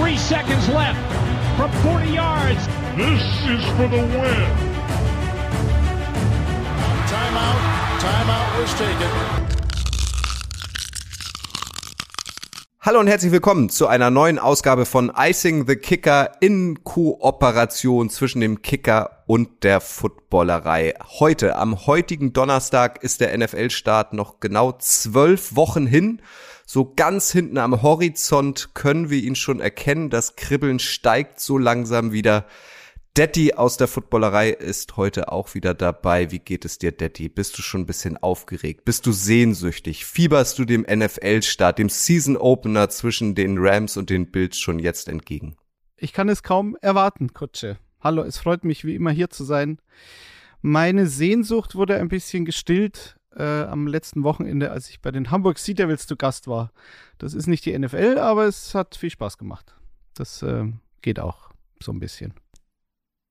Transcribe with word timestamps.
Three 0.00 0.16
seconds 0.16 0.68
left 0.70 0.98
from 1.56 1.70
40 1.82 2.10
yards. 2.10 2.66
This 2.96 3.22
is 3.46 3.64
for 3.76 3.86
the 3.86 4.02
win. 4.02 4.48
Timeout. 7.06 7.60
Timeout 8.00 8.60
was 8.60 8.74
taken. 8.74 9.44
Hallo 12.80 12.98
und 12.98 13.06
herzlich 13.06 13.30
willkommen 13.30 13.70
zu 13.70 13.86
einer 13.86 14.10
neuen 14.10 14.40
Ausgabe 14.40 14.84
von 14.84 15.12
Icing 15.16 15.68
the 15.68 15.76
Kicker 15.76 16.32
in 16.40 16.82
Kooperation 16.82 18.10
zwischen 18.10 18.40
dem 18.40 18.62
Kicker 18.62 19.22
und 19.26 19.62
der 19.62 19.80
Footballerei. 19.80 20.94
Heute, 21.20 21.54
am 21.54 21.86
heutigen 21.86 22.32
Donnerstag, 22.32 23.00
ist 23.04 23.20
der 23.20 23.38
NFL-Start 23.38 24.12
noch 24.12 24.40
genau 24.40 24.72
zwölf 24.72 25.54
Wochen 25.54 25.86
hin. 25.86 26.20
So 26.66 26.92
ganz 26.94 27.30
hinten 27.30 27.58
am 27.58 27.82
Horizont 27.82 28.70
können 28.74 29.10
wir 29.10 29.22
ihn 29.22 29.36
schon 29.36 29.60
erkennen. 29.60 30.08
Das 30.10 30.36
Kribbeln 30.36 30.78
steigt 30.78 31.40
so 31.40 31.58
langsam 31.58 32.12
wieder. 32.12 32.46
Detti 33.16 33.52
aus 33.54 33.76
der 33.76 33.86
Footballerei 33.86 34.50
ist 34.50 34.96
heute 34.96 35.30
auch 35.30 35.54
wieder 35.54 35.72
dabei. 35.72 36.32
Wie 36.32 36.40
geht 36.40 36.64
es 36.64 36.78
dir, 36.78 36.90
Detti? 36.90 37.28
Bist 37.28 37.56
du 37.56 37.62
schon 37.62 37.82
ein 37.82 37.86
bisschen 37.86 38.16
aufgeregt? 38.16 38.84
Bist 38.84 39.06
du 39.06 39.12
sehnsüchtig? 39.12 40.04
Fieberst 40.04 40.58
du 40.58 40.64
dem 40.64 40.84
NFL-Start, 40.90 41.78
dem 41.78 41.90
Season 41.90 42.36
Opener 42.36 42.88
zwischen 42.88 43.36
den 43.36 43.56
Rams 43.58 43.96
und 43.96 44.10
den 44.10 44.32
Bills 44.32 44.58
schon 44.58 44.80
jetzt 44.80 45.08
entgegen? 45.08 45.56
Ich 45.96 46.12
kann 46.12 46.28
es 46.28 46.42
kaum 46.42 46.76
erwarten, 46.80 47.32
Kutsche. 47.32 47.78
Hallo, 48.00 48.22
es 48.22 48.38
freut 48.38 48.64
mich 48.64 48.84
wie 48.84 48.96
immer 48.96 49.12
hier 49.12 49.30
zu 49.30 49.44
sein. 49.44 49.78
Meine 50.60 51.06
Sehnsucht 51.06 51.76
wurde 51.76 51.96
ein 51.96 52.08
bisschen 52.08 52.44
gestillt 52.44 53.16
äh, 53.36 53.62
am 53.64 53.86
letzten 53.86 54.22
Wochenende, 54.22 54.70
als 54.70 54.88
ich 54.90 55.00
bei 55.00 55.10
den 55.10 55.30
Hamburg 55.30 55.58
Sea 55.58 55.74
Devils 55.74 56.06
zu 56.06 56.16
Gast 56.16 56.48
war. 56.48 56.72
Das 57.18 57.34
ist 57.34 57.46
nicht 57.46 57.64
die 57.64 57.78
NFL, 57.78 58.18
aber 58.18 58.46
es 58.46 58.74
hat 58.74 58.96
viel 58.96 59.10
Spaß 59.10 59.38
gemacht. 59.38 59.74
Das 60.14 60.42
äh, 60.42 60.66
geht 61.02 61.20
auch 61.20 61.50
so 61.80 61.92
ein 61.92 62.00
bisschen. 62.00 62.34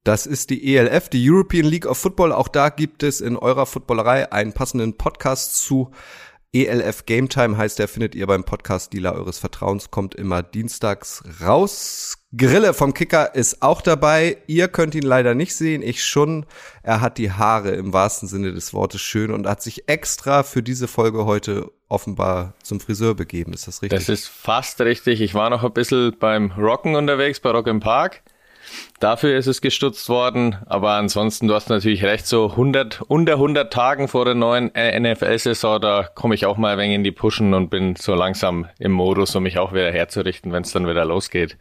Das 0.04 0.26
ist 0.26 0.50
die 0.50 0.76
ELF, 0.76 1.08
die 1.08 1.30
European 1.30 1.66
League 1.66 1.86
of 1.86 1.98
Football. 1.98 2.34
Auch 2.34 2.50
da 2.50 2.70
gibt 2.70 3.04
es 3.04 3.22
in 3.22 3.38
eurer 3.38 3.66
Footballerei 3.66 4.32
einen 4.34 4.52
passenden 4.52 4.98
Podcast 4.98 5.58
zu. 5.58 5.92
ELF 6.56 7.08
Game 7.08 7.30
Time 7.30 7.58
heißt 7.58 7.80
der, 7.80 7.88
findet 7.88 8.14
ihr 8.14 8.28
beim 8.28 8.44
Podcast-Dealer 8.44 9.14
eures 9.16 9.40
Vertrauens, 9.40 9.90
kommt 9.90 10.14
immer 10.14 10.44
dienstags 10.44 11.24
raus. 11.42 12.20
Grille 12.38 12.76
vom 12.76 12.94
Kicker 12.94 13.34
ist 13.34 13.64
auch 13.64 13.82
dabei. 13.82 14.38
Ihr 14.46 14.68
könnt 14.68 14.94
ihn 14.94 15.02
leider 15.02 15.34
nicht 15.34 15.56
sehen, 15.56 15.82
ich 15.82 16.06
schon. 16.06 16.46
Er 16.84 17.02
hat 17.02 17.18
die 17.18 17.32
Haare 17.32 17.72
im 17.72 17.92
wahrsten 17.92 18.30
Sinne 18.30 18.54
des 18.54 18.72
Wortes 18.72 19.02
schön 19.02 19.32
und 19.32 19.48
hat 19.48 19.64
sich 19.64 19.90
extra 19.90 20.44
für 20.44 20.62
diese 20.62 20.88
Folge 20.88 21.26
heute 21.26 21.72
offenbar 21.90 22.54
zum 22.62 22.80
Friseur 22.80 23.16
begeben. 23.16 23.54
Ist 23.54 23.68
das 23.68 23.82
richtig? 23.82 24.00
Das 24.00 24.10
ist 24.10 24.28
fast 24.28 24.80
richtig. 24.82 25.22
Ich 25.22 25.34
war 25.34 25.50
noch 25.50 25.64
ein 25.64 25.74
bisschen 25.74 26.16
beim 26.20 26.52
Rocken 26.52 26.96
unterwegs, 26.96 27.40
bei 27.40 27.50
Rock 27.50 27.66
im 27.66 27.80
Park. 27.80 28.22
Dafür 29.00 29.38
ist 29.38 29.48
es 29.48 29.62
gestutzt 29.62 30.08
worden, 30.10 30.58
aber 30.66 30.92
ansonsten, 30.92 31.48
du 31.48 31.56
hast 31.56 31.70
natürlich 31.70 32.04
recht, 32.04 32.26
so 32.26 32.52
100, 32.52 33.02
unter 33.02 33.34
100 33.34 33.72
Tagen 33.72 34.08
vor 34.08 34.26
der 34.26 34.36
neuen 34.36 34.68
NFL-Saison, 34.68 35.82
da 35.82 36.04
komme 36.04 36.36
ich 36.36 36.46
auch 36.46 36.58
mal 36.58 36.74
ein 36.74 36.80
wenig 36.80 36.96
in 36.96 37.04
die 37.04 37.12
Pushen 37.12 37.54
und 37.54 37.70
bin 37.70 37.96
so 37.96 38.16
langsam 38.16 38.68
im 38.80 38.92
Modus, 38.92 39.36
um 39.36 39.44
mich 39.44 39.60
auch 39.60 39.74
wieder 39.74 39.92
herzurichten, 39.92 40.52
wenn 40.52 40.64
es 40.64 40.72
dann 40.72 40.88
wieder 40.88 41.06
losgeht. 41.06 41.58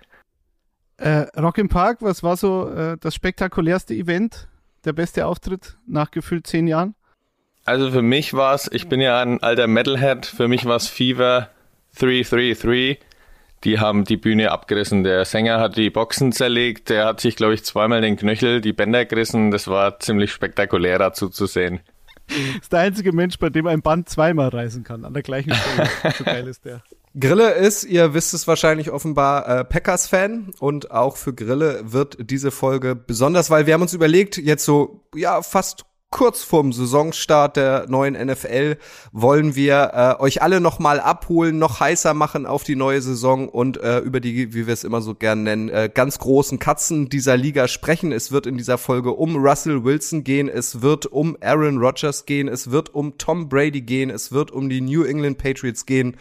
Äh, 0.98 1.26
Rock 1.40 1.58
im 1.58 1.68
Park, 1.68 1.98
was 2.00 2.22
war 2.22 2.36
so 2.36 2.68
äh, 2.70 2.96
das 3.00 3.14
spektakulärste 3.14 3.94
Event, 3.94 4.48
der 4.84 4.92
beste 4.92 5.26
Auftritt 5.26 5.76
nach 5.86 6.10
gefühlt 6.10 6.46
zehn 6.46 6.66
Jahren? 6.66 6.94
Also 7.64 7.90
für 7.90 8.02
mich 8.02 8.34
war 8.34 8.54
es, 8.54 8.70
ich 8.70 8.88
bin 8.88 9.00
ja 9.00 9.20
ein 9.20 9.42
alter 9.42 9.66
Metalhead, 9.66 10.26
für 10.26 10.48
mich 10.48 10.64
war 10.64 10.76
es 10.76 10.88
Fever 10.88 11.48
333 11.98 12.98
die 13.64 13.78
haben 13.78 14.04
die 14.04 14.16
Bühne 14.16 14.50
abgerissen. 14.50 15.04
Der 15.04 15.24
Sänger 15.24 15.60
hat 15.60 15.76
die 15.76 15.90
Boxen 15.90 16.32
zerlegt, 16.32 16.88
der 16.88 17.06
hat 17.06 17.20
sich, 17.20 17.36
glaube 17.36 17.54
ich, 17.54 17.64
zweimal 17.64 18.00
den 18.00 18.16
Knöchel, 18.16 18.60
die 18.60 18.72
Bänder 18.72 19.04
gerissen. 19.04 19.50
Das 19.50 19.68
war 19.68 20.00
ziemlich 20.00 20.32
spektakulär 20.32 20.98
dazu 20.98 21.28
zu 21.28 21.46
sehen. 21.46 21.80
Das 22.28 22.36
ist 22.62 22.72
der 22.72 22.80
einzige 22.80 23.12
Mensch, 23.12 23.38
bei 23.38 23.50
dem 23.50 23.66
ein 23.66 23.82
Band 23.82 24.08
zweimal 24.08 24.48
reisen 24.48 24.84
kann, 24.84 25.04
an 25.04 25.12
der 25.12 25.22
gleichen 25.22 25.52
Stelle. 25.54 25.88
so 26.18 26.24
geil 26.24 26.46
ist 26.48 26.64
der. 26.64 26.82
Grille 27.18 27.50
ist, 27.50 27.84
ihr 27.84 28.14
wisst 28.14 28.32
es 28.32 28.48
wahrscheinlich 28.48 28.90
offenbar, 28.90 29.46
äh, 29.46 29.64
Packers-Fan 29.64 30.52
und 30.60 30.90
auch 30.90 31.18
für 31.18 31.34
Grille 31.34 31.80
wird 31.84 32.30
diese 32.30 32.50
Folge 32.50 32.96
besonders, 32.96 33.50
weil 33.50 33.66
wir 33.66 33.74
haben 33.74 33.82
uns 33.82 33.92
überlegt, 33.92 34.38
jetzt 34.38 34.64
so, 34.64 35.02
ja, 35.14 35.42
fast 35.42 35.84
kurz 36.12 36.44
vorm 36.44 36.72
Saisonstart 36.72 37.56
der 37.56 37.86
neuen 37.88 38.14
NFL 38.14 38.76
wollen 39.10 39.56
wir 39.56 39.90
äh, 40.20 40.22
euch 40.22 40.42
alle 40.42 40.60
noch 40.60 40.78
mal 40.78 41.00
abholen, 41.00 41.58
noch 41.58 41.80
heißer 41.80 42.14
machen 42.14 42.46
auf 42.46 42.62
die 42.62 42.76
neue 42.76 43.02
Saison 43.02 43.48
und 43.48 43.78
äh, 43.78 43.98
über 43.98 44.20
die, 44.20 44.54
wie 44.54 44.68
wir 44.68 44.74
es 44.74 44.84
immer 44.84 45.00
so 45.00 45.16
gern 45.16 45.42
nennen, 45.42 45.68
äh, 45.70 45.90
ganz 45.92 46.20
großen 46.20 46.60
Katzen 46.60 47.08
dieser 47.08 47.36
Liga 47.36 47.66
sprechen. 47.66 48.12
Es 48.12 48.30
wird 48.30 48.46
in 48.46 48.56
dieser 48.56 48.78
Folge 48.78 49.10
um 49.12 49.36
Russell 49.36 49.82
Wilson 49.82 50.22
gehen, 50.22 50.48
es 50.48 50.82
wird 50.82 51.06
um 51.06 51.36
Aaron 51.40 51.78
Rodgers 51.78 52.26
gehen, 52.26 52.46
es 52.46 52.70
wird 52.70 52.94
um 52.94 53.18
Tom 53.18 53.48
Brady 53.48 53.80
gehen, 53.80 54.10
es 54.10 54.30
wird 54.30 54.52
um 54.52 54.68
die 54.68 54.82
New 54.82 55.02
England 55.02 55.38
Patriots 55.38 55.86
gehen 55.86 56.16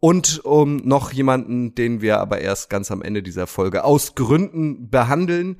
und 0.00 0.40
um 0.44 0.76
noch 0.76 1.12
jemanden, 1.12 1.74
den 1.74 2.00
wir 2.00 2.20
aber 2.20 2.40
erst 2.40 2.70
ganz 2.70 2.90
am 2.90 3.02
Ende 3.02 3.22
dieser 3.22 3.46
Folge 3.46 3.84
aus 3.84 4.14
Gründen 4.14 4.88
behandeln. 4.88 5.58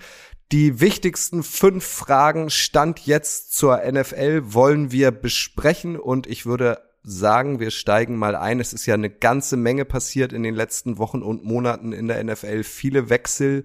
Die 0.53 0.81
wichtigsten 0.81 1.45
fünf 1.45 1.85
Fragen 1.85 2.51
Stand 2.51 3.07
jetzt 3.07 3.55
zur 3.57 3.79
NFL 3.79 4.53
wollen 4.53 4.91
wir 4.91 5.13
besprechen 5.13 5.97
und 5.97 6.27
ich 6.27 6.45
würde 6.45 6.83
sagen, 7.05 7.61
wir 7.61 7.71
steigen 7.71 8.17
mal 8.17 8.35
ein. 8.35 8.59
Es 8.59 8.73
ist 8.73 8.85
ja 8.85 8.95
eine 8.95 9.11
ganze 9.11 9.57
Menge 9.57 9.85
passiert 9.85 10.33
in 10.33 10.43
den 10.43 10.57
letzten 10.57 10.99
Wochen 10.99 11.23
und 11.23 11.45
Monaten 11.45 11.93
in 11.93 12.09
der 12.09 12.23
NFL, 12.25 12.65
viele 12.65 13.09
Wechsel. 13.09 13.65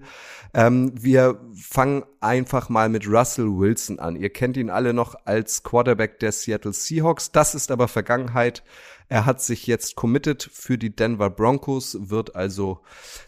Ähm, 0.54 0.92
wir 0.94 1.40
fangen 1.60 2.04
einfach 2.20 2.68
mal 2.68 2.88
mit 2.88 3.08
Russell 3.08 3.58
Wilson 3.58 3.98
an. 3.98 4.14
Ihr 4.14 4.30
kennt 4.30 4.56
ihn 4.56 4.70
alle 4.70 4.94
noch 4.94 5.16
als 5.24 5.64
Quarterback 5.64 6.20
der 6.20 6.30
Seattle 6.30 6.72
Seahawks. 6.72 7.32
Das 7.32 7.56
ist 7.56 7.72
aber 7.72 7.88
Vergangenheit. 7.88 8.62
Er 9.08 9.26
hat 9.26 9.42
sich 9.42 9.66
jetzt 9.66 9.96
committed 9.96 10.48
für 10.52 10.78
die 10.78 10.94
Denver 10.94 11.30
Broncos, 11.30 11.96
wird 12.00 12.36
also 12.36 12.80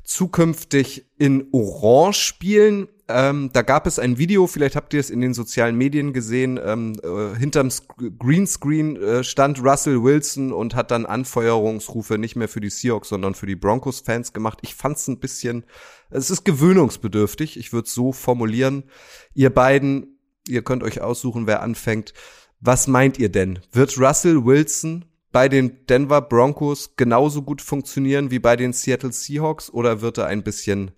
zukünftig 0.04 1.06
in 1.18 1.48
Orange 1.52 2.18
spielen. 2.18 2.88
Ähm, 3.10 3.48
da 3.54 3.62
gab 3.62 3.86
es 3.86 3.98
ein 3.98 4.18
Video, 4.18 4.46
vielleicht 4.46 4.76
habt 4.76 4.92
ihr 4.92 5.00
es 5.00 5.08
in 5.08 5.22
den 5.22 5.32
sozialen 5.32 5.76
Medien 5.76 6.12
gesehen, 6.12 6.60
ähm, 6.62 6.92
äh, 7.02 7.38
hinterm 7.38 7.70
Greenscreen 8.18 8.96
äh, 8.96 9.24
stand 9.24 9.64
Russell 9.64 10.02
Wilson 10.02 10.52
und 10.52 10.74
hat 10.74 10.90
dann 10.90 11.06
Anfeuerungsrufe 11.06 12.18
nicht 12.18 12.36
mehr 12.36 12.48
für 12.48 12.60
die 12.60 12.68
Seahawks, 12.68 13.08
sondern 13.08 13.34
für 13.34 13.46
die 13.46 13.56
Broncos-Fans 13.56 14.34
gemacht. 14.34 14.58
Ich 14.60 14.74
fand's 14.74 15.08
ein 15.08 15.20
bisschen, 15.20 15.64
es 16.10 16.30
ist 16.30 16.44
gewöhnungsbedürftig, 16.44 17.56
ich 17.58 17.72
würde 17.72 17.88
so 17.88 18.12
formulieren. 18.12 18.84
Ihr 19.32 19.50
beiden, 19.50 20.18
ihr 20.46 20.62
könnt 20.62 20.82
euch 20.82 21.00
aussuchen, 21.00 21.46
wer 21.46 21.62
anfängt. 21.62 22.12
Was 22.60 22.88
meint 22.88 23.18
ihr 23.18 23.30
denn? 23.30 23.60
Wird 23.72 23.98
Russell 23.98 24.44
Wilson 24.44 25.06
bei 25.32 25.48
den 25.48 25.86
Denver 25.86 26.20
Broncos 26.20 26.94
genauso 26.96 27.40
gut 27.40 27.62
funktionieren 27.62 28.30
wie 28.30 28.38
bei 28.38 28.56
den 28.56 28.74
Seattle 28.74 29.12
Seahawks 29.12 29.70
oder 29.70 30.02
wird 30.02 30.18
er 30.18 30.26
ein 30.26 30.42
bisschen 30.42 30.90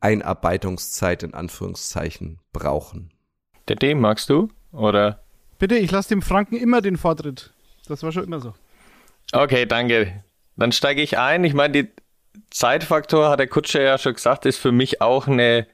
Einarbeitungszeit 0.00 1.22
in 1.22 1.34
Anführungszeichen 1.34 2.40
brauchen. 2.52 3.12
Der 3.68 3.76
dem 3.76 4.00
magst 4.00 4.30
du? 4.30 4.48
Oder? 4.72 5.22
Bitte, 5.58 5.76
ich 5.76 5.90
lasse 5.90 6.10
dem 6.10 6.22
Franken 6.22 6.56
immer 6.56 6.80
den 6.80 6.96
Vortritt. 6.96 7.52
Das 7.88 8.02
war 8.02 8.12
schon 8.12 8.24
immer 8.24 8.40
so. 8.40 8.54
Okay, 9.32 9.66
danke. 9.66 10.24
Dann 10.56 10.72
steige 10.72 11.02
ich 11.02 11.18
ein. 11.18 11.44
Ich 11.44 11.54
meine, 11.54 11.72
die 11.72 11.90
Zeitfaktor, 12.50 13.30
hat 13.30 13.40
der 13.40 13.48
Kutscher 13.48 13.82
ja 13.82 13.98
schon 13.98 14.14
gesagt, 14.14 14.46
ist 14.46 14.58
für 14.58 14.72
mich 14.72 15.00
auch 15.00 15.26
eine 15.26 15.66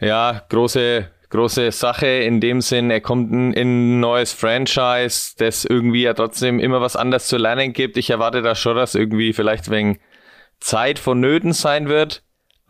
ja, 0.00 0.42
große, 0.48 1.08
große 1.30 1.70
Sache 1.70 2.06
in 2.06 2.40
dem 2.40 2.60
Sinn, 2.60 2.90
er 2.90 3.00
kommt 3.00 3.32
in 3.32 3.54
ein 3.54 4.00
neues 4.00 4.32
Franchise, 4.32 5.34
das 5.38 5.64
irgendwie 5.64 6.02
ja 6.02 6.14
trotzdem 6.14 6.58
immer 6.58 6.80
was 6.80 6.96
anderes 6.96 7.28
zu 7.28 7.36
lernen 7.36 7.72
gibt. 7.72 7.96
Ich 7.96 8.10
erwarte 8.10 8.42
da 8.42 8.54
schon, 8.54 8.76
dass 8.76 8.94
irgendwie 8.94 9.32
vielleicht 9.32 9.70
wegen 9.70 10.00
Zeit 10.60 10.98
vonnöten 10.98 11.52
sein 11.52 11.88
wird. 11.88 12.22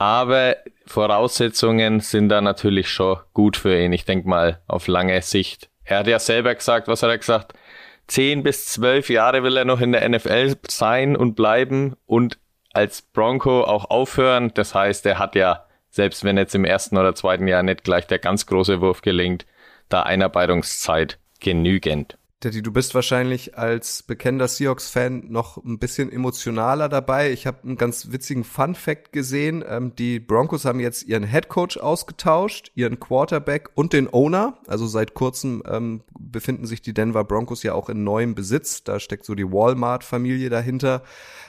Aber 0.02 0.56
Voraussetzungen 0.84 2.00
sind 2.00 2.28
da 2.28 2.40
natürlich 2.40 2.90
schon 2.90 3.18
gut 3.34 3.56
für 3.56 3.80
ihn. 3.80 3.92
Ich 3.92 4.04
denke 4.04 4.28
mal 4.28 4.60
auf 4.66 4.88
lange 4.88 5.22
Sicht. 5.22 5.70
Er 5.84 5.98
hat 5.98 6.08
ja 6.08 6.18
selber 6.18 6.52
gesagt, 6.56 6.88
was 6.88 7.04
hat 7.04 7.10
er 7.10 7.18
gesagt? 7.18 7.52
Zehn 8.08 8.42
bis 8.42 8.66
zwölf 8.66 9.08
Jahre 9.10 9.44
will 9.44 9.56
er 9.56 9.64
noch 9.64 9.80
in 9.80 9.92
der 9.92 10.08
NFL 10.08 10.56
sein 10.66 11.14
und 11.16 11.36
bleiben 11.36 11.94
und 12.04 12.40
als 12.72 13.02
Bronco 13.02 13.62
auch 13.62 13.90
aufhören. 13.90 14.50
Das 14.54 14.74
heißt, 14.74 15.06
er 15.06 15.20
hat 15.20 15.36
ja, 15.36 15.66
selbst 15.88 16.24
wenn 16.24 16.36
jetzt 16.36 16.56
im 16.56 16.64
ersten 16.64 16.98
oder 16.98 17.14
zweiten 17.14 17.46
Jahr 17.46 17.62
nicht 17.62 17.84
gleich 17.84 18.08
der 18.08 18.18
ganz 18.18 18.46
große 18.46 18.80
Wurf 18.80 19.02
gelingt, 19.02 19.46
da 19.88 20.02
Einarbeitungszeit 20.02 21.20
genügend. 21.38 22.18
Daddy, 22.42 22.60
du 22.60 22.72
bist 22.72 22.92
wahrscheinlich 22.96 23.56
als 23.56 24.02
bekennender 24.02 24.48
Seahawks-Fan 24.48 25.30
noch 25.30 25.58
ein 25.58 25.78
bisschen 25.78 26.10
emotionaler 26.10 26.88
dabei. 26.88 27.30
Ich 27.30 27.46
habe 27.46 27.62
einen 27.62 27.76
ganz 27.76 28.10
witzigen 28.10 28.42
Fun-Fact 28.42 29.12
gesehen. 29.12 29.64
Ähm, 29.64 29.94
die 29.94 30.18
Broncos 30.18 30.64
haben 30.64 30.80
jetzt 30.80 31.04
ihren 31.04 31.22
Headcoach 31.22 31.80
ausgetauscht, 31.80 32.72
ihren 32.74 32.98
Quarterback 32.98 33.70
und 33.74 33.92
den 33.92 34.12
Owner. 34.12 34.58
Also 34.66 34.88
seit 34.88 35.14
kurzem 35.14 35.62
ähm, 35.68 36.02
befinden 36.18 36.66
sich 36.66 36.82
die 36.82 36.92
Denver 36.92 37.22
Broncos 37.22 37.62
ja 37.62 37.74
auch 37.74 37.88
in 37.88 38.02
neuem 38.02 38.34
Besitz. 38.34 38.82
Da 38.82 38.98
steckt 38.98 39.24
so 39.24 39.36
die 39.36 39.48
Walmart-Familie 39.48 40.50
dahinter. 40.50 41.04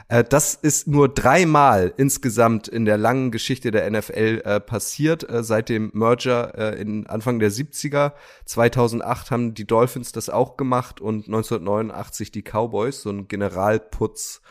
Äh, 0.08 0.24
das 0.24 0.56
ist 0.56 0.88
nur 0.88 1.10
dreimal 1.10 1.94
insgesamt 1.98 2.68
in 2.68 2.86
der 2.86 2.98
langen 2.98 3.32
Geschichte 3.32 3.72
der 3.72 3.90
NFL 3.90 4.42
äh, 4.44 4.60
passiert, 4.60 5.30
äh, 5.30 5.44
seit 5.44 5.70
dem 5.70 5.92
Merger 5.94 6.58
äh, 6.58 6.82
in 6.82 7.08
Anfang 7.08 7.40
der 7.40 7.52
70er. 7.52 8.14
2008 8.46 9.32
haben 9.32 9.54
die 9.54 9.66
Dolphins 9.66 10.12
das 10.12 10.30
auch 10.30 10.58
gemacht 10.58 11.02
und 11.02 11.28
1989 11.28 12.32
die 12.32 12.44
Cowboys, 12.44 13.02
so 13.02 13.10
ein 13.10 13.28
Generalputz. 13.28 14.42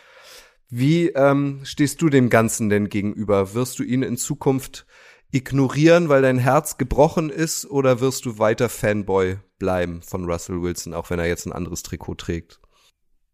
Wie 0.74 1.08
ähm, 1.08 1.60
stehst 1.64 2.00
du 2.00 2.08
dem 2.08 2.30
Ganzen 2.30 2.70
denn 2.70 2.88
gegenüber? 2.88 3.52
Wirst 3.52 3.78
du 3.78 3.82
ihn 3.82 4.02
in 4.02 4.16
Zukunft 4.16 4.86
ignorieren, 5.30 6.08
weil 6.08 6.22
dein 6.22 6.38
Herz 6.38 6.78
gebrochen 6.78 7.28
ist, 7.28 7.66
oder 7.70 8.00
wirst 8.00 8.24
du 8.24 8.38
weiter 8.38 8.70
Fanboy 8.70 9.36
bleiben 9.58 10.00
von 10.02 10.24
Russell 10.24 10.62
Wilson, 10.62 10.94
auch 10.94 11.10
wenn 11.10 11.18
er 11.18 11.26
jetzt 11.26 11.46
ein 11.46 11.52
anderes 11.52 11.82
Trikot 11.82 12.14
trägt? 12.14 12.61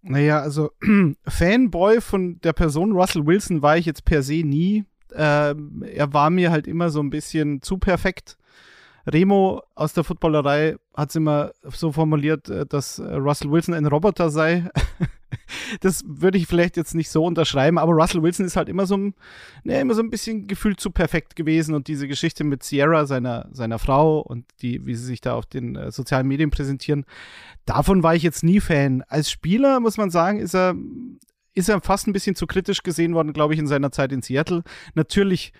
Naja, 0.08 0.40
also 0.40 0.70
Fanboy 1.28 2.00
von 2.00 2.40
der 2.40 2.55
Person 2.55 2.93
Russell 2.93 3.26
Wilson 3.26 3.62
war 3.62 3.76
ich 3.76 3.87
jetzt 3.87 4.05
per 4.05 4.22
se 4.22 4.43
nie. 4.43 4.84
Ähm, 5.14 5.84
er 5.87 6.12
war 6.12 6.31
mir 6.31 6.50
halt 6.50 6.66
immer 6.66 6.90
so 6.90 7.00
ein 7.00 7.10
bisschen 7.10 7.62
zu 7.62 7.78
perfekt. 7.78 8.38
Remo 9.06 9.62
aus 9.75 9.93
der 9.93 10.05
Footballerei 10.05 10.76
hat 10.94 11.10
es 11.10 11.16
immer 11.16 11.52
so 11.64 11.93
formuliert, 11.93 12.49
äh, 12.49 12.66
dass 12.66 13.00
Russell 13.00 13.50
Wilson 13.50 13.75
ein 13.75 13.87
Roboter 13.87 14.31
sei. 14.31 14.70
das 15.80 16.02
würde 16.06 16.38
ich 16.38 16.46
vielleicht 16.46 16.76
jetzt 16.76 16.94
nicht 16.94 17.10
so 17.10 17.25
unterschreiben, 17.25 17.78
aber 17.78 17.92
Russell 17.92 18.22
Wilson 18.22 18.46
ist 18.46 18.56
halt 18.56 18.69
immer 18.69 18.86
so, 18.86 18.96
ein, 18.96 19.14
ne, 19.64 19.80
immer 19.80 19.94
so 19.94 20.02
ein 20.02 20.10
bisschen 20.10 20.46
gefühlt 20.46 20.80
zu 20.80 20.90
perfekt 20.90 21.36
gewesen 21.36 21.75
und 21.75 21.88
diese 21.88 22.08
Geschichte 22.08 22.44
mit 22.44 22.62
Sierra, 22.62 23.06
seiner, 23.06 23.48
seiner 23.52 23.78
Frau 23.78 24.20
und 24.20 24.46
die, 24.62 24.84
wie 24.86 24.94
sie 24.94 25.04
sich 25.04 25.20
da 25.20 25.34
auf 25.34 25.46
den 25.46 25.76
äh, 25.76 25.90
sozialen 25.90 26.26
Medien 26.28 26.50
präsentieren, 26.50 27.04
davon 27.64 28.02
war 28.02 28.14
ich 28.14 28.22
jetzt 28.22 28.42
nie 28.42 28.60
Fan. 28.60 29.02
Als 29.08 29.30
Spieler 29.30 29.80
muss 29.80 29.96
man 29.96 30.10
sagen, 30.10 30.40
ist 30.40 30.54
er, 30.54 30.75
ist 31.54 31.69
er 31.69 31.81
fast 31.81 32.06
ein 32.06 32.12
bisschen 32.12 32.36
zu 32.36 32.46
kritisch 32.46 32.82
gesehen 32.82 33.14
worden, 33.14 33.32
glaube 33.32 33.54
ich, 33.54 33.60
in 33.60 33.66
seiner 33.66 33.92
Zeit 33.92 34.12
in 34.12 34.22
Seattle. 34.22 34.62
Natürlich 34.94 35.52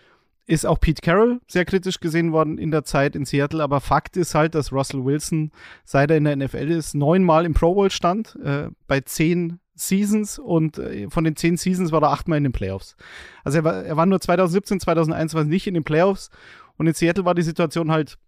ist 0.49 0.65
auch 0.65 0.81
Pete 0.81 1.03
Carroll 1.03 1.41
sehr 1.47 1.67
kritisch 1.67 2.01
gesehen 2.01 2.33
worden 2.33 2.57
in 2.57 2.71
der 2.71 2.83
Zeit 2.83 3.15
in 3.15 3.27
Seattle, 3.27 3.63
aber 3.63 3.81
Fakt 3.81 4.17
ist 4.17 4.35
halt, 4.35 4.55
dass 4.55 4.73
Russell 4.73 5.05
Wilson, 5.05 5.53
seit 5.85 6.11
er 6.11 6.17
in 6.17 6.25
der 6.25 6.37
NFL 6.37 6.71
ist, 6.71 6.95
neunmal 6.95 7.45
im 7.45 7.53
Pro 7.53 7.75
Bowl 7.75 7.91
stand, 7.91 8.35
äh, 8.43 8.71
bei 8.87 9.01
zehn 9.03 9.61
Seasons 9.75 10.39
und 10.39 10.79
äh, 10.79 11.11
von 11.11 11.25
den 11.25 11.37
zehn 11.37 11.59
Seasons 11.59 11.93
war 11.93 12.03
er 12.03 12.13
achtmal 12.13 12.39
in 12.39 12.45
den 12.45 12.53
Playoffs. 12.53 12.97
Also 13.45 13.59
er 13.59 13.65
war, 13.65 13.85
er 13.85 13.97
war 13.99 14.07
nur 14.07 14.21
2017, 14.21 14.81
2001 14.81 15.35
war 15.35 15.45
nicht 15.45 15.67
in 15.67 15.75
den 15.75 15.85
Playoffs 15.85 16.31
und 16.79 16.87
in 16.87 16.95
Seattle 16.95 17.27
war 17.27 17.35
die 17.35 17.43
Situation 17.43 17.93
halt 17.93 18.19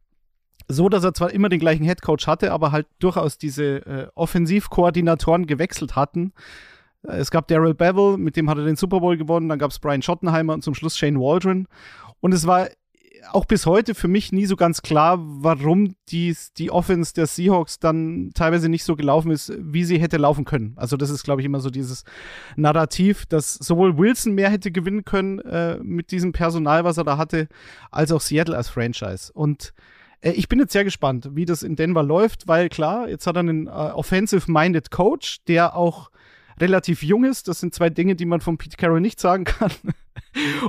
so, 0.69 0.90
dass 0.90 1.02
er 1.02 1.14
zwar 1.14 1.32
immer 1.32 1.49
den 1.49 1.58
gleichen 1.58 1.84
Headcoach 1.84 2.26
hatte, 2.26 2.52
aber 2.52 2.70
halt 2.70 2.87
durchaus 2.99 3.38
diese 3.38 3.87
äh, 3.87 4.08
Offensivkoordinatoren 4.14 5.46
gewechselt 5.46 5.96
hatten. 5.96 6.34
Es 7.02 7.31
gab 7.31 7.49
Daryl 7.49 7.75
Bevel, 7.75 8.19
mit 8.19 8.37
dem 8.37 8.50
hat 8.50 8.58
er 8.58 8.64
den 8.64 8.76
Super 8.76 9.00
Bowl 9.00 9.17
gewonnen, 9.17 9.49
dann 9.49 9.58
gab 9.58 9.70
es 9.70 9.78
Brian 9.78 10.02
Schottenheimer 10.02 10.52
und 10.52 10.62
zum 10.62 10.75
Schluss 10.75 10.99
Shane 10.99 11.19
Waldron. 11.19 11.67
Und 12.20 12.32
es 12.32 12.46
war 12.46 12.69
auch 13.32 13.44
bis 13.44 13.67
heute 13.67 13.94
für 13.94 14.08
mich 14.08 14.32
nie 14.32 14.46
so 14.46 14.56
ganz 14.56 14.82
klar, 14.82 15.19
warum 15.20 15.94
die, 16.08 16.34
die 16.56 16.70
Offense 16.70 17.14
der 17.14 17.26
Seahawks 17.26 17.78
dann 17.78 18.31
teilweise 18.34 18.69
nicht 18.69 18.84
so 18.84 18.96
gelaufen 18.96 19.31
ist, 19.31 19.52
wie 19.58 19.84
sie 19.84 19.99
hätte 19.99 20.17
laufen 20.17 20.44
können. 20.44 20.75
Also 20.76 20.96
das 20.96 21.11
ist, 21.11 21.25
glaube 21.25 21.40
ich, 21.40 21.44
immer 21.44 21.61
so 21.61 21.70
dieses 21.70 22.05
Narrativ, 22.56 23.26
dass 23.26 23.55
sowohl 23.55 23.99
Wilson 23.99 24.34
mehr 24.34 24.50
hätte 24.50 24.70
gewinnen 24.70 25.05
können 25.05 25.38
äh, 25.40 25.78
mit 25.82 26.11
diesem 26.11 26.32
Personal, 26.32 26.84
was 26.84 26.96
er 26.96 27.05
da 27.05 27.19
hatte, 27.19 27.49
als 27.90 28.12
auch 28.12 28.20
Seattle 28.20 28.56
als 28.56 28.69
Franchise. 28.69 29.32
Und 29.32 29.75
äh, 30.20 30.32
ich 30.32 30.49
bin 30.49 30.58
jetzt 30.58 30.72
sehr 30.72 30.84
gespannt, 30.84 31.31
wie 31.34 31.44
das 31.44 31.62
in 31.62 31.76
Denver 31.76 32.02
läuft, 32.02 32.49
weil 32.49 32.69
klar, 32.69 33.08
jetzt 33.08 33.26
hat 33.26 33.37
er 33.37 33.40
einen 33.40 33.67
äh, 33.67 33.70
offensive-minded 33.70 34.90
Coach, 34.90 35.44
der 35.46 35.76
auch 35.76 36.11
relativ 36.58 37.02
jung 37.02 37.25
ist. 37.25 37.49
Das 37.49 37.61
sind 37.61 37.75
zwei 37.75 37.90
Dinge, 37.90 38.17
die 38.17 38.26
man 38.26 38.40
von 38.40 38.58
Pete 38.58 38.76
Carroll 38.76 39.00
nicht 39.00 39.20
sagen 39.20 39.44
kann. 39.58 39.72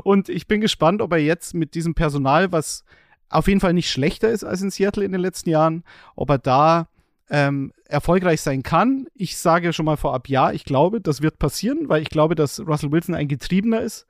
Und 0.03 0.29
ich 0.29 0.47
bin 0.47 0.61
gespannt, 0.61 1.01
ob 1.01 1.11
er 1.11 1.19
jetzt 1.19 1.53
mit 1.53 1.75
diesem 1.75 1.93
Personal, 1.93 2.51
was 2.51 2.83
auf 3.29 3.47
jeden 3.47 3.59
Fall 3.59 3.73
nicht 3.73 3.89
schlechter 3.89 4.29
ist 4.29 4.43
als 4.43 4.61
in 4.61 4.71
Seattle 4.71 5.05
in 5.05 5.11
den 5.11 5.21
letzten 5.21 5.49
Jahren, 5.49 5.83
ob 6.15 6.29
er 6.29 6.37
da 6.37 6.87
ähm, 7.29 7.71
erfolgreich 7.85 8.41
sein 8.41 8.61
kann. 8.61 9.07
Ich 9.15 9.37
sage 9.37 9.71
schon 9.73 9.85
mal 9.85 9.97
vorab, 9.97 10.27
ja, 10.27 10.51
ich 10.51 10.65
glaube, 10.65 10.99
das 10.99 11.21
wird 11.21 11.39
passieren, 11.39 11.87
weil 11.87 12.01
ich 12.01 12.09
glaube, 12.09 12.35
dass 12.35 12.59
Russell 12.59 12.91
Wilson 12.91 13.15
ein 13.15 13.29
Getriebener 13.29 13.81
ist. 13.81 14.05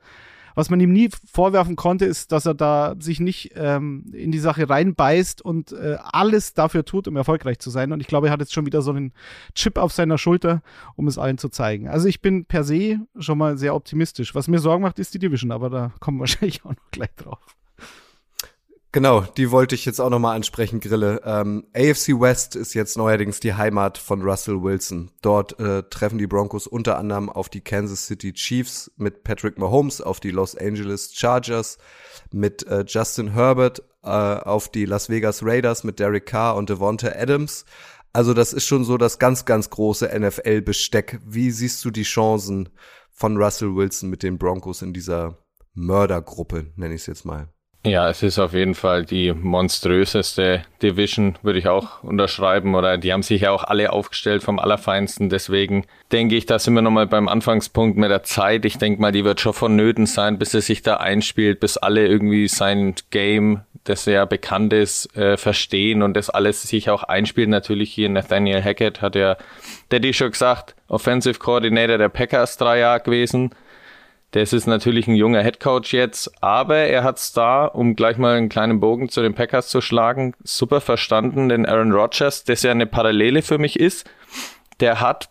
Was 0.54 0.70
man 0.70 0.80
ihm 0.80 0.92
nie 0.92 1.10
vorwerfen 1.30 1.76
konnte, 1.76 2.04
ist, 2.04 2.32
dass 2.32 2.46
er 2.46 2.54
da 2.54 2.94
sich 2.98 3.20
nicht 3.20 3.52
ähm, 3.54 4.04
in 4.12 4.32
die 4.32 4.38
Sache 4.38 4.68
reinbeißt 4.68 5.42
und 5.42 5.72
äh, 5.72 5.96
alles 6.00 6.54
dafür 6.54 6.84
tut, 6.84 7.08
um 7.08 7.16
erfolgreich 7.16 7.58
zu 7.58 7.70
sein. 7.70 7.92
Und 7.92 8.00
ich 8.00 8.06
glaube, 8.06 8.28
er 8.28 8.32
hat 8.32 8.40
jetzt 8.40 8.52
schon 8.52 8.66
wieder 8.66 8.82
so 8.82 8.90
einen 8.90 9.12
Chip 9.54 9.78
auf 9.78 9.92
seiner 9.92 10.18
Schulter, 10.18 10.62
um 10.96 11.06
es 11.06 11.18
allen 11.18 11.38
zu 11.38 11.48
zeigen. 11.48 11.88
Also 11.88 12.08
ich 12.08 12.20
bin 12.20 12.44
per 12.44 12.64
se 12.64 13.00
schon 13.18 13.38
mal 13.38 13.58
sehr 13.58 13.74
optimistisch. 13.74 14.34
Was 14.34 14.48
mir 14.48 14.58
Sorgen 14.58 14.82
macht, 14.82 14.98
ist 14.98 15.14
die 15.14 15.18
Division, 15.18 15.52
aber 15.52 15.70
da 15.70 15.92
kommen 16.00 16.18
wir 16.18 16.20
wahrscheinlich 16.22 16.64
auch 16.64 16.70
noch 16.70 16.90
gleich 16.90 17.14
drauf. 17.16 17.40
Genau, 18.94 19.22
die 19.22 19.50
wollte 19.50 19.74
ich 19.74 19.86
jetzt 19.86 20.02
auch 20.02 20.10
nochmal 20.10 20.36
ansprechen, 20.36 20.78
Grille. 20.78 21.22
Ähm, 21.24 21.64
AFC 21.74 22.20
West 22.20 22.56
ist 22.56 22.74
jetzt 22.74 22.98
neuerdings 22.98 23.40
die 23.40 23.54
Heimat 23.54 23.96
von 23.96 24.20
Russell 24.20 24.62
Wilson. 24.62 25.10
Dort 25.22 25.58
äh, 25.58 25.82
treffen 25.84 26.18
die 26.18 26.26
Broncos 26.26 26.66
unter 26.66 26.98
anderem 26.98 27.30
auf 27.30 27.48
die 27.48 27.62
Kansas 27.62 28.06
City 28.06 28.34
Chiefs 28.34 28.92
mit 28.98 29.24
Patrick 29.24 29.56
Mahomes, 29.56 30.02
auf 30.02 30.20
die 30.20 30.30
Los 30.30 30.54
Angeles 30.54 31.14
Chargers 31.14 31.78
mit 32.32 32.66
äh, 32.66 32.84
Justin 32.86 33.32
Herbert, 33.32 33.82
äh, 34.02 34.08
auf 34.08 34.68
die 34.68 34.84
Las 34.84 35.08
Vegas 35.08 35.42
Raiders 35.42 35.84
mit 35.84 35.98
Derek 35.98 36.26
Carr 36.26 36.56
und 36.56 36.68
Devonta 36.68 37.12
Adams. 37.16 37.64
Also 38.12 38.34
das 38.34 38.52
ist 38.52 38.66
schon 38.66 38.84
so 38.84 38.98
das 38.98 39.18
ganz, 39.18 39.46
ganz 39.46 39.70
große 39.70 40.06
NFL-Besteck. 40.06 41.18
Wie 41.24 41.50
siehst 41.50 41.82
du 41.86 41.90
die 41.90 42.02
Chancen 42.02 42.68
von 43.10 43.38
Russell 43.38 43.74
Wilson 43.74 44.10
mit 44.10 44.22
den 44.22 44.36
Broncos 44.36 44.82
in 44.82 44.92
dieser 44.92 45.38
Mördergruppe, 45.72 46.72
nenne 46.76 46.92
ich 46.92 47.00
es 47.00 47.06
jetzt 47.06 47.24
mal? 47.24 47.48
Ja, 47.84 48.08
es 48.08 48.22
ist 48.22 48.38
auf 48.38 48.52
jeden 48.52 48.76
Fall 48.76 49.04
die 49.04 49.32
monströseste 49.32 50.62
Division, 50.80 51.36
würde 51.42 51.58
ich 51.58 51.66
auch 51.66 52.04
unterschreiben. 52.04 52.76
Oder 52.76 52.96
die 52.96 53.12
haben 53.12 53.24
sich 53.24 53.42
ja 53.42 53.50
auch 53.50 53.64
alle 53.64 53.92
aufgestellt 53.92 54.44
vom 54.44 54.60
Allerfeinsten. 54.60 55.28
Deswegen 55.28 55.84
denke 56.12 56.36
ich, 56.36 56.46
da 56.46 56.60
sind 56.60 56.74
wir 56.74 56.82
nochmal 56.82 57.08
beim 57.08 57.26
Anfangspunkt 57.26 57.98
mit 57.98 58.08
der 58.08 58.22
Zeit. 58.22 58.64
Ich 58.66 58.78
denke 58.78 59.00
mal, 59.00 59.10
die 59.10 59.24
wird 59.24 59.40
schon 59.40 59.52
vonnöten 59.52 60.06
sein, 60.06 60.38
bis 60.38 60.54
er 60.54 60.60
sich 60.60 60.82
da 60.82 60.98
einspielt, 60.98 61.58
bis 61.58 61.76
alle 61.76 62.06
irgendwie 62.06 62.46
sein 62.46 62.94
Game, 63.10 63.62
das 63.82 64.04
ja 64.04 64.26
bekannt 64.26 64.72
ist, 64.72 65.16
äh, 65.16 65.36
verstehen 65.36 66.02
und 66.02 66.14
das 66.16 66.30
alles 66.30 66.62
sich 66.62 66.88
auch 66.88 67.02
einspielt. 67.02 67.48
Natürlich 67.48 67.92
hier 67.92 68.08
Nathaniel 68.08 68.62
Hackett 68.62 69.02
hat 69.02 69.16
ja 69.16 69.36
Daddy 69.88 70.14
schon 70.14 70.30
gesagt, 70.30 70.76
Offensive 70.86 71.40
Coordinator 71.40 71.98
der 71.98 72.10
Packers 72.10 72.58
drei 72.58 72.78
Jahre 72.78 73.00
gewesen 73.00 73.50
das 74.32 74.52
ist 74.54 74.66
natürlich 74.66 75.06
ein 75.08 75.14
junger 75.14 75.42
Headcoach 75.42 75.92
jetzt, 75.92 76.42
aber 76.42 76.76
er 76.76 77.04
hat 77.04 77.18
es 77.18 77.32
da, 77.32 77.66
um 77.66 77.96
gleich 77.96 78.16
mal 78.16 78.36
einen 78.36 78.48
kleinen 78.48 78.80
Bogen 78.80 79.10
zu 79.10 79.20
den 79.20 79.34
Packers 79.34 79.68
zu 79.68 79.80
schlagen, 79.82 80.34
super 80.42 80.80
verstanden, 80.80 81.50
denn 81.50 81.66
Aaron 81.66 81.92
Rodgers, 81.92 82.44
das 82.44 82.62
ja 82.62 82.70
eine 82.70 82.86
Parallele 82.86 83.42
für 83.42 83.58
mich 83.58 83.78
ist, 83.78 84.10
der 84.80 85.00
hat 85.00 85.28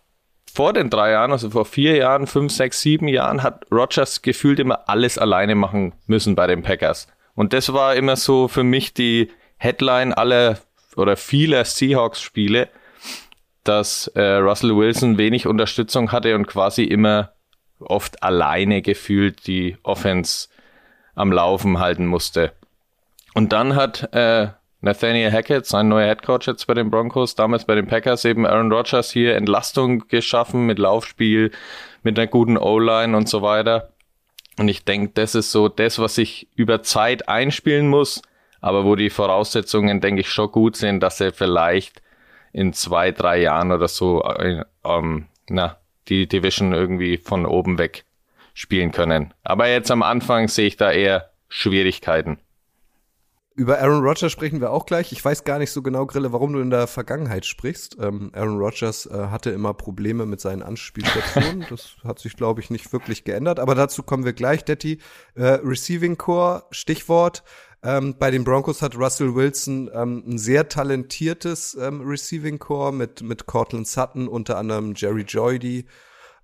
vor 0.53 0.73
den 0.73 0.89
drei 0.89 1.11
Jahren, 1.11 1.31
also 1.31 1.49
vor 1.49 1.65
vier 1.65 1.95
Jahren, 1.95 2.27
fünf, 2.27 2.51
sechs, 2.51 2.81
sieben 2.81 3.07
Jahren, 3.07 3.41
hat 3.41 3.65
Rodgers 3.71 4.21
gefühlt 4.21 4.59
immer 4.59 4.87
alles 4.87 5.17
alleine 5.17 5.55
machen 5.55 5.93
müssen 6.05 6.35
bei 6.35 6.45
den 6.45 6.61
Packers. 6.61 7.07
Und 7.33 7.53
das 7.53 7.73
war 7.73 7.95
immer 7.95 8.15
so 8.15 8.47
für 8.47 8.63
mich 8.63 8.93
die 8.93 9.31
Headline 9.57 10.13
aller 10.13 10.59
oder 10.95 11.15
vieler 11.15 11.65
Seahawks-Spiele, 11.65 12.69
dass 13.63 14.07
äh, 14.15 14.35
Russell 14.35 14.75
Wilson 14.75 15.17
wenig 15.17 15.47
Unterstützung 15.47 16.11
hatte 16.11 16.35
und 16.35 16.47
quasi 16.47 16.83
immer 16.83 17.31
oft 17.81 18.23
alleine 18.23 18.81
gefühlt 18.81 19.47
die 19.47 19.77
Offense 19.83 20.47
am 21.15 21.31
Laufen 21.31 21.79
halten 21.79 22.05
musste. 22.05 22.53
Und 23.33 23.53
dann 23.53 23.75
hat 23.75 24.13
äh, 24.13 24.49
Nathaniel 24.81 25.31
Hackett, 25.31 25.65
sein 25.65 25.87
neuer 25.87 26.07
Headcoach 26.07 26.47
jetzt 26.47 26.65
bei 26.65 26.73
den 26.73 26.89
Broncos, 26.89 27.35
damals 27.35 27.65
bei 27.65 27.75
den 27.75 27.87
Packers 27.87 28.25
eben 28.25 28.45
Aaron 28.45 28.71
Rodgers 28.71 29.11
hier 29.11 29.35
Entlastung 29.35 30.07
geschaffen 30.07 30.65
mit 30.65 30.79
Laufspiel, 30.79 31.51
mit 32.03 32.17
einer 32.17 32.27
guten 32.27 32.57
O-Line 32.57 33.15
und 33.15 33.29
so 33.29 33.41
weiter. 33.41 33.91
Und 34.57 34.67
ich 34.67 34.83
denke, 34.83 35.11
das 35.13 35.35
ist 35.35 35.51
so 35.51 35.69
das, 35.69 35.99
was 35.99 36.15
sich 36.15 36.47
über 36.55 36.81
Zeit 36.81 37.29
einspielen 37.29 37.87
muss, 37.87 38.21
aber 38.59 38.83
wo 38.83 38.95
die 38.95 39.09
Voraussetzungen, 39.09 40.01
denke 40.01 40.21
ich, 40.21 40.29
schon 40.29 40.51
gut 40.51 40.75
sind, 40.75 41.01
dass 41.01 41.21
er 41.21 41.31
vielleicht 41.31 42.01
in 42.51 42.73
zwei, 42.73 43.11
drei 43.11 43.39
Jahren 43.39 43.71
oder 43.71 43.87
so 43.87 44.23
äh, 44.23 44.63
ähm, 44.83 45.27
na, 45.47 45.77
die 46.11 46.27
Division 46.27 46.73
irgendwie 46.73 47.17
von 47.17 47.45
oben 47.45 47.77
weg 47.77 48.03
spielen 48.53 48.91
können. 48.91 49.33
Aber 49.43 49.69
jetzt 49.69 49.89
am 49.89 50.03
Anfang 50.03 50.49
sehe 50.49 50.67
ich 50.67 50.75
da 50.75 50.91
eher 50.91 51.31
Schwierigkeiten. 51.47 52.37
Über 53.53 53.79
Aaron 53.79 54.03
Rodgers 54.03 54.31
sprechen 54.31 54.61
wir 54.61 54.71
auch 54.71 54.85
gleich. 54.85 55.11
Ich 55.11 55.23
weiß 55.23 55.43
gar 55.43 55.59
nicht 55.59 55.71
so 55.71 55.81
genau, 55.81 56.05
Grille, 56.05 56.31
warum 56.31 56.53
du 56.53 56.59
in 56.59 56.69
der 56.69 56.87
Vergangenheit 56.87 57.45
sprichst. 57.45 57.97
Ähm, 57.99 58.31
Aaron 58.33 58.57
Rodgers 58.57 59.05
äh, 59.05 59.27
hatte 59.27 59.51
immer 59.51 59.73
Probleme 59.73 60.25
mit 60.25 60.39
seinen 60.39 60.63
Anspielstationen. 60.63 61.65
das 61.69 61.97
hat 62.03 62.19
sich, 62.19 62.35
glaube 62.35 62.61
ich, 62.61 62.69
nicht 62.69 62.91
wirklich 62.93 63.23
geändert. 63.23 63.59
Aber 63.59 63.75
dazu 63.75 64.03
kommen 64.03 64.23
wir 64.25 64.33
gleich. 64.33 64.63
Detti, 64.63 64.99
äh, 65.35 65.59
Receiving 65.63 66.17
Core, 66.17 66.63
Stichwort. 66.71 67.43
Ähm, 67.83 68.15
bei 68.19 68.29
den 68.29 68.43
Broncos 68.43 68.81
hat 68.81 68.95
Russell 68.95 69.33
Wilson 69.33 69.89
ähm, 69.93 70.23
ein 70.27 70.37
sehr 70.37 70.69
talentiertes 70.69 71.75
ähm, 71.79 72.01
Receiving 72.01 72.59
Core 72.59 72.93
mit, 72.93 73.23
mit 73.23 73.47
Cortland 73.47 73.87
Sutton, 73.87 74.27
unter 74.27 74.57
anderem 74.57 74.93
Jerry 74.95 75.23
Joydy, 75.23 75.85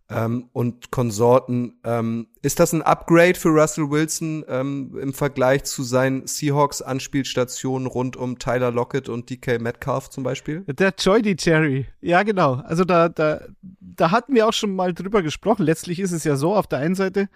ähm, 0.09 0.49
und 0.53 0.91
Konsorten. 0.91 1.79
Ähm, 1.83 2.27
ist 2.41 2.59
das 2.59 2.73
ein 2.73 2.81
Upgrade 2.81 3.35
für 3.35 3.49
Russell 3.49 3.89
Wilson 3.89 4.45
ähm, 4.47 4.97
im 5.01 5.13
Vergleich 5.13 5.65
zu 5.65 5.83
seinen 5.83 6.27
Seahawks-Anspielstationen 6.27 7.87
rund 7.87 8.15
um 8.15 8.39
Tyler 8.39 8.71
Lockett 8.71 9.09
und 9.09 9.29
DK 9.29 9.59
Metcalf 9.59 10.09
zum 10.09 10.23
Beispiel? 10.23 10.61
Der 10.67 10.93
Joy 10.97 11.35
Cherry, 11.35 11.87
ja 12.01 12.23
genau. 12.23 12.55
Also 12.65 12.83
da, 12.85 13.09
da, 13.09 13.41
da 13.61 14.11
hatten 14.11 14.33
wir 14.33 14.47
auch 14.47 14.53
schon 14.53 14.75
mal 14.75 14.93
drüber 14.93 15.21
gesprochen. 15.21 15.63
Letztlich 15.63 15.99
ist 15.99 16.11
es 16.13 16.23
ja 16.23 16.35
so, 16.35 16.55
auf 16.55 16.67
der 16.67 16.79
einen 16.79 16.95
Seite 16.95 17.29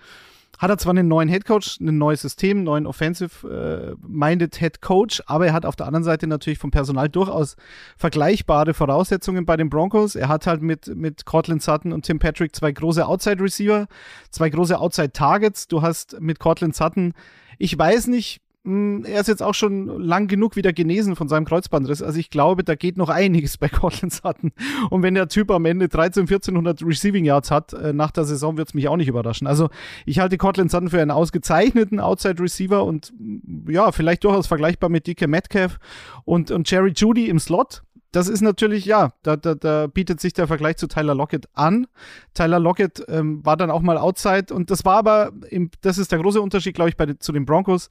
hat 0.59 0.69
er 0.69 0.77
zwar 0.77 0.91
einen 0.91 1.07
neuen 1.07 1.27
Head 1.27 1.45
Coach, 1.45 1.79
ein 1.79 1.97
neues 1.97 2.21
System, 2.21 2.57
einen 2.57 2.63
neuen 2.65 2.85
Offensive-Minded 2.85 4.55
äh, 4.55 4.59
Head 4.59 4.81
Coach, 4.81 5.23
aber 5.25 5.47
er 5.47 5.53
hat 5.53 5.65
auf 5.65 5.75
der 5.75 5.87
anderen 5.87 6.03
Seite 6.03 6.27
natürlich 6.27 6.59
vom 6.59 6.71
Personal 6.71 7.09
durchaus 7.09 7.55
vergleichbare 7.97 8.73
Voraussetzungen 8.73 9.45
bei 9.45 9.57
den 9.57 9.69
Broncos. 9.69 10.15
Er 10.15 10.27
hat 10.27 10.45
halt 10.45 10.61
mit, 10.61 10.87
mit 10.95 11.25
Cortland 11.25 11.63
Sutton 11.63 11.93
und 11.93 12.05
Tim 12.05 12.19
Patrick 12.19 12.55
zwei 12.55 12.71
große 12.71 13.05
Outside 13.05 13.41
Receiver, 13.41 13.87
zwei 14.29 14.49
große 14.49 14.77
Outside 14.77 15.13
Targets. 15.13 15.67
Du 15.67 15.81
hast 15.81 16.19
mit 16.19 16.39
Cortland 16.39 16.75
Sutton, 16.75 17.13
ich 17.57 17.77
weiß 17.77 18.07
nicht, 18.07 18.41
er 18.63 19.19
ist 19.19 19.27
jetzt 19.27 19.41
auch 19.41 19.55
schon 19.55 19.87
lang 19.99 20.27
genug 20.27 20.55
wieder 20.55 20.71
genesen 20.71 21.15
von 21.15 21.27
seinem 21.27 21.45
Kreuzbandriss. 21.45 22.03
Also 22.03 22.19
ich 22.19 22.29
glaube, 22.29 22.63
da 22.63 22.75
geht 22.75 22.95
noch 22.95 23.09
einiges 23.09 23.57
bei 23.57 23.69
Cortland 23.69 24.13
Sutton. 24.13 24.51
Und 24.91 25.01
wenn 25.01 25.15
der 25.15 25.27
Typ 25.27 25.49
am 25.49 25.65
Ende 25.65 25.87
13, 25.87 26.21
1400 26.21 26.83
Receiving 26.83 27.25
Yards 27.25 27.49
hat, 27.49 27.73
äh, 27.73 27.91
nach 27.91 28.11
der 28.11 28.25
Saison 28.25 28.57
wird 28.57 28.67
es 28.67 28.73
mich 28.75 28.87
auch 28.87 28.97
nicht 28.97 29.07
überraschen. 29.07 29.47
Also 29.47 29.69
ich 30.05 30.19
halte 30.19 30.37
Cortland 30.37 30.69
Sutton 30.69 30.89
für 30.89 31.01
einen 31.01 31.09
ausgezeichneten 31.09 31.99
Outside 31.99 32.41
Receiver 32.41 32.83
und 32.83 33.11
mm, 33.17 33.71
ja, 33.71 33.91
vielleicht 33.91 34.23
durchaus 34.23 34.45
vergleichbar 34.45 34.89
mit 34.91 35.07
DK 35.07 35.27
Metcalf 35.27 35.79
und, 36.23 36.51
und 36.51 36.69
Jerry 36.69 36.93
Judy 36.95 37.29
im 37.29 37.39
Slot 37.39 37.81
das 38.13 38.27
ist 38.27 38.41
natürlich, 38.41 38.85
ja, 38.85 39.13
da, 39.23 39.37
da, 39.37 39.55
da 39.55 39.87
bietet 39.87 40.19
sich 40.19 40.33
der 40.33 40.45
Vergleich 40.45 40.75
zu 40.75 40.87
Tyler 40.87 41.15
Lockett 41.15 41.47
an. 41.53 41.87
Tyler 42.33 42.59
Lockett 42.59 43.03
ähm, 43.07 43.45
war 43.45 43.55
dann 43.55 43.71
auch 43.71 43.81
mal 43.81 43.97
outside 43.97 44.53
und 44.53 44.69
das 44.69 44.83
war 44.83 44.97
aber, 44.97 45.31
im, 45.49 45.71
das 45.79 45.97
ist 45.97 46.11
der 46.11 46.19
große 46.19 46.41
Unterschied, 46.41 46.75
glaube 46.75 46.89
ich, 46.89 46.97
bei, 46.97 47.05
zu 47.13 47.31
den 47.31 47.45
Broncos 47.45 47.87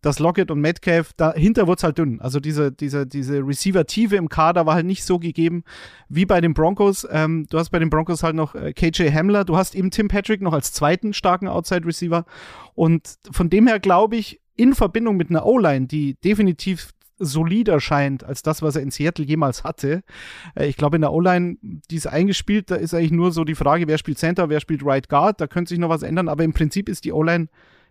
dass 0.00 0.18
Lockett 0.18 0.50
und 0.50 0.60
Metcalf, 0.60 1.12
dahinter 1.16 1.66
wurde 1.66 1.78
es 1.78 1.84
halt 1.84 1.98
dünn. 1.98 2.20
Also 2.20 2.40
diese, 2.40 2.72
diese, 2.72 3.06
diese 3.06 3.46
Receiver-Tiefe 3.46 4.16
im 4.16 4.28
Kader 4.28 4.66
war 4.66 4.74
halt 4.74 4.86
nicht 4.86 5.04
so 5.04 5.18
gegeben 5.18 5.64
wie 6.08 6.26
bei 6.26 6.40
den 6.40 6.54
Broncos. 6.54 7.06
Ähm, 7.10 7.46
du 7.50 7.58
hast 7.58 7.70
bei 7.70 7.78
den 7.78 7.90
Broncos 7.90 8.22
halt 8.22 8.36
noch 8.36 8.54
äh, 8.54 8.72
KJ 8.72 9.10
Hamler, 9.10 9.44
du 9.44 9.56
hast 9.56 9.74
eben 9.74 9.90
Tim 9.90 10.08
Patrick 10.08 10.40
noch 10.40 10.52
als 10.52 10.72
zweiten 10.72 11.12
starken 11.12 11.48
Outside-Receiver. 11.48 12.24
Und 12.74 13.16
von 13.30 13.50
dem 13.50 13.66
her 13.66 13.80
glaube 13.80 14.16
ich, 14.16 14.40
in 14.56 14.74
Verbindung 14.74 15.16
mit 15.16 15.30
einer 15.30 15.46
O-Line, 15.46 15.86
die 15.86 16.14
definitiv 16.14 16.92
solider 17.18 17.80
scheint 17.80 18.24
als 18.24 18.42
das, 18.42 18.62
was 18.62 18.76
er 18.76 18.82
in 18.82 18.90
Seattle 18.90 19.24
jemals 19.24 19.64
hatte. 19.64 20.02
Äh, 20.54 20.66
ich 20.66 20.76
glaube, 20.76 20.96
in 20.96 21.02
der 21.02 21.12
O-Line, 21.12 21.56
die 21.62 21.96
ist 21.96 22.06
eingespielt, 22.06 22.70
da 22.70 22.76
ist 22.76 22.94
eigentlich 22.94 23.12
nur 23.12 23.32
so 23.32 23.44
die 23.44 23.54
Frage, 23.54 23.88
wer 23.88 23.98
spielt 23.98 24.18
Center, 24.18 24.48
wer 24.48 24.60
spielt 24.60 24.84
Right 24.84 25.08
Guard, 25.08 25.40
da 25.40 25.46
könnte 25.46 25.70
sich 25.70 25.78
noch 25.78 25.88
was 25.88 26.02
ändern, 26.02 26.28
aber 26.28 26.44
im 26.44 26.52
Prinzip 26.52 26.88
ist 26.88 27.04
die 27.04 27.12
O-Line 27.12 27.48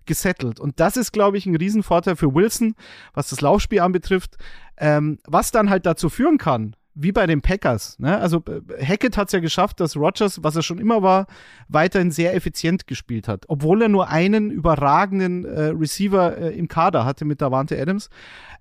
gesettelt. 0.07 0.59
Und 0.59 0.79
das 0.79 0.97
ist, 0.97 1.11
glaube 1.11 1.37
ich, 1.37 1.45
ein 1.45 1.55
Riesenvorteil 1.55 2.15
für 2.15 2.33
Wilson, 2.33 2.75
was 3.13 3.29
das 3.29 3.41
Laufspiel 3.41 3.81
anbetrifft, 3.81 4.37
ähm, 4.77 5.19
was 5.27 5.51
dann 5.51 5.69
halt 5.69 5.85
dazu 5.85 6.09
führen 6.09 6.37
kann, 6.37 6.75
wie 6.95 7.11
bei 7.11 7.27
den 7.27 7.41
Packers. 7.41 7.97
Ne? 7.99 8.17
Also 8.17 8.43
äh, 8.47 8.83
Hackett 8.83 9.17
hat 9.17 9.27
es 9.27 9.33
ja 9.33 9.39
geschafft, 9.39 9.79
dass 9.79 9.95
Rogers, 9.95 10.43
was 10.43 10.55
er 10.55 10.63
schon 10.63 10.79
immer 10.79 11.03
war, 11.03 11.27
weiterhin 11.67 12.11
sehr 12.11 12.35
effizient 12.35 12.87
gespielt 12.87 13.27
hat, 13.27 13.45
obwohl 13.47 13.83
er 13.83 13.89
nur 13.89 14.09
einen 14.09 14.49
überragenden 14.49 15.45
äh, 15.45 15.65
Receiver 15.67 16.37
äh, 16.37 16.57
im 16.57 16.67
Kader 16.67 17.05
hatte 17.05 17.25
mit 17.25 17.41
Davante 17.41 17.79
Adams. 17.79 18.09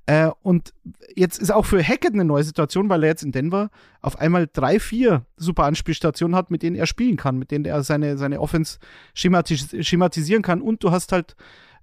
Äh, 0.06 0.30
und 0.42 0.72
jetzt 1.14 1.38
ist 1.38 1.50
auch 1.50 1.66
für 1.66 1.82
Hackett 1.82 2.14
eine 2.14 2.24
neue 2.24 2.44
Situation, 2.44 2.88
weil 2.88 3.02
er 3.02 3.10
jetzt 3.10 3.24
in 3.24 3.32
Denver 3.32 3.70
auf 4.00 4.18
einmal 4.18 4.48
drei, 4.52 4.78
vier 4.78 5.26
super 5.36 5.64
Anspielstationen 5.64 6.36
hat, 6.36 6.50
mit 6.50 6.62
denen 6.62 6.76
er 6.76 6.86
spielen 6.86 7.16
kann, 7.16 7.38
mit 7.38 7.50
denen 7.50 7.64
er 7.64 7.82
seine, 7.82 8.16
seine 8.16 8.40
Offense 8.40 8.78
schematis 9.14 9.74
schematisieren 9.80 10.42
kann. 10.42 10.62
Und 10.62 10.84
du 10.84 10.92
hast 10.92 11.10
halt 11.10 11.34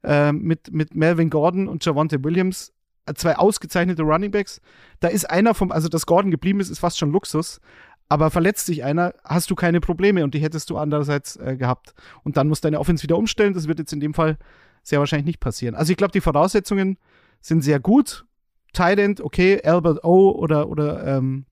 äh, 0.03 0.31
mit, 0.31 0.71
mit 0.71 0.95
Melvin 0.95 1.29
Gordon 1.29 1.67
und 1.67 1.83
Javante 1.83 2.23
Williams 2.23 2.71
äh, 3.05 3.13
zwei 3.13 3.35
ausgezeichnete 3.35 4.03
Running 4.03 4.31
Backs. 4.31 4.61
Da 5.01 5.09
ist 5.09 5.29
einer 5.29 5.53
vom, 5.53 5.73
also 5.73 5.89
dass 5.89 6.05
Gordon 6.05 6.31
geblieben 6.31 6.61
ist, 6.61 6.69
ist 6.69 6.79
fast 6.79 6.97
schon 6.97 7.11
Luxus. 7.11 7.59
Aber 8.07 8.29
verletzt 8.29 8.67
sich 8.67 8.83
einer, 8.83 9.13
hast 9.23 9.49
du 9.49 9.55
keine 9.55 9.79
Probleme 9.81 10.23
und 10.23 10.33
die 10.33 10.39
hättest 10.39 10.69
du 10.69 10.77
andererseits 10.77 11.35
äh, 11.37 11.57
gehabt. 11.57 11.93
Und 12.23 12.37
dann 12.37 12.47
musst 12.47 12.63
du 12.63 12.67
deine 12.67 12.79
Offense 12.79 13.03
wieder 13.03 13.17
umstellen. 13.17 13.53
Das 13.53 13.67
wird 13.67 13.79
jetzt 13.79 13.91
in 13.91 13.99
dem 13.99 14.13
Fall 14.13 14.37
sehr 14.83 14.99
wahrscheinlich 14.99 15.25
nicht 15.25 15.39
passieren. 15.39 15.75
Also 15.75 15.91
ich 15.91 15.97
glaube, 15.97 16.11
die 16.11 16.21
Voraussetzungen 16.21 16.97
sind 17.43 17.61
sehr 17.61 17.79
gut. 17.79 18.25
Tight 18.73 19.21
okay, 19.21 19.61
Albert 19.63 20.03
O 20.03 20.31
oder, 20.31 20.67
oder, 20.67 21.05
ähm, 21.05 21.45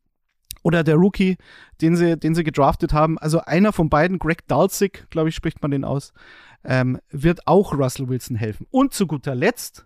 oder 0.63 0.83
der 0.83 0.95
Rookie, 0.95 1.37
den 1.81 1.95
sie, 1.95 2.17
den 2.17 2.33
sie 2.33 2.43
gedraftet 2.43 2.93
haben. 2.93 3.19
Also 3.19 3.41
einer 3.41 3.73
von 3.73 3.89
beiden, 3.89 4.17
Greg 4.17 4.47
Dulcich, 4.47 5.03
glaube 5.11 5.29
ich, 5.29 5.35
spricht 5.35 5.61
man 5.61 5.69
den 5.69 5.83
aus, 5.83 6.13
ähm, 6.63 6.99
wird 7.09 7.47
auch 7.47 7.73
Russell 7.73 8.09
Wilson 8.09 8.35
helfen. 8.35 8.65
Und 8.71 8.93
zu 8.93 9.05
guter 9.05 9.35
Letzt, 9.35 9.85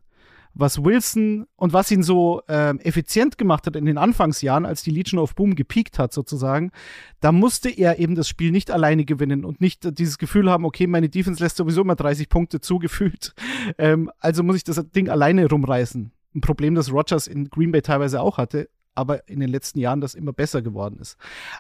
was 0.55 0.83
Wilson 0.83 1.45
und 1.57 1.73
was 1.73 1.91
ihn 1.91 2.01
so 2.01 2.41
ähm, 2.47 2.79
effizient 2.79 3.37
gemacht 3.37 3.67
hat 3.67 3.75
in 3.75 3.85
den 3.85 3.97
Anfangsjahren, 3.97 4.65
als 4.65 4.83
die 4.83 4.91
Legion 4.91 5.19
of 5.19 5.35
Boom 5.35 5.53
gepiekt 5.53 5.99
hat 5.99 6.13
sozusagen, 6.13 6.71
da 7.19 7.31
musste 7.31 7.69
er 7.69 7.99
eben 7.99 8.15
das 8.15 8.29
Spiel 8.29 8.51
nicht 8.51 8.71
alleine 8.71 9.03
gewinnen 9.03 9.43
und 9.43 9.59
nicht 9.59 9.97
dieses 9.99 10.17
Gefühl 10.17 10.49
haben, 10.49 10.65
okay, 10.65 10.87
meine 10.87 11.09
Defense 11.09 11.43
lässt 11.43 11.57
sowieso 11.57 11.81
immer 11.81 11.95
30 11.95 12.29
Punkte 12.29 12.61
zugefühlt, 12.61 13.35
ähm, 13.77 14.09
also 14.19 14.41
muss 14.43 14.55
ich 14.55 14.63
das 14.63 14.81
Ding 14.91 15.09
alleine 15.09 15.47
rumreißen. 15.47 16.11
Ein 16.33 16.41
Problem, 16.41 16.73
das 16.73 16.91
Rogers 16.91 17.27
in 17.27 17.49
Green 17.49 17.71
Bay 17.71 17.81
teilweise 17.81 18.21
auch 18.21 18.37
hatte, 18.37 18.69
aber 18.93 19.27
in 19.27 19.41
den 19.41 19.49
letzten 19.49 19.79
Jahren 19.79 19.99
das 19.99 20.15
immer 20.15 20.33
besser 20.33 20.61
geworden 20.61 20.99
ist. 20.99 21.17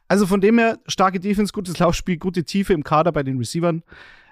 Also 0.07 0.25
von 0.25 0.41
dem 0.41 0.57
her, 0.57 0.79
starke 0.87 1.19
Defense, 1.19 1.51
gutes 1.51 1.77
Laufspiel, 1.77 2.17
gute 2.17 2.45
Tiefe 2.45 2.73
im 2.73 2.83
Kader 2.83 3.11
bei 3.11 3.23
den 3.23 3.37
Receivern. 3.37 3.83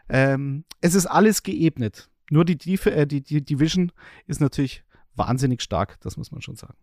Ähm, 0.10 0.64
es 0.82 0.96
ist 0.96 1.06
alles 1.06 1.44
geebnet. 1.44 2.10
Nur 2.34 2.46
die, 2.46 2.58
die, 2.58 2.80
äh, 2.86 3.06
die, 3.06 3.22
die 3.22 3.46
Division 3.46 3.92
ist 4.26 4.42
natürlich 4.42 4.84
wahnsinnig 5.16 5.62
stark, 5.62 6.00
das 6.02 6.18
muss 6.18 6.32
man 6.32 6.42
schon 6.42 6.56
sagen. 6.56 6.74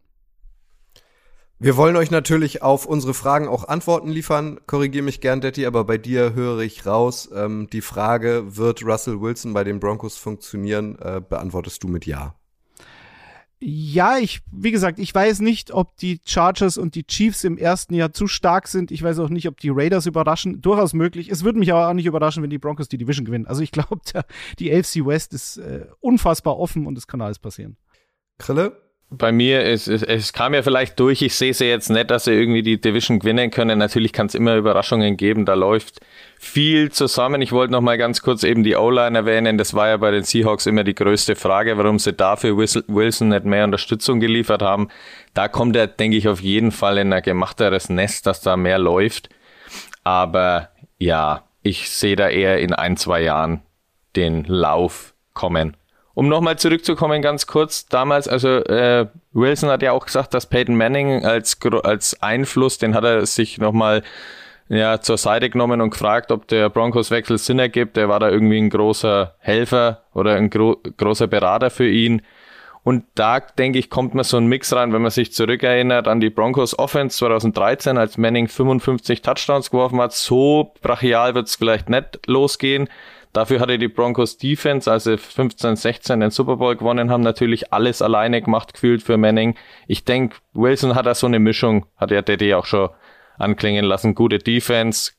Wir 1.59 1.76
wollen 1.76 1.97
euch 1.97 2.12
natürlich 2.12 2.62
auf 2.62 2.87
unsere 2.87 3.14
Fragen 3.14 3.49
auch 3.49 3.66
Antworten 3.66 4.11
liefern. 4.11 4.61
Korrigiere 4.69 5.04
mich 5.04 5.21
gern, 5.21 5.40
Detti, 5.40 5.66
aber 5.66 5.83
bei 5.83 5.99
dir 5.99 6.35
höre 6.35 6.61
ich 6.61 6.87
raus. 6.87 7.28
Ähm, 7.35 7.66
die 7.73 7.80
Frage, 7.80 8.57
wird 8.57 8.85
Russell 8.85 9.21
Wilson 9.21 9.52
bei 9.52 9.64
den 9.64 9.80
Broncos 9.80 10.16
funktionieren, 10.16 10.97
äh, 11.00 11.21
beantwortest 11.21 11.83
du 11.83 11.88
mit 11.88 12.07
Ja. 12.07 12.39
Ja, 13.62 14.16
ich, 14.16 14.40
wie 14.50 14.70
gesagt, 14.70 14.98
ich 14.98 15.14
weiß 15.14 15.40
nicht, 15.40 15.70
ob 15.70 15.94
die 15.98 16.20
Chargers 16.24 16.78
und 16.78 16.94
die 16.94 17.06
Chiefs 17.06 17.44
im 17.44 17.58
ersten 17.58 17.92
Jahr 17.92 18.10
zu 18.10 18.26
stark 18.26 18.66
sind. 18.68 18.90
Ich 18.90 19.02
weiß 19.02 19.18
auch 19.18 19.28
nicht, 19.28 19.48
ob 19.48 19.60
die 19.60 19.68
Raiders 19.68 20.06
überraschen. 20.06 20.62
Durchaus 20.62 20.94
möglich. 20.94 21.28
Es 21.28 21.44
würde 21.44 21.58
mich 21.58 21.70
aber 21.70 21.86
auch 21.86 21.92
nicht 21.92 22.06
überraschen, 22.06 22.42
wenn 22.42 22.48
die 22.48 22.58
Broncos 22.58 22.88
die 22.88 22.96
Division 22.96 23.26
gewinnen. 23.26 23.46
Also 23.46 23.62
ich 23.62 23.70
glaube, 23.72 24.00
die 24.58 24.72
AFC 24.72 25.04
West 25.04 25.34
ist 25.34 25.58
äh, 25.58 25.86
unfassbar 26.00 26.58
offen 26.58 26.86
und 26.86 26.96
es 26.96 27.06
kann 27.06 27.20
alles 27.20 27.38
passieren. 27.38 27.76
Krille? 28.38 28.89
Bei 29.12 29.32
mir 29.32 29.64
ist 29.64 29.88
es, 29.88 30.04
es 30.04 30.32
kam 30.32 30.54
ja 30.54 30.62
vielleicht 30.62 30.98
durch, 31.00 31.20
ich 31.20 31.34
sehe 31.34 31.52
sie 31.52 31.66
jetzt 31.66 31.90
nicht, 31.90 32.10
dass 32.10 32.24
sie 32.24 32.32
irgendwie 32.32 32.62
die 32.62 32.80
Division 32.80 33.18
gewinnen 33.18 33.50
können. 33.50 33.78
Natürlich 33.78 34.12
kann 34.12 34.26
es 34.26 34.36
immer 34.36 34.54
Überraschungen 34.54 35.16
geben, 35.16 35.44
da 35.44 35.54
läuft 35.54 36.00
viel 36.38 36.92
zusammen. 36.92 37.42
Ich 37.42 37.50
wollte 37.50 37.72
noch 37.72 37.80
mal 37.80 37.98
ganz 37.98 38.22
kurz 38.22 38.44
eben 38.44 38.62
die 38.62 38.76
O-Line 38.76 39.18
erwähnen. 39.18 39.58
Das 39.58 39.74
war 39.74 39.88
ja 39.88 39.96
bei 39.96 40.12
den 40.12 40.22
Seahawks 40.22 40.66
immer 40.66 40.84
die 40.84 40.94
größte 40.94 41.34
Frage, 41.34 41.76
warum 41.76 41.98
sie 41.98 42.12
dafür 42.12 42.56
Wilson 42.56 43.28
nicht 43.28 43.44
mehr 43.44 43.64
Unterstützung 43.64 44.20
geliefert 44.20 44.62
haben. 44.62 44.88
Da 45.34 45.48
kommt 45.48 45.74
er, 45.74 45.88
denke 45.88 46.16
ich, 46.16 46.28
auf 46.28 46.40
jeden 46.40 46.70
Fall 46.70 46.98
in 46.98 47.12
ein 47.12 47.22
gemachteres 47.22 47.88
Nest, 47.88 48.26
dass 48.26 48.40
da 48.40 48.56
mehr 48.56 48.78
läuft. 48.78 49.28
Aber 50.04 50.70
ja, 50.98 51.44
ich 51.62 51.90
sehe 51.90 52.16
da 52.16 52.28
eher 52.28 52.60
in 52.60 52.72
ein, 52.72 52.96
zwei 52.96 53.22
Jahren 53.22 53.62
den 54.14 54.44
Lauf 54.44 55.14
kommen. 55.34 55.76
Um 56.20 56.28
nochmal 56.28 56.58
zurückzukommen, 56.58 57.22
ganz 57.22 57.46
kurz, 57.46 57.86
damals, 57.86 58.28
also 58.28 58.46
äh, 58.46 59.06
Wilson 59.32 59.70
hat 59.70 59.80
ja 59.80 59.92
auch 59.92 60.04
gesagt, 60.04 60.34
dass 60.34 60.44
Peyton 60.44 60.76
Manning 60.76 61.24
als, 61.24 61.56
als 61.82 62.22
Einfluss, 62.22 62.76
den 62.76 62.94
hat 62.94 63.04
er 63.04 63.24
sich 63.24 63.56
nochmal 63.56 64.02
ja, 64.68 65.00
zur 65.00 65.16
Seite 65.16 65.48
genommen 65.48 65.80
und 65.80 65.92
gefragt, 65.92 66.30
ob 66.30 66.46
der 66.46 66.68
Broncos-Wechsel 66.68 67.38
Sinn 67.38 67.58
ergibt. 67.58 67.96
Er 67.96 68.10
war 68.10 68.20
da 68.20 68.28
irgendwie 68.28 68.58
ein 68.58 68.68
großer 68.68 69.34
Helfer 69.38 70.02
oder 70.12 70.34
ein 70.34 70.50
gro 70.50 70.76
großer 70.98 71.26
Berater 71.26 71.70
für 71.70 71.88
ihn. 71.88 72.20
Und 72.82 73.04
da, 73.14 73.40
denke 73.40 73.78
ich, 73.78 73.88
kommt 73.88 74.14
man 74.14 74.24
so 74.24 74.36
ein 74.36 74.46
Mix 74.46 74.74
rein, 74.74 74.92
wenn 74.92 75.00
man 75.00 75.10
sich 75.10 75.32
zurückerinnert 75.32 76.06
an 76.06 76.20
die 76.20 76.28
Broncos 76.28 76.78
Offense 76.78 77.16
2013, 77.16 77.96
als 77.96 78.18
Manning 78.18 78.46
55 78.46 79.22
Touchdowns 79.22 79.70
geworfen 79.70 79.98
hat. 79.98 80.12
So 80.12 80.74
brachial 80.82 81.34
wird 81.34 81.46
es 81.46 81.56
vielleicht 81.56 81.88
nicht 81.88 82.26
losgehen. 82.26 82.90
Dafür 83.32 83.60
hatte 83.60 83.78
die 83.78 83.88
Broncos 83.88 84.38
Defense, 84.38 84.90
als 84.90 85.04
sie 85.04 85.16
15, 85.16 85.76
16 85.76 86.20
den 86.20 86.30
Super 86.30 86.56
Bowl 86.56 86.76
gewonnen 86.76 87.10
haben, 87.10 87.22
natürlich 87.22 87.72
alles 87.72 88.02
alleine 88.02 88.42
gemacht 88.42 88.75
gefühlt 88.75 89.02
für 89.02 89.16
Manning. 89.16 89.56
Ich 89.87 90.04
denke, 90.04 90.37
Wilson 90.52 90.96
hat 90.96 91.06
da 91.06 91.14
so 91.14 91.26
eine 91.26 91.38
Mischung, 91.38 91.87
hat 91.96 92.10
ja 92.10 92.22
Daddy 92.22 92.54
auch 92.54 92.66
schon 92.66 92.90
anklingen 93.38 93.84
lassen. 93.84 94.16
Gute 94.16 94.38
Defense, 94.38 95.12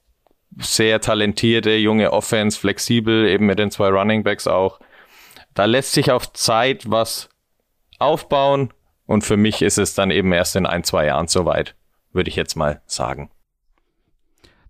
sehr 0.60 1.00
talentierte 1.00 1.72
junge 1.72 2.12
Offense, 2.12 2.60
flexibel, 2.60 3.28
eben 3.28 3.46
mit 3.46 3.60
den 3.60 3.72
zwei 3.72 3.88
Running 3.88 4.24
Backs 4.24 4.46
auch. 4.46 4.80
Da 5.54 5.66
lässt 5.66 5.94
sich 5.94 6.12
auf 6.12 6.34
Zeit 6.34 6.90
was 6.92 7.30
aufbauen 7.98 8.74
und 9.06 9.24
für 9.24 9.38
mich 9.38 9.62
ist 9.62 9.78
es 9.78 9.94
dann 9.94 10.12
eben 10.12 10.34
erst 10.34 10.56
in 10.56 10.66
ein, 10.66 10.84
zwei 10.84 11.06
Jahren 11.06 11.28
soweit, 11.28 11.76
würde 12.12 12.30
ich 12.30 12.36
jetzt 12.36 12.56
mal 12.56 12.82
sagen. 12.86 13.30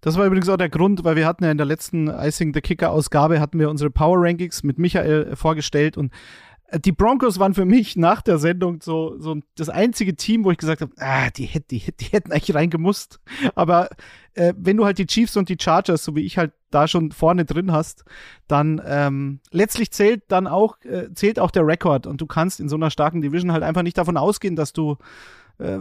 Das 0.01 0.17
war 0.17 0.25
übrigens 0.25 0.50
auch 0.50 0.58
der 0.58 0.70
Grund, 0.70 1.03
weil 1.03 1.15
wir 1.15 1.27
hatten 1.27 1.43
ja 1.43 1.51
in 1.51 1.58
der 1.58 1.67
letzten 1.67 2.08
Icing 2.08 2.53
the 2.53 2.62
Kicker 2.62 2.91
Ausgabe 2.91 3.39
hatten 3.39 3.60
wir 3.60 3.70
unsere 3.70 3.91
Power 3.91 4.17
Rankings 4.20 4.63
mit 4.63 4.79
Michael 4.79 5.36
vorgestellt 5.36 5.96
und 5.96 6.12
äh, 6.72 6.79
die 6.79 6.91
Broncos 6.91 7.38
waren 7.38 7.53
für 7.53 7.65
mich 7.65 7.96
nach 7.96 8.22
der 8.22 8.39
Sendung 8.39 8.81
so, 8.81 9.20
so 9.20 9.38
das 9.55 9.70
einzige 9.70 10.15
Team, 10.15 10.43
wo 10.43 10.51
ich 10.51 10.58
gesagt 10.58 10.81
habe, 10.81 10.91
ah, 10.98 11.29
die, 11.29 11.46
hätt, 11.46 11.70
die, 11.70 11.79
die 12.00 12.05
hätten 12.05 12.31
eigentlich 12.31 12.55
reingemusst. 12.55 13.20
Aber 13.53 13.89
äh, 14.34 14.53
wenn 14.58 14.77
du 14.77 14.86
halt 14.86 14.98
die 14.98 15.05
Chiefs 15.05 15.38
und 15.38 15.50
die 15.50 15.58
Chargers, 15.60 16.03
so 16.03 16.15
wie 16.15 16.25
ich 16.25 16.38
halt 16.38 16.53
da 16.72 16.88
schon 16.88 17.12
vorne 17.12 17.46
drin 17.46 17.72
hast, 17.72 18.03
dann 18.48 18.81
ähm, 18.86 19.39
letztlich 19.51 19.91
zählt 19.91 20.24
dann 20.29 20.48
auch, 20.48 20.77
äh, 20.84 21.13
zählt 21.13 21.39
auch 21.39 21.51
der 21.51 21.67
Rekord 21.67 22.08
und 22.08 22.22
du 22.22 22.25
kannst 22.25 22.60
in 22.60 22.70
so 22.70 22.75
einer 22.75 22.89
starken 22.89 23.22
Division 23.22 23.51
halt 23.51 23.63
einfach 23.63 23.84
nicht 23.84 23.98
davon 23.98 24.17
ausgehen, 24.17 24.55
dass 24.55 24.74
du 24.74 24.98
äh, 25.62 25.80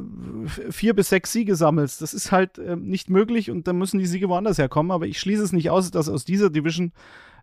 vier 0.70 0.94
bis 0.94 1.08
sechs 1.08 1.32
Siege 1.32 1.56
sammelst. 1.56 2.02
Das 2.02 2.14
ist 2.14 2.32
halt 2.32 2.58
äh, 2.58 2.76
nicht 2.76 3.10
möglich 3.10 3.50
und 3.50 3.66
dann 3.66 3.78
müssen 3.78 3.98
die 3.98 4.06
Siege 4.06 4.28
woanders 4.28 4.58
herkommen. 4.58 4.92
Aber 4.92 5.06
ich 5.06 5.18
schließe 5.18 5.42
es 5.42 5.52
nicht 5.52 5.70
aus, 5.70 5.90
dass 5.90 6.08
aus 6.08 6.24
dieser 6.24 6.50
Division 6.50 6.92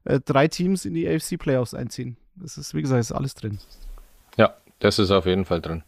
äh, 0.04 0.20
drei 0.24 0.48
Teams 0.48 0.86
in 0.86 0.94
die 0.94 1.08
AFC 1.08 1.38
Playoffs 1.38 1.74
einziehen. 1.74 2.18
Das 2.36 2.58
ist, 2.58 2.74
wie 2.74 2.82
gesagt, 2.82 3.00
ist 3.00 3.12
alles 3.12 3.34
drin. 3.34 3.60
Ja, 4.38 4.56
das 4.80 5.00
ist 5.00 5.12
auf 5.12 5.26
jeden 5.26 5.46
Fall 5.46 5.62
drin. 5.62 5.84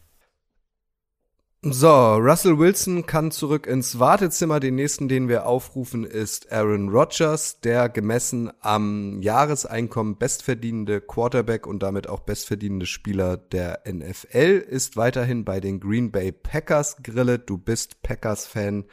So, 1.61 2.15
Russell 2.15 2.57
Wilson 2.57 3.05
kann 3.05 3.31
zurück 3.31 3.67
ins 3.67 3.99
Wartezimmer. 3.99 4.61
Den 4.61 4.75
nächsten, 4.75 5.09
den 5.09 5.27
wir 5.27 5.45
aufrufen, 5.45 6.05
ist 6.05 6.53
Aaron 6.53 6.87
Rodgers, 6.87 7.59
der 7.59 7.89
gemessen 7.89 8.49
am 8.61 9.21
Jahreseinkommen 9.21 10.17
bestverdienende 10.17 11.01
Quarterback 11.01 11.67
und 11.67 11.83
damit 11.83 12.07
auch 12.07 12.21
bestverdienende 12.21 12.85
Spieler 12.85 13.35
der 13.35 13.81
NFL 13.85 14.63
ist 14.69 14.95
weiterhin 14.95 15.43
bei 15.43 15.59
den 15.59 15.81
Green 15.81 16.11
Bay 16.11 16.31
Packers 16.31 16.95
grillet. 17.03 17.49
Du 17.49 17.57
bist 17.57 18.01
Packers-Fan. 18.03 18.85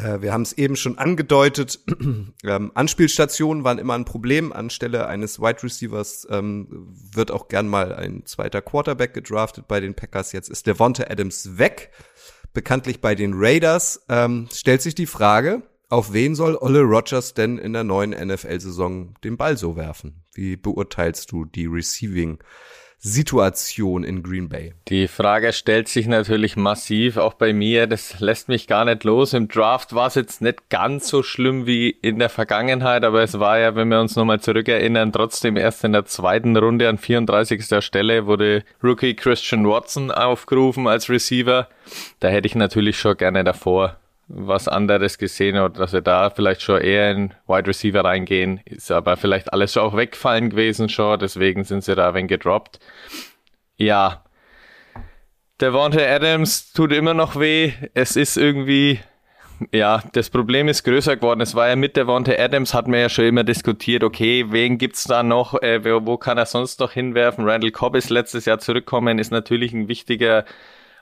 Äh, 0.00 0.22
wir 0.22 0.32
haben 0.32 0.42
es 0.42 0.52
eben 0.52 0.76
schon 0.76 0.98
angedeutet. 0.98 1.80
ähm, 2.44 2.72
Anspielstationen 2.74 3.64
waren 3.64 3.78
immer 3.78 3.94
ein 3.94 4.04
Problem. 4.04 4.52
Anstelle 4.52 5.06
eines 5.06 5.40
Wide 5.40 5.62
Receivers 5.62 6.26
ähm, 6.30 6.88
wird 7.12 7.30
auch 7.30 7.48
gern 7.48 7.68
mal 7.68 7.94
ein 7.94 8.24
zweiter 8.26 8.62
Quarterback 8.62 9.14
gedraftet 9.14 9.68
bei 9.68 9.80
den 9.80 9.94
Packers. 9.94 10.32
Jetzt 10.32 10.48
ist 10.48 10.66
Devonta 10.66 11.04
Adams 11.08 11.58
weg, 11.58 11.90
bekanntlich 12.52 13.00
bei 13.00 13.14
den 13.14 13.32
Raiders. 13.34 14.04
Ähm, 14.08 14.48
stellt 14.52 14.82
sich 14.82 14.94
die 14.94 15.06
Frage, 15.06 15.62
auf 15.88 16.12
wen 16.12 16.34
soll 16.34 16.56
Olle 16.56 16.82
Rogers 16.82 17.34
denn 17.34 17.58
in 17.58 17.72
der 17.72 17.84
neuen 17.84 18.10
NFL-Saison 18.10 19.14
den 19.24 19.36
Ball 19.36 19.56
so 19.56 19.76
werfen? 19.76 20.24
Wie 20.32 20.56
beurteilst 20.56 21.32
du 21.32 21.44
die 21.44 21.66
Receiving? 21.66 22.38
Situation 23.02 24.04
in 24.04 24.22
Green 24.22 24.50
Bay? 24.50 24.74
Die 24.88 25.08
Frage 25.08 25.54
stellt 25.54 25.88
sich 25.88 26.06
natürlich 26.06 26.56
massiv, 26.56 27.16
auch 27.16 27.34
bei 27.34 27.52
mir. 27.52 27.86
Das 27.86 28.20
lässt 28.20 28.48
mich 28.48 28.66
gar 28.66 28.84
nicht 28.84 29.04
los. 29.04 29.32
Im 29.32 29.48
Draft 29.48 29.94
war 29.94 30.08
es 30.08 30.16
jetzt 30.16 30.42
nicht 30.42 30.68
ganz 30.68 31.08
so 31.08 31.22
schlimm 31.22 31.66
wie 31.66 31.90
in 31.90 32.18
der 32.18 32.28
Vergangenheit, 32.28 33.04
aber 33.04 33.22
es 33.22 33.38
war 33.38 33.58
ja, 33.58 33.74
wenn 33.74 33.88
wir 33.88 34.00
uns 34.00 34.16
nochmal 34.16 34.40
zurückerinnern, 34.40 35.12
trotzdem 35.12 35.56
erst 35.56 35.84
in 35.84 35.92
der 35.92 36.04
zweiten 36.04 36.56
Runde 36.56 36.88
an 36.88 36.98
34. 36.98 37.82
Stelle 37.82 38.26
wurde 38.26 38.64
Rookie 38.82 39.14
Christian 39.14 39.66
Watson 39.66 40.10
aufgerufen 40.10 40.86
als 40.86 41.08
Receiver. 41.08 41.68
Da 42.18 42.28
hätte 42.28 42.46
ich 42.46 42.54
natürlich 42.54 42.98
schon 42.98 43.16
gerne 43.16 43.44
davor 43.44 43.99
was 44.32 44.68
anderes 44.68 45.18
gesehen 45.18 45.56
oder 45.56 45.70
dass 45.70 45.92
wir 45.92 46.02
da 46.02 46.30
vielleicht 46.30 46.62
schon 46.62 46.80
eher 46.80 47.10
in 47.10 47.34
Wide 47.46 47.66
Receiver 47.66 48.04
reingehen. 48.04 48.60
Ist 48.64 48.90
aber 48.92 49.16
vielleicht 49.16 49.52
alles 49.52 49.72
schon 49.72 49.82
auch 49.82 49.96
wegfallen 49.96 50.50
gewesen 50.50 50.88
schon, 50.88 51.18
deswegen 51.18 51.64
sind 51.64 51.82
sie 51.82 51.94
da 51.94 52.14
wenig 52.14 52.28
gedroppt. 52.28 52.78
Ja. 53.76 54.24
Devonta 55.60 56.00
Adams 56.00 56.72
tut 56.72 56.92
immer 56.92 57.12
noch 57.12 57.38
weh. 57.38 57.72
Es 57.92 58.16
ist 58.16 58.36
irgendwie, 58.36 59.00
ja, 59.72 60.02
das 60.12 60.30
Problem 60.30 60.68
ist 60.68 60.84
größer 60.84 61.16
geworden. 61.16 61.40
Es 61.40 61.54
war 61.54 61.68
ja 61.68 61.76
mit 61.76 61.96
Devonta 61.96 62.32
Adams, 62.32 62.72
hatten 62.72 62.92
wir 62.92 63.00
ja 63.00 63.08
schon 63.08 63.26
immer 63.26 63.44
diskutiert, 63.44 64.04
okay, 64.04 64.46
wen 64.48 64.78
gibt's 64.78 65.04
da 65.04 65.22
noch, 65.22 65.60
äh, 65.60 65.84
wo 65.84 66.16
kann 66.16 66.38
er 66.38 66.46
sonst 66.46 66.78
noch 66.80 66.92
hinwerfen? 66.92 67.48
Randall 67.48 67.72
Cobb 67.72 67.96
ist 67.96 68.10
letztes 68.10 68.44
Jahr 68.44 68.60
zurückkommen, 68.60 69.18
ist 69.18 69.32
natürlich 69.32 69.72
ein 69.72 69.88
wichtiger 69.88 70.44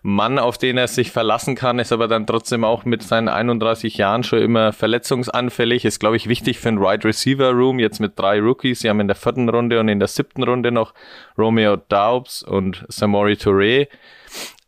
Mann, 0.09 0.39
auf 0.39 0.57
den 0.57 0.79
er 0.79 0.89
sich 0.89 1.13
verlassen 1.13 1.55
kann, 1.55 1.79
ist 1.79 1.93
aber 1.93 2.09
dann 2.09 2.27
trotzdem 2.27 2.65
auch 2.65 2.85
mit 2.85 3.03
seinen 3.03 3.29
31 3.29 3.99
Jahren 3.99 4.25
schon 4.25 4.41
immer 4.41 4.73
verletzungsanfällig. 4.73 5.85
Ist, 5.85 6.01
glaube 6.01 6.17
ich, 6.17 6.29
wichtig 6.29 6.59
für 6.59 6.71
ein 6.71 6.81
Wide 6.81 7.07
Receiver 7.07 7.51
Room, 7.51 7.79
jetzt 7.79 8.01
mit 8.01 8.19
drei 8.19 8.41
Rookies. 8.41 8.81
Sie 8.81 8.89
haben 8.89 9.01
in 9.01 9.09
der 9.09 9.17
vierten 9.17 9.49
Runde 9.49 9.79
und 9.79 9.89
in 9.89 9.99
der 9.99 10.09
siebten 10.09 10.43
Runde 10.43 10.73
noch 10.73 10.95
Romeo 11.37 11.77
Daubs 11.77 12.43
und 12.43 12.87
Samori 12.89 13.35
Touré 13.35 13.89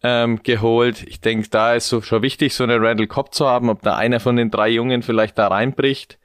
ähm, 0.03 0.43
geholt. 0.43 1.03
Ich 1.05 1.21
denke, 1.21 1.49
da 1.49 1.75
ist 1.75 1.89
so 1.89 2.03
schon 2.03 2.23
wichtig, 2.23 2.55
so 2.55 2.65
einen 2.65 2.85
Randall 2.85 3.07
Cobb 3.07 3.35
zu 3.35 3.47
haben, 3.47 3.71
ob 3.71 3.81
da 3.83 3.97
einer 3.97 4.21
von 4.21 4.37
den 4.37 4.51
drei 4.51 4.69
Jungen 4.69 5.03
vielleicht 5.03 5.39
da 5.39 5.49
reinbricht 5.49 6.19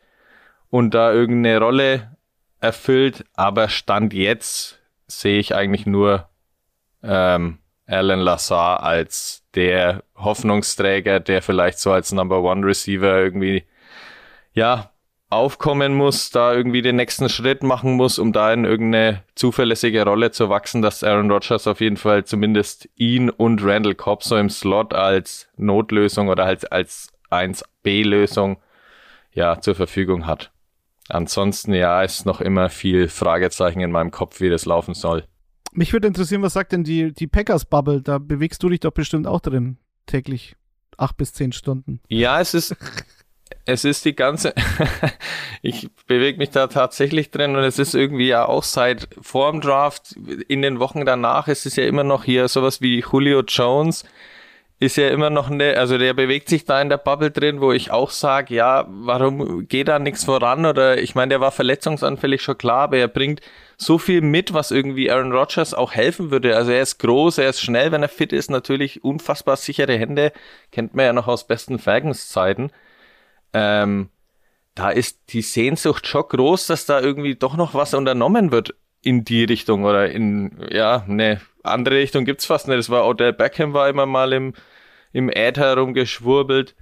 und 0.69 0.93
da 0.93 1.13
irgendeine 1.13 1.59
Rolle 1.59 2.17
erfüllt. 2.59 3.23
Aber 3.33 3.69
Stand 3.69 4.13
jetzt 4.13 4.79
sehe 5.07 5.39
ich 5.39 5.55
eigentlich 5.55 5.85
nur 5.85 6.27
ähm, 7.01 7.59
Alan 7.87 8.19
Lazar 8.19 8.83
als 8.83 9.43
der 9.53 10.03
Hoffnungsträger, 10.15 11.19
der 11.19 11.41
vielleicht 11.41 11.79
so 11.79 11.91
als 11.91 12.11
Number 12.11 12.41
One 12.41 12.65
Receiver 12.65 13.17
irgendwie, 13.17 13.63
ja, 14.53 14.91
aufkommen 15.29 15.95
muss, 15.95 16.29
da 16.29 16.53
irgendwie 16.53 16.81
den 16.81 16.95
nächsten 16.95 17.29
Schritt 17.29 17.63
machen 17.63 17.93
muss, 17.93 18.19
um 18.19 18.31
da 18.31 18.53
in 18.53 18.63
irgendeine 18.63 19.23
zuverlässige 19.33 20.03
Rolle 20.05 20.31
zu 20.31 20.49
wachsen, 20.49 20.81
dass 20.81 21.03
Aaron 21.03 21.31
Rodgers 21.31 21.67
auf 21.67 21.81
jeden 21.81 21.97
Fall 21.97 22.25
zumindest 22.25 22.87
ihn 22.95 23.29
und 23.29 23.63
Randall 23.63 23.95
Cobb 23.95 24.23
so 24.23 24.37
im 24.37 24.49
Slot 24.49 24.93
als 24.93 25.49
Notlösung 25.57 26.29
oder 26.29 26.45
als, 26.45 26.65
als 26.65 27.09
1B-Lösung 27.31 28.57
ja 29.33 29.59
zur 29.59 29.75
Verfügung 29.75 30.25
hat. 30.25 30.51
Ansonsten 31.09 31.73
ja, 31.73 32.01
ist 32.01 32.25
noch 32.25 32.39
immer 32.39 32.69
viel 32.69 33.07
Fragezeichen 33.09 33.81
in 33.81 33.91
meinem 33.91 34.11
Kopf, 34.11 34.39
wie 34.41 34.49
das 34.49 34.65
laufen 34.65 34.93
soll. 34.93 35.25
Mich 35.75 35.91
würde 35.91 36.07
interessieren, 36.07 36.41
was 36.41 36.53
sagt 36.53 36.71
denn 36.71 36.85
die, 36.85 37.11
die 37.11 37.27
Packers-Bubble? 37.27 38.01
Da 38.01 38.17
bewegst 38.17 38.63
du 38.63 38.69
dich 38.69 38.79
doch 38.79 38.91
bestimmt 38.91 39.27
auch 39.27 39.41
drin, 39.41 39.77
täglich 40.05 40.55
acht 40.97 41.17
bis 41.17 41.33
zehn 41.33 41.51
Stunden. 41.51 41.99
Ja, 42.07 42.39
es 42.39 42.53
ist, 42.53 42.75
es 43.65 43.83
ist 43.83 44.05
die 44.05 44.15
ganze, 44.15 44.53
ich 45.61 45.89
bewege 46.07 46.37
mich 46.37 46.51
da 46.51 46.67
tatsächlich 46.67 47.29
drin 47.29 47.57
und 47.57 47.63
es 47.63 47.77
ist 47.77 47.93
irgendwie 47.93 48.27
ja 48.27 48.45
auch 48.45 48.63
seit 48.63 49.09
vorm 49.21 49.59
Draft, 49.59 50.15
in 50.47 50.61
den 50.61 50.79
Wochen 50.79 51.05
danach, 51.05 51.49
es 51.49 51.65
ist 51.65 51.75
ja 51.75 51.85
immer 51.85 52.05
noch 52.05 52.23
hier 52.23 52.47
sowas 52.47 52.79
wie 52.79 53.01
Julio 53.01 53.41
Jones, 53.41 54.05
ist 54.79 54.95
ja 54.95 55.09
immer 55.09 55.29
noch 55.29 55.49
eine, 55.49 55.77
also 55.77 55.97
der 55.97 56.13
bewegt 56.13 56.47
sich 56.47 56.63
da 56.63 56.81
in 56.81 56.89
der 56.89 56.97
Bubble 56.97 57.31
drin, 57.31 57.59
wo 57.59 57.73
ich 57.73 57.91
auch 57.91 58.11
sage, 58.11 58.55
ja, 58.55 58.85
warum 58.89 59.67
geht 59.67 59.89
da 59.89 59.99
nichts 59.99 60.23
voran? 60.25 60.65
Oder 60.65 61.01
ich 61.01 61.15
meine, 61.15 61.29
der 61.29 61.41
war 61.41 61.51
verletzungsanfällig 61.51 62.41
schon 62.41 62.57
klar, 62.57 62.83
aber 62.83 62.97
er 62.97 63.07
bringt 63.07 63.41
so 63.77 63.97
viel 63.97 64.21
mit, 64.21 64.53
was 64.53 64.71
irgendwie 64.71 65.11
Aaron 65.11 65.31
Rodgers 65.31 65.73
auch 65.73 65.93
helfen 65.93 66.31
würde. 66.31 66.55
Also 66.55 66.71
er 66.71 66.81
ist 66.81 66.99
groß, 66.99 67.37
er 67.39 67.49
ist 67.49 67.61
schnell, 67.61 67.91
wenn 67.91 68.01
er 68.01 68.09
fit 68.09 68.33
ist, 68.33 68.49
natürlich 68.49 69.03
unfassbar 69.03 69.57
sichere 69.57 69.97
Hände, 69.97 70.31
kennt 70.71 70.93
man 70.93 71.05
ja 71.05 71.13
noch 71.13 71.27
aus 71.27 71.47
besten 71.47 71.79
Falcons-Zeiten. 71.79 72.71
Ähm, 73.53 74.09
da 74.75 74.89
ist 74.89 75.33
die 75.33 75.41
Sehnsucht 75.41 76.07
schon 76.07 76.23
groß, 76.27 76.67
dass 76.67 76.85
da 76.85 76.99
irgendwie 76.99 77.35
doch 77.35 77.55
noch 77.55 77.73
was 77.73 77.93
unternommen 77.93 78.51
wird 78.51 78.75
in 79.01 79.23
die 79.23 79.43
Richtung 79.43 79.85
oder 79.85 80.09
in, 80.09 80.67
ja, 80.71 81.03
ne, 81.07 81.39
andere 81.63 81.95
Richtung 81.95 82.25
gibt's 82.25 82.45
fast 82.45 82.67
nicht. 82.67 82.77
Das 82.77 82.89
war 82.89 83.07
Odell 83.07 83.33
Beckham 83.33 83.73
war 83.73 83.87
immer 83.89 84.05
mal 84.05 84.33
im, 84.33 84.53
im 85.13 85.29
Äther 85.29 85.77
rumgeschwurbelt. 85.77 86.75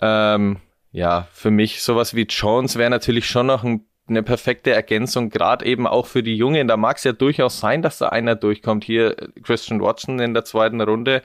Ähm, 0.00 0.58
ja, 0.92 1.28
für 1.32 1.50
mich 1.50 1.82
sowas 1.82 2.14
wie 2.14 2.26
Jones 2.28 2.76
wäre 2.76 2.90
natürlich 2.90 3.26
schon 3.26 3.46
noch 3.46 3.64
ein, 3.64 3.86
eine 4.10 4.22
perfekte 4.22 4.72
Ergänzung, 4.72 5.30
gerade 5.30 5.64
eben 5.64 5.86
auch 5.86 6.06
für 6.06 6.22
die 6.22 6.36
Jungen. 6.36 6.68
Da 6.68 6.76
mag 6.76 6.98
es 6.98 7.04
ja 7.04 7.12
durchaus 7.12 7.60
sein, 7.60 7.82
dass 7.82 7.98
da 7.98 8.08
einer 8.08 8.34
durchkommt. 8.34 8.84
Hier 8.84 9.16
Christian 9.42 9.80
Watson 9.80 10.18
in 10.18 10.34
der 10.34 10.44
zweiten 10.44 10.80
Runde 10.80 11.22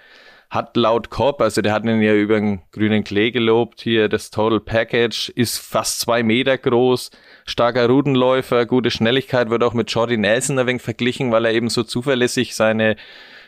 hat 0.49 0.77
laut 0.77 1.09
Cobb, 1.09 1.41
also 1.41 1.61
der 1.61 1.73
hat 1.73 1.85
ihn 1.85 2.01
ja 2.01 2.13
über 2.13 2.39
den 2.39 2.61
grünen 2.71 3.03
Klee 3.03 3.31
gelobt, 3.31 3.81
hier 3.81 4.09
das 4.09 4.29
Total 4.29 4.59
Package 4.59 5.29
ist 5.29 5.57
fast 5.57 5.99
zwei 5.99 6.23
Meter 6.23 6.57
groß, 6.57 7.11
starker 7.45 7.87
Rudenläufer, 7.87 8.65
gute 8.65 8.91
Schnelligkeit, 8.91 9.49
wird 9.49 9.63
auch 9.63 9.73
mit 9.73 9.91
Jordy 9.91 10.17
Nelson 10.17 10.59
ein 10.59 10.67
wenig 10.67 10.81
verglichen, 10.81 11.31
weil 11.31 11.45
er 11.45 11.53
eben 11.53 11.69
so 11.69 11.83
zuverlässig 11.83 12.55
seine, 12.55 12.95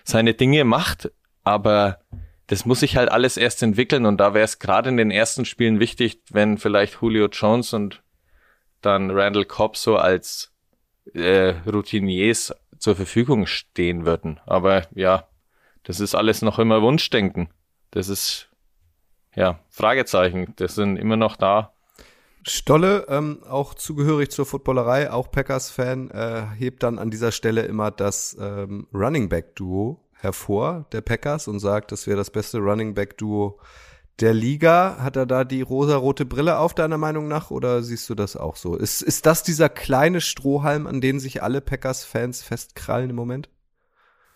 seine 0.04 0.34
Dinge 0.34 0.63
macht, 0.63 1.12
aber 1.43 2.00
das 2.47 2.65
muss 2.65 2.80
sich 2.80 2.97
halt 2.97 3.12
alles 3.12 3.38
erst 3.38 3.62
entwickeln 3.62 4.06
und 4.06 4.17
da 4.17 4.34
wäre 4.34 4.45
es 4.45 4.60
gerade 4.60 4.89
in 4.89 4.97
den 4.97 5.12
ersten 5.12 5.45
Spielen 5.45 5.80
wichtig, 5.80 6.21
wenn 6.32 6.58
vielleicht 6.58 6.97
Julio 7.02 7.28
Jones 7.28 7.73
und 7.73 8.02
dann 8.82 9.12
Randall 9.12 9.46
Cobb 9.46 9.78
so 9.78 9.98
als 9.98 10.52
äh, 11.13 11.56
Routiniers 11.66 12.54
zur 12.78 12.96
Verfügung 12.96 13.46
stehen 13.48 14.06
würden. 14.06 14.40
Aber 14.46 14.88
ja, 14.94 15.28
das 15.84 16.00
ist 16.00 16.16
alles 16.16 16.42
noch 16.42 16.60
immer 16.60 16.82
Wunschdenken. 16.82 17.50
Das 17.92 18.10
ist, 18.10 18.50
ja, 19.36 19.60
Fragezeichen. 19.70 20.54
Das 20.58 20.76
sind 20.76 20.98
immer 20.98 21.16
noch 21.16 21.36
da. 21.36 21.74
Stolle, 22.44 23.06
ähm, 23.10 23.44
auch 23.50 23.74
zugehörig 23.74 24.32
zur 24.32 24.46
Footballerei, 24.46 25.12
auch 25.12 25.32
Packers-Fan, 25.32 26.12
äh, 26.12 26.44
hebt 26.56 26.84
dann 26.84 26.98
an 26.98 27.12
dieser 27.12 27.32
Stelle 27.32 27.63
immer 27.63 27.92
das 27.92 28.38
ähm, 28.40 28.88
Running 28.94 29.28
Back 29.28 29.56
Duo 29.56 30.00
hervor, 30.13 30.86
der 30.92 31.02
Packers, 31.02 31.48
und 31.48 31.60
sagt, 31.60 31.92
das 31.92 32.08
wäre 32.08 32.18
das 32.18 32.32
beste 32.32 32.60
Running 32.60 32.94
Back 32.94 33.18
Duo 33.18 33.60
der 34.19 34.34
Liga? 34.34 34.97
Hat 34.99 35.15
er 35.15 35.25
da 35.25 35.43
die 35.43 35.62
rosa-rote 35.62 36.25
Brille 36.25 36.58
auf, 36.58 36.73
deiner 36.73 36.97
Meinung 36.97 37.27
nach, 37.27 37.51
oder 37.51 37.84
siehst 37.84 38.10
du 38.10 38.15
das 38.15 38.36
auch 38.36 38.56
so? 38.56 38.75
Ist, 38.75 39.01
ist 39.01 39.25
das 39.25 39.43
dieser 39.43 39.69
kleine 39.69 40.21
Strohhalm, 40.21 40.88
an 40.88 41.01
den 41.01 41.19
sich 41.19 41.43
alle 41.43 41.62
Packers-Fans 41.62 42.43
festkrallen 42.43 43.12
im 43.12 43.15
Moment? 43.15 43.49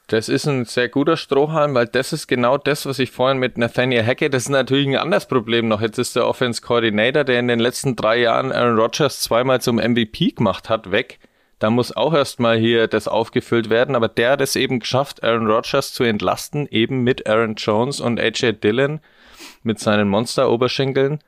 Das 0.07 0.27
ist 0.27 0.45
ein 0.45 0.65
sehr 0.65 0.89
guter 0.89 1.15
Strohhalm, 1.15 1.73
weil 1.73 1.87
das 1.87 2.11
ist 2.11 2.27
genau 2.27 2.57
das, 2.57 2.85
was 2.85 2.99
ich 2.99 3.11
vorhin 3.11 3.37
mit 3.37 3.57
Nathaniel 3.57 4.05
Hackett, 4.05 4.33
das 4.33 4.43
ist 4.43 4.49
natürlich 4.49 4.87
ein 4.87 4.97
anderes 4.97 5.25
Problem 5.25 5.69
noch. 5.69 5.79
Jetzt 5.79 5.99
ist 5.99 6.17
der 6.17 6.27
Offense 6.27 6.61
Coordinator, 6.61 7.23
der 7.23 7.39
in 7.39 7.47
den 7.47 7.59
letzten 7.59 7.95
drei 7.95 8.19
Jahren 8.19 8.51
Aaron 8.51 8.77
Rodgers 8.77 9.21
zweimal 9.21 9.61
zum 9.61 9.77
MVP 9.77 10.31
gemacht 10.31 10.69
hat, 10.69 10.91
weg. 10.91 11.19
Da 11.59 11.69
muss 11.69 11.95
auch 11.95 12.13
erstmal 12.13 12.57
hier 12.57 12.87
das 12.87 13.07
aufgefüllt 13.07 13.69
werden, 13.69 13.95
aber 13.95 14.09
der 14.09 14.31
hat 14.31 14.41
es 14.41 14.55
eben 14.55 14.79
geschafft, 14.79 15.23
Aaron 15.23 15.47
Rodgers 15.47 15.93
zu 15.93 16.03
entlasten, 16.03 16.67
eben 16.69 17.03
mit 17.03 17.27
Aaron 17.27 17.55
Jones 17.55 18.01
und 18.01 18.19
AJ 18.19 18.53
Dillon 18.53 18.99
mit 19.63 19.79
seinen 19.79 20.09
Monster-Oberschenkeln 20.09 21.19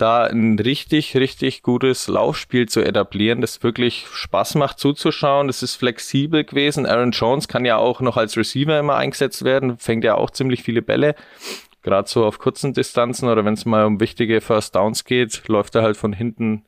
da 0.00 0.24
ein 0.24 0.58
richtig, 0.58 1.16
richtig 1.16 1.62
gutes 1.62 2.08
Laufspiel 2.08 2.68
zu 2.68 2.80
etablieren, 2.80 3.40
das 3.40 3.62
wirklich 3.62 4.06
Spaß 4.12 4.54
macht 4.54 4.78
zuzuschauen. 4.78 5.46
Das 5.46 5.62
ist 5.62 5.74
flexibel 5.74 6.44
gewesen. 6.44 6.86
Aaron 6.86 7.10
Jones 7.10 7.48
kann 7.48 7.64
ja 7.64 7.76
auch 7.76 8.00
noch 8.00 8.16
als 8.16 8.36
Receiver 8.36 8.78
immer 8.78 8.96
eingesetzt 8.96 9.44
werden, 9.44 9.78
fängt 9.78 10.04
ja 10.04 10.14
auch 10.14 10.30
ziemlich 10.30 10.62
viele 10.62 10.82
Bälle. 10.82 11.14
Gerade 11.82 12.08
so 12.08 12.24
auf 12.24 12.38
kurzen 12.38 12.72
Distanzen 12.72 13.28
oder 13.28 13.44
wenn 13.44 13.54
es 13.54 13.64
mal 13.64 13.84
um 13.84 14.00
wichtige 14.00 14.40
First 14.40 14.74
Downs 14.74 15.04
geht, 15.04 15.46
läuft 15.48 15.74
er 15.74 15.82
halt 15.82 15.96
von 15.96 16.12
hinten 16.12 16.64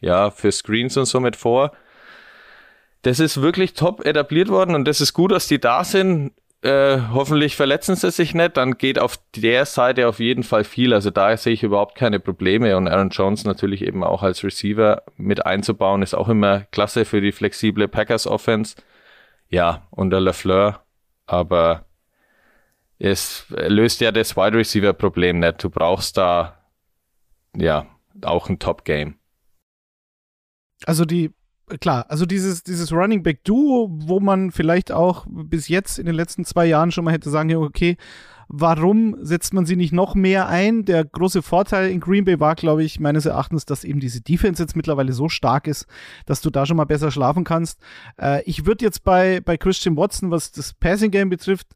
ja 0.00 0.30
für 0.30 0.52
Screens 0.52 0.96
und 0.96 1.06
so 1.06 1.20
mit 1.20 1.36
vor. 1.36 1.72
Das 3.02 3.20
ist 3.20 3.42
wirklich 3.42 3.74
top 3.74 4.04
etabliert 4.06 4.48
worden 4.48 4.74
und 4.74 4.86
das 4.86 5.00
ist 5.00 5.12
gut, 5.12 5.32
dass 5.32 5.46
die 5.46 5.60
da 5.60 5.84
sind. 5.84 6.32
Äh, 6.64 7.10
hoffentlich 7.12 7.56
verletzen 7.56 7.94
sie 7.94 8.10
sich 8.10 8.32
nicht, 8.32 8.56
dann 8.56 8.78
geht 8.78 8.98
auf 8.98 9.18
der 9.36 9.66
Seite 9.66 10.08
auf 10.08 10.18
jeden 10.18 10.42
Fall 10.42 10.64
viel. 10.64 10.94
Also 10.94 11.10
da 11.10 11.36
sehe 11.36 11.52
ich 11.52 11.62
überhaupt 11.62 11.94
keine 11.94 12.20
Probleme. 12.20 12.74
Und 12.78 12.88
Aaron 12.88 13.10
Jones 13.10 13.44
natürlich 13.44 13.82
eben 13.82 14.02
auch 14.02 14.22
als 14.22 14.42
Receiver 14.42 15.02
mit 15.18 15.44
einzubauen, 15.44 16.00
ist 16.00 16.14
auch 16.14 16.30
immer 16.30 16.60
klasse 16.70 17.04
für 17.04 17.20
die 17.20 17.32
flexible 17.32 17.86
Packers 17.86 18.26
Offense. 18.26 18.76
Ja, 19.50 19.86
unter 19.90 20.20
LeFleur, 20.20 20.82
aber 21.26 21.84
es 22.98 23.44
löst 23.50 24.00
ja 24.00 24.10
das 24.10 24.34
Wide 24.34 24.56
Receiver 24.56 24.94
Problem 24.94 25.40
nicht. 25.40 25.62
Du 25.62 25.68
brauchst 25.68 26.16
da 26.16 26.64
ja 27.54 27.84
auch 28.22 28.48
ein 28.48 28.58
Top 28.58 28.86
Game. 28.86 29.18
Also 30.86 31.04
die 31.04 31.34
klar, 31.80 32.06
also 32.08 32.26
dieses, 32.26 32.62
dieses 32.62 32.92
Running 32.92 33.22
Back 33.22 33.44
Duo, 33.44 33.88
wo 33.90 34.20
man 34.20 34.50
vielleicht 34.50 34.92
auch 34.92 35.26
bis 35.28 35.68
jetzt 35.68 35.98
in 35.98 36.06
den 36.06 36.14
letzten 36.14 36.44
zwei 36.44 36.66
Jahren 36.66 36.92
schon 36.92 37.04
mal 37.04 37.12
hätte 37.12 37.30
sagen 37.30 37.48
können, 37.48 37.64
okay, 37.64 37.96
warum 38.48 39.16
setzt 39.20 39.54
man 39.54 39.66
sie 39.66 39.76
nicht 39.76 39.92
noch 39.92 40.14
mehr 40.14 40.48
ein? 40.48 40.84
Der 40.84 41.04
große 41.04 41.42
Vorteil 41.42 41.90
in 41.90 42.00
Green 42.00 42.24
Bay 42.24 42.40
war, 42.40 42.54
glaube 42.54 42.84
ich, 42.84 43.00
meines 43.00 43.26
Erachtens, 43.26 43.64
dass 43.64 43.84
eben 43.84 44.00
diese 44.00 44.20
Defense 44.20 44.62
jetzt 44.62 44.76
mittlerweile 44.76 45.12
so 45.12 45.28
stark 45.28 45.66
ist, 45.66 45.86
dass 46.26 46.40
du 46.40 46.50
da 46.50 46.66
schon 46.66 46.76
mal 46.76 46.84
besser 46.84 47.10
schlafen 47.10 47.44
kannst. 47.44 47.80
Äh, 48.20 48.42
ich 48.44 48.66
würde 48.66 48.84
jetzt 48.84 49.04
bei, 49.04 49.40
bei 49.40 49.56
Christian 49.56 49.96
Watson, 49.96 50.30
was 50.30 50.52
das 50.52 50.74
Passing 50.74 51.10
Game 51.10 51.30
betrifft, 51.30 51.68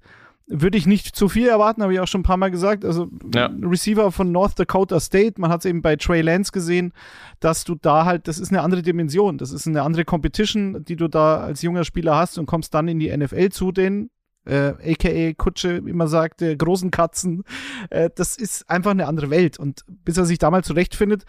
würde 0.48 0.78
ich 0.78 0.86
nicht 0.86 1.14
zu 1.14 1.28
viel 1.28 1.46
erwarten, 1.46 1.82
habe 1.82 1.92
ich 1.92 2.00
auch 2.00 2.08
schon 2.08 2.22
ein 2.22 2.24
paar 2.24 2.36
Mal 2.36 2.50
gesagt. 2.50 2.84
Also 2.84 3.08
ja. 3.34 3.50
Receiver 3.62 4.10
von 4.10 4.32
North 4.32 4.58
Dakota 4.58 4.98
State, 4.98 5.40
man 5.40 5.50
hat 5.50 5.60
es 5.60 5.66
eben 5.66 5.82
bei 5.82 5.96
Trey 5.96 6.22
Lance 6.22 6.52
gesehen, 6.52 6.92
dass 7.40 7.64
du 7.64 7.74
da 7.74 8.04
halt, 8.04 8.28
das 8.28 8.38
ist 8.38 8.50
eine 8.50 8.62
andere 8.62 8.82
Dimension, 8.82 9.38
das 9.38 9.52
ist 9.52 9.66
eine 9.66 9.82
andere 9.82 10.04
Competition, 10.04 10.84
die 10.84 10.96
du 10.96 11.08
da 11.08 11.38
als 11.38 11.62
junger 11.62 11.84
Spieler 11.84 12.16
hast 12.16 12.38
und 12.38 12.46
kommst 12.46 12.72
dann 12.74 12.88
in 12.88 12.98
die 12.98 13.14
NFL 13.14 13.50
zu 13.50 13.72
denen. 13.72 14.10
Äh, 14.46 14.92
aka 14.92 15.34
Kutsche 15.36 15.76
immer 15.76 16.08
sagte, 16.08 16.56
großen 16.56 16.90
Katzen. 16.90 17.44
Äh, 17.90 18.08
das 18.14 18.36
ist 18.36 18.70
einfach 18.70 18.92
eine 18.92 19.06
andere 19.06 19.28
Welt. 19.28 19.58
Und 19.58 19.84
bis 20.04 20.16
er 20.16 20.24
sich 20.24 20.38
da 20.38 20.50
mal 20.50 20.64
zurechtfindet, 20.64 21.24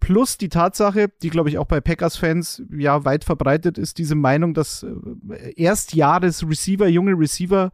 Plus 0.00 0.38
die 0.38 0.48
Tatsache, 0.48 1.08
die 1.22 1.30
glaube 1.30 1.48
ich 1.48 1.58
auch 1.58 1.66
bei 1.66 1.80
Packers-Fans 1.80 2.62
ja 2.70 3.04
weit 3.04 3.24
verbreitet 3.24 3.78
ist, 3.78 3.98
diese 3.98 4.14
Meinung, 4.14 4.54
dass 4.54 4.84
äh, 4.84 5.52
Erstjahres-Receiver, 5.56 6.86
junge 6.86 7.12
Receiver 7.12 7.70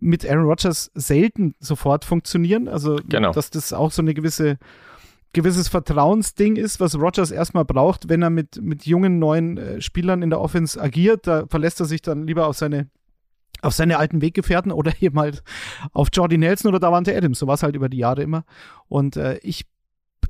mit 0.00 0.28
Aaron 0.28 0.46
Rodgers 0.46 0.90
selten 0.94 1.54
sofort 1.60 2.04
funktionieren. 2.04 2.68
Also, 2.68 2.98
genau. 3.08 3.32
dass 3.32 3.50
das 3.50 3.72
auch 3.72 3.92
so 3.92 4.02
eine 4.02 4.14
gewisse 4.14 4.58
gewisses 5.32 5.68
Vertrauensding 5.68 6.56
ist, 6.56 6.80
was 6.80 6.98
Rodgers 6.98 7.30
erstmal 7.30 7.66
braucht, 7.66 8.08
wenn 8.08 8.22
er 8.22 8.30
mit, 8.30 8.62
mit 8.62 8.86
jungen 8.86 9.18
neuen 9.18 9.58
äh, 9.58 9.80
Spielern 9.82 10.22
in 10.22 10.30
der 10.30 10.40
Offense 10.40 10.80
agiert. 10.80 11.26
Da 11.26 11.46
verlässt 11.46 11.78
er 11.78 11.84
sich 11.84 12.00
dann 12.00 12.26
lieber 12.26 12.46
auf 12.46 12.56
seine 12.56 12.88
auf 13.62 13.72
seine 13.72 13.98
alten 13.98 14.22
Weggefährten 14.22 14.72
oder 14.72 14.92
eben 15.00 15.18
halt 15.18 15.42
auf 15.92 16.08
Jordy 16.12 16.38
Nelson 16.38 16.70
oder 16.70 16.80
Davante 16.80 17.14
Adams. 17.14 17.38
So 17.38 17.46
war 17.46 17.54
es 17.54 17.62
halt 17.62 17.76
über 17.76 17.88
die 17.88 17.98
Jahre 17.98 18.22
immer. 18.22 18.44
Und 18.88 19.16
äh, 19.16 19.38
ich 19.42 19.66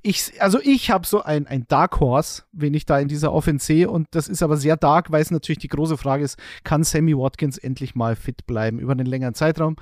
ich, 0.06 0.40
also 0.40 0.60
ich 0.62 0.92
habe 0.92 1.04
so 1.04 1.22
ein, 1.22 1.48
ein 1.48 1.66
Dark 1.66 1.98
Horse, 1.98 2.44
wenn 2.52 2.74
ich 2.74 2.86
da 2.86 3.00
in 3.00 3.08
dieser 3.08 3.32
Offense 3.32 3.66
sehe. 3.66 3.90
Und 3.90 4.06
das 4.12 4.28
ist 4.28 4.40
aber 4.40 4.56
sehr 4.56 4.76
dark, 4.76 5.10
weil 5.10 5.20
es 5.20 5.32
natürlich 5.32 5.58
die 5.58 5.68
große 5.68 5.96
Frage 5.96 6.22
ist, 6.22 6.38
kann 6.62 6.84
Sammy 6.84 7.16
Watkins 7.16 7.58
endlich 7.58 7.96
mal 7.96 8.14
fit 8.14 8.46
bleiben 8.46 8.78
über 8.78 8.92
einen 8.92 9.06
längeren 9.06 9.34
Zeitraum? 9.34 9.74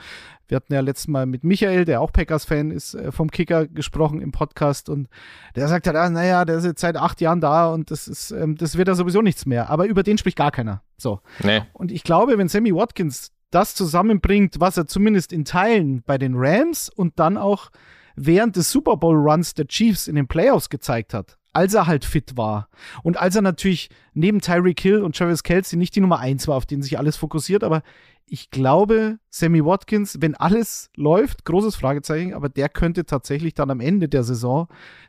Wir 0.48 0.56
hatten 0.56 0.72
ja 0.72 0.80
letztes 0.80 1.08
Mal 1.08 1.26
mit 1.26 1.44
Michael, 1.44 1.84
der 1.84 2.00
auch 2.00 2.10
Packers-Fan 2.10 2.70
ist, 2.70 2.94
äh, 2.94 3.12
vom 3.12 3.30
Kicker 3.30 3.66
gesprochen 3.66 4.22
im 4.22 4.32
Podcast 4.32 4.88
und 4.88 5.08
der 5.56 5.68
sagt 5.68 5.86
halt, 5.86 5.96
ah, 5.96 6.08
naja, 6.08 6.46
der 6.46 6.56
ist 6.56 6.64
jetzt 6.64 6.80
seit 6.80 6.96
acht 6.96 7.20
Jahren 7.20 7.42
da 7.42 7.68
und 7.68 7.90
das 7.90 8.08
ist, 8.08 8.30
ähm, 8.30 8.56
das 8.56 8.78
wird 8.78 8.88
ja 8.88 8.94
sowieso 8.94 9.20
nichts 9.20 9.44
mehr. 9.44 9.68
Aber 9.68 9.84
über 9.84 10.02
den 10.02 10.16
spricht 10.16 10.38
gar 10.38 10.50
keiner. 10.50 10.82
So. 10.96 11.20
Nee. 11.42 11.62
Und 11.74 11.92
ich 11.92 12.02
glaube, 12.02 12.38
wenn 12.38 12.48
Sammy 12.48 12.74
Watkins 12.74 13.30
das 13.50 13.74
zusammenbringt, 13.74 14.56
was 14.58 14.78
er 14.78 14.86
zumindest 14.86 15.34
in 15.34 15.44
Teilen 15.44 16.02
bei 16.02 16.16
den 16.16 16.32
Rams 16.34 16.88
und 16.88 17.18
dann 17.18 17.36
auch 17.36 17.70
während 18.16 18.56
des 18.56 18.70
Super 18.70 18.96
Bowl 18.96 19.16
Runs 19.16 19.54
der 19.54 19.66
Chiefs 19.66 20.08
in 20.08 20.14
den 20.14 20.26
Playoffs 20.26 20.68
gezeigt 20.68 21.14
hat, 21.14 21.38
als 21.52 21.74
er 21.74 21.86
halt 21.86 22.04
fit 22.04 22.36
war 22.36 22.68
und 23.02 23.16
als 23.16 23.36
er 23.36 23.42
natürlich 23.42 23.90
neben 24.12 24.40
Tyreek 24.40 24.80
Hill 24.80 25.02
und 25.02 25.16
Travis 25.16 25.42
Kelsey 25.42 25.78
nicht 25.78 25.94
die 25.94 26.00
Nummer 26.00 26.18
eins 26.18 26.48
war, 26.48 26.56
auf 26.56 26.66
den 26.66 26.82
sich 26.82 26.98
alles 26.98 27.16
fokussiert, 27.16 27.64
aber 27.64 27.82
ich 28.26 28.50
glaube, 28.50 29.18
Sammy 29.30 29.64
Watkins, 29.64 30.18
wenn 30.20 30.34
alles 30.34 30.90
läuft, 30.96 31.44
großes 31.44 31.76
Fragezeichen, 31.76 32.32
aber 32.32 32.48
der 32.48 32.68
könnte 32.68 33.04
tatsächlich 33.04 33.54
dann 33.54 33.70
am 33.70 33.80
Ende 33.80 34.08
der 34.08 34.24
Saison 34.24 34.68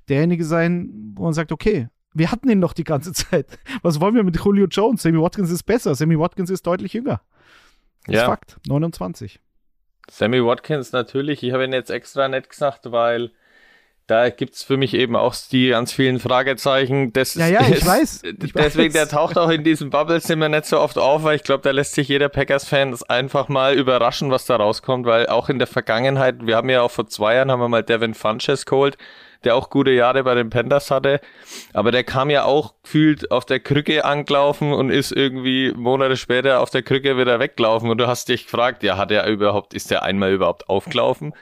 derjenige 0.09 0.43
sein, 0.43 1.13
wo 1.15 1.23
man 1.23 1.33
sagt, 1.33 1.51
okay, 1.51 1.87
wir 2.13 2.31
hatten 2.31 2.49
ihn 2.49 2.59
noch 2.59 2.73
die 2.73 2.83
ganze 2.83 3.13
Zeit. 3.13 3.59
Was 3.81 3.99
wollen 3.99 4.15
wir 4.15 4.23
mit 4.23 4.37
Julio 4.37 4.67
Jones? 4.67 5.01
Sammy 5.01 5.21
Watkins 5.21 5.51
ist 5.51 5.63
besser. 5.63 5.95
Sammy 5.95 6.17
Watkins 6.17 6.49
ist 6.49 6.65
deutlich 6.65 6.93
jünger. 6.93 7.21
Das 8.05 8.15
ja. 8.15 8.21
ist 8.21 8.27
Fakt. 8.27 8.57
29. 8.67 9.41
Sammy 10.09 10.43
Watkins 10.43 10.91
natürlich, 10.91 11.43
ich 11.43 11.53
habe 11.53 11.65
ihn 11.65 11.73
jetzt 11.73 11.89
extra 11.89 12.27
nicht 12.27 12.49
gesagt, 12.49 12.91
weil 12.91 13.31
da 14.07 14.29
gibt's 14.29 14.63
für 14.63 14.77
mich 14.77 14.93
eben 14.93 15.15
auch 15.15 15.35
die 15.51 15.69
ganz 15.69 15.91
vielen 15.91 16.19
Fragezeichen. 16.19 17.11
Das 17.11 17.33
ja, 17.33 17.47
ja, 17.47 17.61
ich 17.61 17.77
ist, 17.77 17.85
weiß. 17.87 18.21
Ich 18.23 18.53
deswegen, 18.53 18.93
weiß. 18.93 18.93
der 18.93 19.09
taucht 19.09 19.37
auch 19.37 19.49
in 19.49 19.63
diesem 19.63 19.89
Bubble-Zimmer 19.89 20.47
nicht 20.47 20.65
so 20.65 20.79
oft 20.79 20.99
auf, 20.99 21.23
weil 21.23 21.37
ich 21.37 21.43
glaube, 21.43 21.63
da 21.63 21.71
lässt 21.71 21.95
sich 21.95 22.07
jeder 22.07 22.29
Packers-Fan 22.29 22.95
einfach 23.07 23.47
mal 23.47 23.73
überraschen, 23.73 24.29
was 24.29 24.45
da 24.45 24.57
rauskommt, 24.57 25.07
weil 25.07 25.27
auch 25.27 25.49
in 25.49 25.57
der 25.57 25.67
Vergangenheit, 25.67 26.45
wir 26.45 26.55
haben 26.55 26.69
ja 26.69 26.83
auch 26.83 26.91
vor 26.91 27.07
zwei 27.07 27.35
Jahren, 27.35 27.49
haben 27.49 27.59
wir 27.59 27.67
mal 27.67 27.83
Devin 27.83 28.13
Funches 28.13 28.67
geholt, 28.67 28.95
der 29.43 29.55
auch 29.55 29.69
gute 29.69 29.91
Jahre 29.91 30.23
bei 30.23 30.35
den 30.35 30.49
Panthers 30.49 30.91
hatte. 30.91 31.19
Aber 31.73 31.91
der 31.91 32.03
kam 32.03 32.29
ja 32.29 32.43
auch 32.43 32.75
gefühlt 32.83 33.31
auf 33.31 33.45
der 33.45 33.59
Krücke 33.59 34.05
angelaufen 34.05 34.73
und 34.73 34.89
ist 34.89 35.11
irgendwie 35.11 35.73
Monate 35.75 36.17
später 36.17 36.61
auf 36.61 36.69
der 36.69 36.83
Krücke 36.83 37.17
wieder 37.17 37.39
weggelaufen. 37.39 37.89
Und 37.89 37.97
du 37.97 38.07
hast 38.07 38.29
dich 38.29 38.45
gefragt, 38.45 38.83
ja, 38.83 38.97
hat 38.97 39.11
er 39.11 39.27
überhaupt, 39.27 39.73
ist 39.73 39.91
der 39.91 40.03
einmal 40.03 40.33
überhaupt 40.33 40.69
aufgelaufen? 40.69 41.33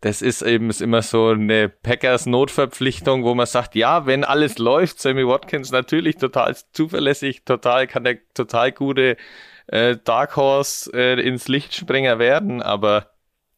Das 0.00 0.22
ist 0.22 0.40
eben 0.40 0.70
ist 0.70 0.80
immer 0.80 1.02
so 1.02 1.28
eine 1.28 1.68
Packers 1.68 2.24
Notverpflichtung, 2.24 3.22
wo 3.22 3.34
man 3.34 3.46
sagt, 3.46 3.74
ja, 3.74 4.06
wenn 4.06 4.24
alles 4.24 4.56
läuft, 4.56 4.98
Sammy 4.98 5.26
Watkins 5.26 5.72
natürlich 5.72 6.16
total 6.16 6.56
zuverlässig, 6.72 7.44
total 7.44 7.86
kann 7.86 8.04
der 8.04 8.18
total 8.32 8.72
gute 8.72 9.18
äh, 9.66 9.98
Dark 10.02 10.36
Horse 10.36 10.90
äh, 10.94 11.20
ins 11.20 11.48
Lichtspringer 11.48 12.18
werden, 12.18 12.62
aber 12.62 13.10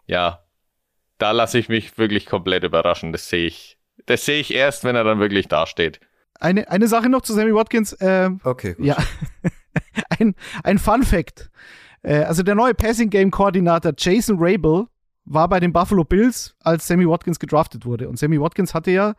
ja, 0.07 0.42
da 1.23 1.31
lasse 1.31 1.57
ich 1.57 1.69
mich 1.69 1.97
wirklich 1.99 2.27
komplett 2.27 2.65
überraschen. 2.65 3.13
Das 3.13 3.29
sehe 3.29 3.47
ich. 3.47 3.79
Das 4.07 4.25
sehe 4.25 4.41
ich 4.41 4.53
erst, 4.53 4.83
wenn 4.83 4.97
er 4.97 5.05
dann 5.05 5.21
wirklich 5.21 5.47
dasteht. 5.47 6.01
Eine, 6.41 6.69
eine 6.69 6.89
Sache 6.89 7.09
noch 7.09 7.21
zu 7.21 7.33
Sammy 7.33 7.55
Watkins. 7.55 7.93
Äh, 7.93 8.31
okay, 8.43 8.75
gut. 8.75 8.85
Ja. 8.85 8.97
ein, 10.19 10.35
ein 10.65 10.79
Fun 10.79 11.05
Fact. 11.05 11.49
Äh, 12.03 12.25
also 12.25 12.43
der 12.43 12.57
neue 12.57 12.75
Passing 12.75 13.09
Game 13.09 13.31
Koordinator 13.31 13.93
Jason 13.97 14.37
Rabel 14.41 14.87
war 15.25 15.49
bei 15.49 15.61
den 15.61 15.73
Buffalo 15.73 16.03
Bills, 16.03 16.57
als 16.59 16.89
Sammy 16.89 17.09
Watkins 17.09 17.39
gedraftet 17.39 17.87
wurde. 17.87 18.09
Und 18.09 18.19
Sammy 18.19 18.41
Watkins 18.41 18.75
hatte 18.75 18.91
ja 18.91 19.15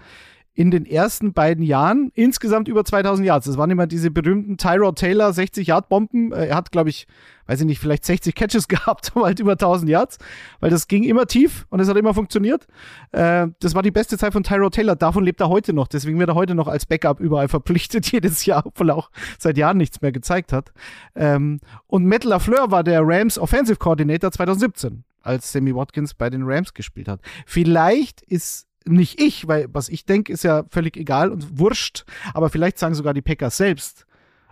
in 0.56 0.70
den 0.70 0.86
ersten 0.86 1.34
beiden 1.34 1.64
Jahren 1.64 2.12
insgesamt 2.14 2.68
über 2.68 2.86
2000 2.86 3.26
Yards. 3.26 3.48
Das 3.48 3.58
waren 3.58 3.72
immer 3.72 3.88
diese 3.88 4.12
berühmten 4.12 4.58
Tyrod 4.58 5.00
Taylor 5.00 5.32
60-Yard-Bomben. 5.32 6.32
Äh, 6.32 6.48
er 6.48 6.56
hat, 6.56 6.72
glaube 6.72 6.92
ich, 6.92 7.08
weiß 7.48 7.62
ich 7.62 7.66
nicht, 7.66 7.80
vielleicht 7.80 8.06
60 8.06 8.36
Catches 8.36 8.68
gehabt, 8.68 9.14
aber 9.16 9.26
halt 9.26 9.40
über 9.40 9.54
1000 9.54 9.90
Yards, 9.90 10.20
weil 10.60 10.70
das 10.70 10.88
ging 10.88 11.04
immer 11.04 11.26
tief 11.26 11.66
und 11.70 11.80
es 11.80 11.90
hat 11.90 11.98
immer 11.98 12.14
funktioniert. 12.14 12.68
Äh, 13.12 13.48
das 13.60 13.74
war 13.74 13.82
die 13.82 13.90
beste 13.90 14.16
Zeit 14.18 14.34
von 14.34 14.44
Tyrod 14.44 14.76
Taylor. 14.76 14.96
Davon 14.96 15.24
lebt 15.24 15.42
er 15.42 15.50
heute 15.50 15.74
noch. 15.74 15.88
Deswegen 15.88 16.20
wird 16.20 16.30
er 16.30 16.36
heute 16.36 16.54
noch 16.54 16.68
als 16.68 16.86
Backup 16.86 17.20
überall 17.20 17.48
verpflichtet, 17.48 18.06
jedes 18.12 18.46
Jahr, 18.46 18.66
obwohl 18.66 18.92
er 18.92 18.98
auch 18.98 19.10
seit 19.40 19.58
Jahren 19.58 19.78
nichts 19.78 20.02
mehr 20.02 20.12
gezeigt 20.12 20.54
hat. 20.54 20.72
Ähm, 21.16 21.62
und 21.88 22.06
Matt 22.06 22.26
LaFleur 22.26 22.70
war 22.70 22.84
der 22.84 23.02
Rams 23.04 23.40
Offensive 23.40 23.80
Coordinator 23.80 24.32
2017 24.32 25.04
als 25.24 25.52
Sammy 25.52 25.74
Watkins 25.74 26.14
bei 26.14 26.30
den 26.30 26.44
Rams 26.44 26.74
gespielt 26.74 27.08
hat. 27.08 27.22
Vielleicht 27.46 28.22
ist 28.22 28.68
nicht 28.86 29.20
ich, 29.22 29.48
weil 29.48 29.68
was 29.72 29.90
ich 29.90 30.06
denke, 30.06 30.34
ist 30.34 30.44
ja 30.44 30.64
völlig 30.70 30.98
egal 30.98 31.32
und 31.32 31.60
wurscht, 31.60 32.06
aber 32.34 32.50
vielleicht 32.50 32.78
sagen 32.80 32.96
sogar 32.96 33.14
die 33.14 33.22
Packers 33.22 33.58
selbst. 33.58 34.06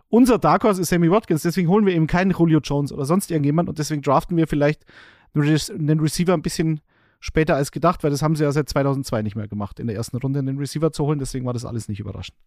Unser 0.10 0.40
Dark 0.40 0.64
Horse 0.64 0.82
ist 0.82 0.90
Sammy 0.90 1.10
Watkins, 1.10 1.44
deswegen 1.44 1.70
holen 1.70 1.86
wir 1.86 1.94
eben 1.94 2.08
keinen 2.08 2.32
Julio 2.32 2.60
Jones 2.60 2.92
oder 2.92 3.06
sonst 3.06 3.32
irgendjemand 3.32 3.70
und 3.70 3.80
deswegen 3.80 4.02
draften 4.02 4.36
wir 4.36 4.48
vielleicht 4.48 4.86
den 5.34 6.00
Receiver 6.00 6.34
ein 6.34 6.42
bisschen 6.42 6.82
später 7.22 7.56
als 7.56 7.72
gedacht, 7.72 8.04
weil 8.04 8.12
das 8.12 8.22
haben 8.22 8.36
sie 8.36 8.44
ja 8.44 8.52
seit 8.52 8.68
2002 8.68 9.22
nicht 9.22 9.36
mehr 9.36 9.48
gemacht, 9.48 9.80
in 9.80 9.88
der 9.88 9.96
ersten 9.96 10.18
Runde 10.18 10.40
einen 10.40 10.58
Receiver 10.58 10.92
zu 10.92 11.06
holen, 11.06 11.20
deswegen 11.20 11.46
war 11.46 11.54
das 11.54 11.66
alles 11.66 11.88
nicht 11.88 12.00
überraschend. 12.00 12.38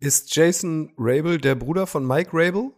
Ist 0.00 0.34
Jason 0.34 0.92
Rabel 0.98 1.38
der 1.38 1.54
Bruder 1.54 1.86
von 1.86 2.04
Mike 2.04 2.30
Rabel? 2.32 2.72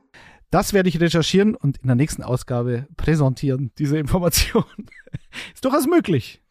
Das 0.51 0.73
werde 0.73 0.89
ich 0.89 1.01
recherchieren 1.01 1.55
und 1.55 1.79
in 1.79 1.87
der 1.87 1.97
nächsten 1.97 2.23
Ausgabe 2.23 2.87
präsentieren, 2.97 3.73
diese 3.79 3.99
Information. 3.99 4.65
ist 5.55 5.65
durchaus 5.65 5.87
möglich. 5.87 6.44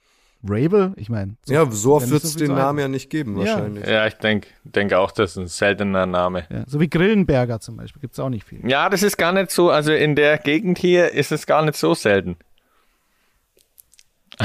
Rabel, 0.46 0.94
ich 0.98 1.10
meine. 1.10 1.36
So, 1.46 1.54
ja, 1.54 1.66
so 1.72 1.96
oft 1.96 2.10
wird 2.10 2.24
es 2.24 2.34
so 2.34 2.40
den 2.40 2.54
Namen 2.54 2.80
ja 2.80 2.88
nicht 2.88 3.10
geben, 3.10 3.38
ja. 3.38 3.46
wahrscheinlich. 3.46 3.88
Ja, 3.88 4.06
ich 4.08 4.16
denke 4.16 4.48
denk 4.64 4.94
auch, 4.94 5.12
das 5.12 5.32
ist 5.32 5.38
ein 5.38 5.48
seltener 5.48 6.06
Name. 6.06 6.46
Ja, 6.50 6.64
so 6.68 6.80
wie 6.80 6.90
Grillenberger 6.90 7.60
zum 7.62 7.78
Beispiel, 7.78 8.02
gibt 8.02 8.14
es 8.14 8.20
auch 8.20 8.30
nicht 8.30 8.46
viel. 8.46 8.60
Ja, 8.70 8.90
das 8.90 9.04
ist 9.04 9.18
gar 9.18 9.32
nicht 9.32 9.52
so, 9.52 9.70
also 9.70 9.94
in 9.94 10.16
der 10.16 10.38
Gegend 10.38 10.78
hier 10.78 11.12
ist 11.12 11.32
es 11.32 11.46
gar 11.46 11.64
nicht 11.64 11.78
so 11.78 11.94
selten. 11.94 12.36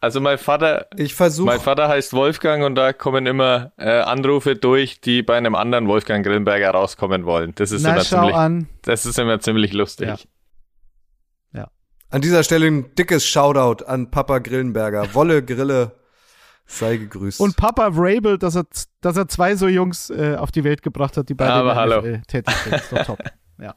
also 0.00 0.20
mein 0.20 0.38
Vater, 0.38 0.86
ich 0.96 1.14
versuche, 1.14 1.46
mein 1.46 1.60
Vater 1.60 1.88
heißt 1.88 2.12
Wolfgang 2.12 2.64
und 2.64 2.74
da 2.74 2.92
kommen 2.92 3.26
immer 3.26 3.72
äh, 3.76 4.00
Anrufe 4.00 4.56
durch, 4.56 5.00
die 5.00 5.22
bei 5.22 5.36
einem 5.36 5.54
anderen 5.54 5.86
Wolfgang 5.86 6.24
Grillenberger 6.24 6.70
rauskommen 6.70 7.24
wollen. 7.24 7.52
Das 7.54 7.70
ist 7.70 7.82
Na, 7.82 7.92
immer 7.92 8.00
ziemlich, 8.00 8.34
an. 8.34 8.68
das 8.82 9.06
ist 9.06 9.18
immer 9.18 9.38
ziemlich 9.40 9.72
lustig. 9.72 10.08
Ja. 10.08 10.16
An 12.10 12.20
dieser 12.20 12.42
Stelle 12.42 12.66
ein 12.66 12.94
dickes 12.96 13.24
Shoutout 13.24 13.84
an 13.84 14.10
Papa 14.10 14.38
Grillenberger. 14.38 15.14
Wolle 15.14 15.44
Grille 15.44 15.92
sei 16.66 16.96
gegrüßt. 16.96 17.40
Und 17.40 17.56
Papa 17.56 17.90
Rabel, 17.92 18.38
dass 18.38 18.56
er, 18.56 18.64
dass 19.00 19.16
er 19.16 19.28
zwei 19.28 19.56
so 19.56 19.68
Jungs 19.68 20.10
äh, 20.10 20.36
auf 20.36 20.50
die 20.50 20.64
Welt 20.64 20.82
gebracht 20.82 21.16
hat, 21.16 21.28
die 21.28 21.34
beide 21.34 21.52
Aber 21.52 21.74
hallo. 21.74 22.02
tätig 22.26 22.54
sind. 22.64 22.74
Ist 22.74 22.92
doch 22.92 23.04
top. 23.06 23.18
Ja. 23.62 23.74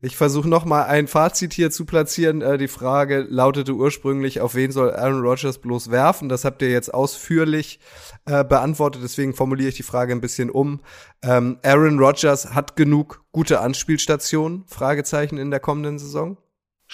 Ich 0.00 0.16
versuche 0.16 0.48
noch 0.48 0.64
mal 0.64 0.84
ein 0.84 1.08
Fazit 1.08 1.52
hier 1.52 1.72
zu 1.72 1.84
platzieren. 1.84 2.42
Äh, 2.42 2.58
die 2.58 2.68
Frage 2.68 3.26
lautete 3.28 3.72
ursprünglich, 3.72 4.40
auf 4.40 4.54
wen 4.54 4.70
soll 4.70 4.92
Aaron 4.92 5.20
Rodgers 5.20 5.58
bloß 5.58 5.90
werfen? 5.90 6.28
Das 6.28 6.44
habt 6.44 6.62
ihr 6.62 6.70
jetzt 6.70 6.94
ausführlich 6.94 7.80
äh, 8.26 8.44
beantwortet, 8.44 9.02
deswegen 9.02 9.34
formuliere 9.34 9.70
ich 9.70 9.76
die 9.76 9.82
Frage 9.82 10.12
ein 10.12 10.20
bisschen 10.20 10.48
um. 10.50 10.80
Ähm, 11.22 11.58
Aaron 11.64 11.98
Rodgers 11.98 12.54
hat 12.54 12.76
genug 12.76 13.24
gute 13.32 13.60
Anspielstationen? 13.60 14.64
Fragezeichen 14.66 15.38
in 15.38 15.50
der 15.50 15.58
kommenden 15.58 15.98
Saison? 15.98 16.36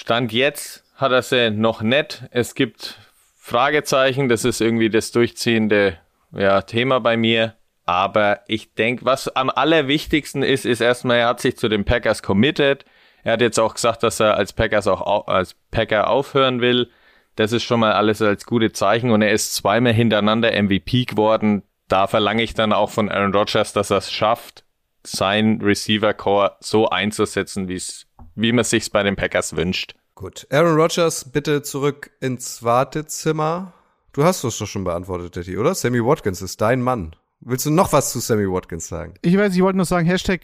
Stand 0.00 0.32
jetzt 0.32 0.84
hat 0.94 1.10
er 1.10 1.22
sie 1.22 1.50
noch 1.50 1.82
nicht. 1.82 2.22
Es 2.30 2.54
gibt 2.54 3.00
Fragezeichen, 3.36 4.28
das 4.28 4.44
ist 4.44 4.60
irgendwie 4.60 4.90
das 4.90 5.10
durchziehende 5.10 5.98
ja, 6.30 6.62
Thema 6.62 7.00
bei 7.00 7.16
mir. 7.16 7.56
Aber 7.84 8.42
ich 8.46 8.74
denke, 8.74 9.04
was 9.04 9.26
am 9.26 9.50
allerwichtigsten 9.50 10.44
ist, 10.44 10.66
ist 10.66 10.80
erstmal, 10.80 11.16
er 11.16 11.26
hat 11.26 11.40
sich 11.40 11.56
zu 11.56 11.68
den 11.68 11.84
Packers 11.84 12.22
committed. 12.22 12.84
Er 13.24 13.32
hat 13.32 13.40
jetzt 13.40 13.58
auch 13.58 13.74
gesagt, 13.74 14.04
dass 14.04 14.20
er 14.20 14.36
als 14.36 14.52
Packers 14.52 14.86
auch 14.86 15.26
als 15.26 15.56
Packer 15.72 16.08
aufhören 16.08 16.60
will. 16.60 16.90
Das 17.34 17.50
ist 17.50 17.64
schon 17.64 17.80
mal 17.80 17.92
alles 17.92 18.22
als 18.22 18.46
gute 18.46 18.70
Zeichen 18.70 19.10
und 19.10 19.20
er 19.20 19.32
ist 19.32 19.52
zweimal 19.52 19.94
hintereinander 19.94 20.52
MVP 20.62 21.06
geworden. 21.06 21.64
Da 21.88 22.06
verlange 22.06 22.44
ich 22.44 22.54
dann 22.54 22.72
auch 22.72 22.90
von 22.90 23.10
Aaron 23.10 23.34
Rodgers, 23.34 23.72
dass 23.72 23.90
er 23.90 23.98
es 23.98 24.12
schafft, 24.12 24.62
sein 25.02 25.60
Receiver 25.60 26.14
Core 26.14 26.56
so 26.60 26.88
einzusetzen, 26.88 27.66
wie's, 27.66 28.07
wie 28.38 28.52
man 28.52 28.64
sich's 28.64 28.88
bei 28.88 29.02
den 29.02 29.16
Packers 29.16 29.56
wünscht. 29.56 29.94
Gut. 30.14 30.46
Aaron 30.50 30.76
Rodgers, 30.76 31.30
bitte 31.30 31.62
zurück 31.62 32.10
ins 32.20 32.62
Wartezimmer. 32.62 33.72
Du 34.12 34.24
hast 34.24 34.44
es 34.44 34.58
doch 34.58 34.66
schon 34.66 34.84
beantwortet, 34.84 35.32
Teddy, 35.32 35.58
oder? 35.58 35.74
Sammy 35.74 36.04
Watkins 36.04 36.40
ist 36.40 36.60
dein 36.60 36.80
Mann. 36.80 37.16
Willst 37.40 37.66
du 37.66 37.70
noch 37.70 37.92
was 37.92 38.12
zu 38.12 38.20
Sammy 38.20 38.50
Watkins 38.50 38.88
sagen? 38.88 39.14
Ich 39.22 39.36
weiß, 39.36 39.54
ich 39.54 39.62
wollte 39.62 39.76
nur 39.76 39.86
sagen, 39.86 40.06
Hashtag 40.06 40.42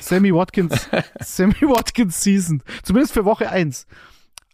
Sammy 0.00 0.34
Watkins, 0.34 0.88
Sammy 1.20 1.60
Watkins 1.62 2.22
Season. 2.22 2.62
Zumindest 2.82 3.14
für 3.14 3.24
Woche 3.24 3.48
1. 3.50 3.86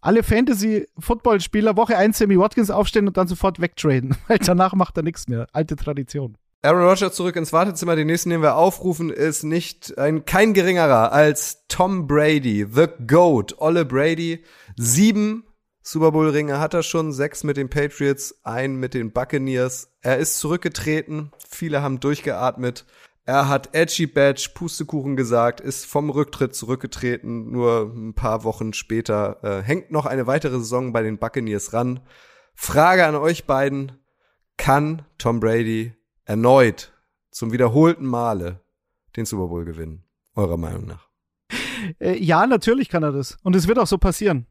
Alle 0.00 0.22
Fantasy-Football-Spieler 0.22 1.76
Woche 1.76 1.96
1 1.96 2.18
Sammy 2.18 2.38
Watkins 2.38 2.70
aufstellen 2.70 3.09
und 3.09 3.16
dann 3.16 3.29
sofort 3.29 3.61
wegtraden, 3.61 4.16
weil 4.29 4.38
danach 4.38 4.74
macht 4.74 4.96
er 4.96 5.03
nichts 5.05 5.29
mehr. 5.29 5.46
Alte 5.53 5.76
Tradition. 5.76 6.37
Aaron 6.62 6.83
Rodgers 6.83 7.14
zurück 7.14 7.37
ins 7.37 7.55
Wartezimmer. 7.55 7.96
Den 7.96 8.09
nächsten, 8.09 8.29
den 8.29 8.42
wir 8.42 8.57
aufrufen, 8.57 9.09
ist 9.09 9.44
nicht 9.44 9.96
ein 9.96 10.27
kein 10.27 10.53
geringerer 10.53 11.11
als 11.11 11.66
Tom 11.68 12.07
Brady, 12.07 12.66
the 12.70 12.87
Goat, 13.07 13.55
Olle 13.59 13.87
Brady. 13.87 14.44
Sieben 14.77 15.44
Super 15.83 16.12
Bowl 16.12 16.29
Ringe 16.29 16.61
hat 16.61 16.75
er 16.75 16.83
schon, 16.83 17.12
sechs 17.12 17.44
mit 17.44 17.57
den 17.57 17.70
Patriots, 17.70 18.40
ein 18.42 18.77
mit 18.77 18.92
den 18.92 19.11
Buccaneers. 19.11 19.96
Er 20.03 20.18
ist 20.18 20.38
zurückgetreten. 20.38 21.33
Viele 21.49 21.81
haben 21.81 21.99
durchgeatmet. 21.99 22.85
Er 23.25 23.49
hat 23.49 23.75
Edgy 23.75 24.07
Badge, 24.07 24.51
Pustekuchen 24.55 25.16
gesagt, 25.16 25.61
ist 25.61 25.87
vom 25.87 26.11
Rücktritt 26.11 26.55
zurückgetreten. 26.55 27.51
Nur 27.51 27.90
ein 27.94 28.12
paar 28.12 28.44
Wochen 28.44 28.75
später 28.75 29.38
äh, 29.42 29.62
hängt 29.62 29.90
noch 29.90 30.05
eine 30.05 30.27
weitere 30.27 30.59
Saison 30.59 30.92
bei 30.92 31.03
den 31.03 31.16
Buccaneers 31.16 31.73
ran. 31.73 32.01
Frage 32.55 33.07
an 33.07 33.16
euch 33.16 33.46
beiden. 33.46 33.92
Kann 34.59 35.07
Tom 35.16 35.40
Brady 35.40 35.94
erneut 36.30 36.92
zum 37.32 37.50
wiederholten 37.50 38.06
Male 38.06 38.60
den 39.16 39.26
Super 39.26 39.48
Bowl 39.48 39.64
gewinnen? 39.64 40.04
Eurer 40.36 40.56
Meinung 40.56 40.86
nach? 40.86 41.08
Äh, 41.98 42.22
ja, 42.22 42.46
natürlich 42.46 42.88
kann 42.88 43.02
er 43.02 43.10
das. 43.10 43.36
Und 43.42 43.56
es 43.56 43.66
wird 43.66 43.80
auch 43.80 43.88
so 43.88 43.98
passieren. 43.98 44.46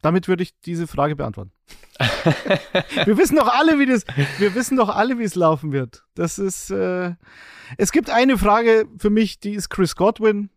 Damit 0.00 0.26
würde 0.26 0.42
ich 0.42 0.58
diese 0.60 0.86
Frage 0.86 1.14
beantworten. 1.14 1.52
wir 3.04 3.18
wissen 3.18 3.36
doch 3.36 3.48
alle, 3.48 3.78
wie 3.78 3.84
das, 3.84 4.04
wir 4.38 4.54
wissen 4.54 4.78
doch 4.78 4.88
alle, 4.88 5.18
wie 5.18 5.24
es 5.24 5.34
laufen 5.34 5.72
wird. 5.72 6.04
Das 6.14 6.38
ist, 6.38 6.70
äh, 6.70 7.14
es 7.76 7.92
gibt 7.92 8.08
eine 8.08 8.38
Frage 8.38 8.86
für 8.96 9.10
mich, 9.10 9.38
die 9.38 9.52
ist 9.52 9.68
Chris 9.68 9.96
Godwin. 9.96 10.48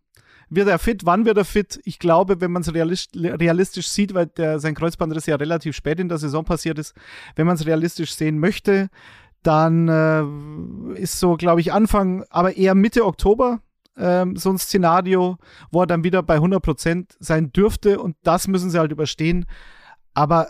Wird 0.50 0.70
er 0.70 0.80
fit? 0.80 1.06
Wann 1.06 1.26
wird 1.26 1.38
er 1.38 1.46
fit? 1.46 1.82
Ich 1.84 2.00
glaube, 2.00 2.40
wenn 2.40 2.52
man 2.52 2.62
es 2.62 2.74
realistisch 2.74 3.90
sieht, 3.90 4.14
weil 4.14 4.28
der, 4.28 4.60
sein 4.60 4.74
Kreuzbandriss 4.74 5.26
ja 5.26 5.36
relativ 5.36 5.76
spät 5.76 6.00
in 6.00 6.10
der 6.10 6.18
Saison 6.18 6.46
passiert 6.46 6.80
ist, 6.80 6.96
wenn 7.36 7.46
man 7.46 7.56
es 7.56 7.66
realistisch 7.66 8.16
sehen 8.16 8.40
möchte, 8.40 8.90
dann 9.44 9.88
äh, 9.88 11.00
ist 11.00 11.20
so, 11.20 11.36
glaube 11.38 11.62
ich, 11.62 11.72
Anfang, 11.74 12.24
aber 12.30 12.58
eher 12.58 12.76
Mitte 12.76 13.06
Oktober 13.06 13.62
ähm, 14.00 14.36
so 14.36 14.50
ein 14.50 14.58
Szenario, 14.58 15.38
wo 15.72 15.82
er 15.82 15.88
dann 15.88 16.04
wieder 16.04 16.24
bei 16.24 16.38
100% 16.38 17.06
sein 17.20 17.52
dürfte 17.52 18.00
und 18.00 18.16
das 18.24 18.48
müssen 18.48 18.70
sie 18.70 18.80
halt 18.80 18.92
überstehen. 18.92 19.46
Aber 20.14 20.50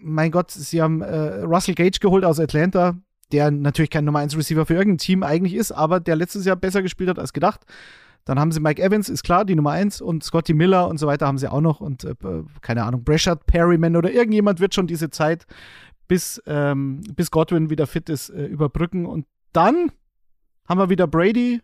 mein 0.00 0.30
Gott, 0.30 0.50
sie 0.50 0.80
haben 0.80 1.02
äh, 1.02 1.42
Russell 1.42 1.74
Gage 1.74 1.98
geholt 2.00 2.24
aus 2.24 2.40
Atlanta, 2.40 2.94
der 3.32 3.50
natürlich 3.50 3.90
kein 3.90 4.04
Nummer 4.04 4.20
1 4.20 4.36
Receiver 4.36 4.64
für 4.64 4.74
irgendein 4.74 4.98
Team 4.98 5.22
eigentlich 5.22 5.54
ist, 5.54 5.72
aber 5.72 6.00
der 6.00 6.16
letztes 6.16 6.44
Jahr 6.44 6.56
besser 6.56 6.82
gespielt 6.82 7.10
hat 7.10 7.18
als 7.18 7.32
gedacht. 7.32 7.62
Dann 8.24 8.40
haben 8.40 8.50
sie 8.50 8.58
Mike 8.58 8.82
Evans, 8.82 9.08
ist 9.08 9.22
klar, 9.22 9.44
die 9.44 9.54
Nummer 9.54 9.70
1 9.70 10.00
und 10.00 10.24
Scotty 10.24 10.52
Miller 10.52 10.88
und 10.88 10.98
so 10.98 11.06
weiter 11.06 11.28
haben 11.28 11.38
sie 11.38 11.50
auch 11.50 11.60
noch 11.60 11.80
und 11.80 12.04
äh, 12.04 12.14
keine 12.60 12.82
Ahnung, 12.82 13.04
Breshard, 13.04 13.46
Perryman 13.46 13.94
oder 13.96 14.10
irgendjemand 14.10 14.58
wird 14.58 14.74
schon 14.74 14.88
diese 14.88 15.10
Zeit, 15.10 15.46
bis, 16.08 16.42
ähm, 16.46 17.00
bis 17.14 17.30
Godwin 17.30 17.70
wieder 17.70 17.86
fit 17.86 18.08
ist, 18.08 18.30
äh, 18.30 18.46
überbrücken. 18.46 19.06
Und 19.06 19.26
dann 19.52 19.92
haben 20.68 20.78
wir 20.78 20.90
wieder 20.90 21.06
Brady, 21.06 21.60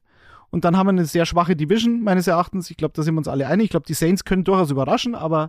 und 0.53 0.67
dann 0.67 0.77
haben 0.77 0.87
wir 0.87 0.91
eine 0.91 1.07
sehr 1.07 1.25
schwache 1.25 1.57
Division, 1.57 2.03
meines 2.03 2.27
Erachtens. 2.27 2.71
Ich 2.71 2.77
glaube, 2.77 2.93
da 2.95 3.03
sind 3.03 3.15
wir 3.15 3.19
uns 3.19 3.27
alle 3.27 3.47
einig. 3.47 3.65
Ich 3.65 3.71
glaube, 3.71 3.87
die 3.87 3.95
Saints 3.95 4.23
können 4.23 4.45
durchaus 4.45 4.71
überraschen, 4.71 5.15
aber 5.15 5.49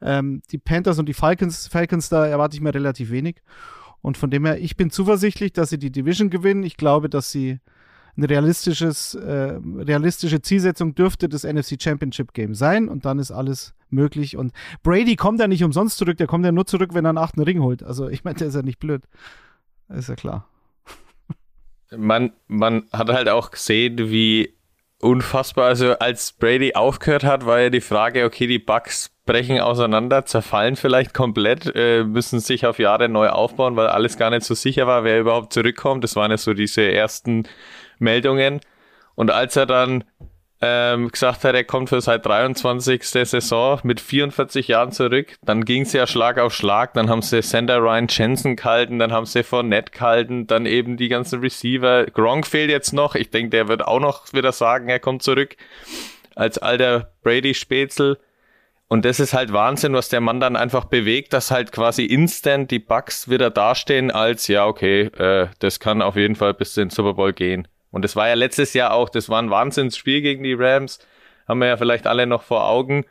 ähm, 0.00 0.42
die 0.52 0.58
Panthers 0.58 1.00
und 1.00 1.06
die 1.06 1.12
Falcons, 1.12 1.66
Falcons, 1.66 2.08
da 2.08 2.24
erwarte 2.24 2.54
ich 2.54 2.60
mir 2.60 2.72
relativ 2.72 3.10
wenig. 3.10 3.42
Und 4.00 4.16
von 4.16 4.30
dem 4.30 4.46
her, 4.46 4.60
ich 4.60 4.76
bin 4.76 4.90
zuversichtlich, 4.90 5.52
dass 5.52 5.70
sie 5.70 5.78
die 5.78 5.90
Division 5.90 6.30
gewinnen. 6.30 6.62
Ich 6.62 6.76
glaube, 6.76 7.10
dass 7.10 7.32
sie 7.32 7.58
eine 8.16 8.28
realistisches, 8.28 9.14
äh, 9.14 9.58
realistische 9.78 10.40
Zielsetzung 10.40 10.94
dürfte 10.94 11.28
das 11.28 11.44
NFC 11.44 11.80
Championship 11.80 12.32
Game 12.32 12.54
sein 12.54 12.88
und 12.88 13.04
dann 13.04 13.18
ist 13.18 13.30
alles 13.30 13.74
möglich. 13.90 14.36
Und 14.36 14.52
Brady 14.82 15.16
kommt 15.16 15.40
ja 15.40 15.48
nicht 15.48 15.64
umsonst 15.64 15.98
zurück, 15.98 16.16
der 16.16 16.26
kommt 16.26 16.44
ja 16.44 16.52
nur 16.52 16.66
zurück, 16.66 16.90
wenn 16.94 17.04
er 17.04 17.10
einen 17.10 17.18
achten 17.18 17.42
Ring 17.42 17.60
holt. 17.60 17.82
Also 17.82 18.08
ich 18.08 18.24
meine, 18.24 18.36
der 18.36 18.48
ist 18.48 18.54
ja 18.54 18.62
nicht 18.62 18.78
blöd. 18.78 19.02
ist 19.88 20.08
ja 20.08 20.14
klar 20.14 20.48
man, 21.96 22.32
man 22.46 22.84
hat 22.92 23.08
halt 23.08 23.28
auch 23.28 23.50
gesehen, 23.50 24.10
wie 24.10 24.54
unfassbar, 25.00 25.66
also 25.66 25.98
als 25.98 26.32
Brady 26.32 26.74
aufgehört 26.74 27.24
hat, 27.24 27.44
war 27.46 27.60
ja 27.60 27.70
die 27.70 27.80
Frage, 27.80 28.24
okay, 28.24 28.46
die 28.46 28.58
Bugs 28.58 29.10
brechen 29.26 29.60
auseinander, 29.60 30.24
zerfallen 30.24 30.76
vielleicht 30.76 31.14
komplett, 31.14 31.70
äh, 31.74 32.04
müssen 32.04 32.40
sich 32.40 32.66
auf 32.66 32.78
Jahre 32.78 33.08
neu 33.08 33.28
aufbauen, 33.28 33.76
weil 33.76 33.88
alles 33.88 34.16
gar 34.16 34.30
nicht 34.30 34.44
so 34.44 34.54
sicher 34.54 34.86
war, 34.86 35.04
wer 35.04 35.20
überhaupt 35.20 35.52
zurückkommt. 35.52 36.04
Das 36.04 36.16
waren 36.16 36.30
ja 36.30 36.38
so 36.38 36.54
diese 36.54 36.82
ersten 36.90 37.44
Meldungen. 38.04 38.60
Und 39.16 39.30
als 39.30 39.56
er 39.56 39.66
dann 39.66 40.04
ähm, 40.60 41.08
gesagt 41.08 41.44
hat, 41.44 41.54
er 41.54 41.64
kommt 41.64 41.90
für 41.90 42.00
seit 42.00 42.24
23. 42.24 43.02
Saison 43.04 43.80
mit 43.82 44.00
44 44.00 44.68
Jahren 44.68 44.92
zurück. 44.92 45.36
Dann 45.42 45.64
ging 45.64 45.82
es 45.82 45.92
ja 45.92 46.06
Schlag 46.06 46.38
auf 46.38 46.54
Schlag. 46.54 46.94
Dann 46.94 47.10
haben 47.10 47.20
sie 47.20 47.42
Sender 47.42 47.78
Ryan 47.78 48.06
Jensen 48.08 48.56
gehalten, 48.56 48.98
dann 48.98 49.12
haben 49.12 49.26
sie 49.26 49.42
Fournette 49.42 49.92
gehalten, 49.92 50.46
dann 50.46 50.64
eben 50.64 50.96
die 50.96 51.08
ganzen 51.08 51.40
Receiver. 51.40 52.06
Gronk 52.06 52.46
fehlt 52.46 52.70
jetzt 52.70 52.92
noch. 52.92 53.14
Ich 53.14 53.30
denke, 53.30 53.50
der 53.50 53.68
wird 53.68 53.84
auch 53.84 54.00
noch 54.00 54.32
wieder 54.32 54.52
sagen, 54.52 54.88
er 54.88 55.00
kommt 55.00 55.22
zurück 55.22 55.56
als 56.34 56.56
alter 56.56 57.12
Brady-Spätzl. 57.22 58.16
Und 58.88 59.04
das 59.04 59.18
ist 59.18 59.34
halt 59.34 59.52
Wahnsinn, 59.52 59.92
was 59.92 60.08
der 60.08 60.20
Mann 60.20 60.40
dann 60.40 60.56
einfach 60.56 60.84
bewegt, 60.84 61.32
dass 61.32 61.50
halt 61.50 61.72
quasi 61.72 62.04
instant 62.04 62.70
die 62.70 62.78
Bugs 62.78 63.28
wieder 63.28 63.50
dastehen 63.50 64.10
als, 64.10 64.46
ja, 64.46 64.66
okay, 64.66 65.02
äh, 65.18 65.48
das 65.58 65.80
kann 65.80 66.00
auf 66.00 66.16
jeden 66.16 66.36
Fall 66.36 66.54
bis 66.54 66.76
in 66.76 66.84
den 66.84 66.90
Super 66.90 67.14
Bowl 67.14 67.32
gehen. 67.32 67.66
Und 67.94 68.02
das 68.02 68.16
war 68.16 68.26
ja 68.26 68.34
letztes 68.34 68.74
Jahr 68.74 68.92
auch, 68.92 69.08
das 69.08 69.28
war 69.28 69.40
ein 69.40 69.50
Wahnsinnsspiel 69.50 70.20
gegen 70.20 70.42
die 70.42 70.54
Rams. 70.54 70.98
Haben 71.46 71.60
wir 71.60 71.68
ja 71.68 71.76
vielleicht 71.76 72.08
alle 72.08 72.26
noch 72.26 72.42
vor 72.42 72.68
Augen. 72.68 73.04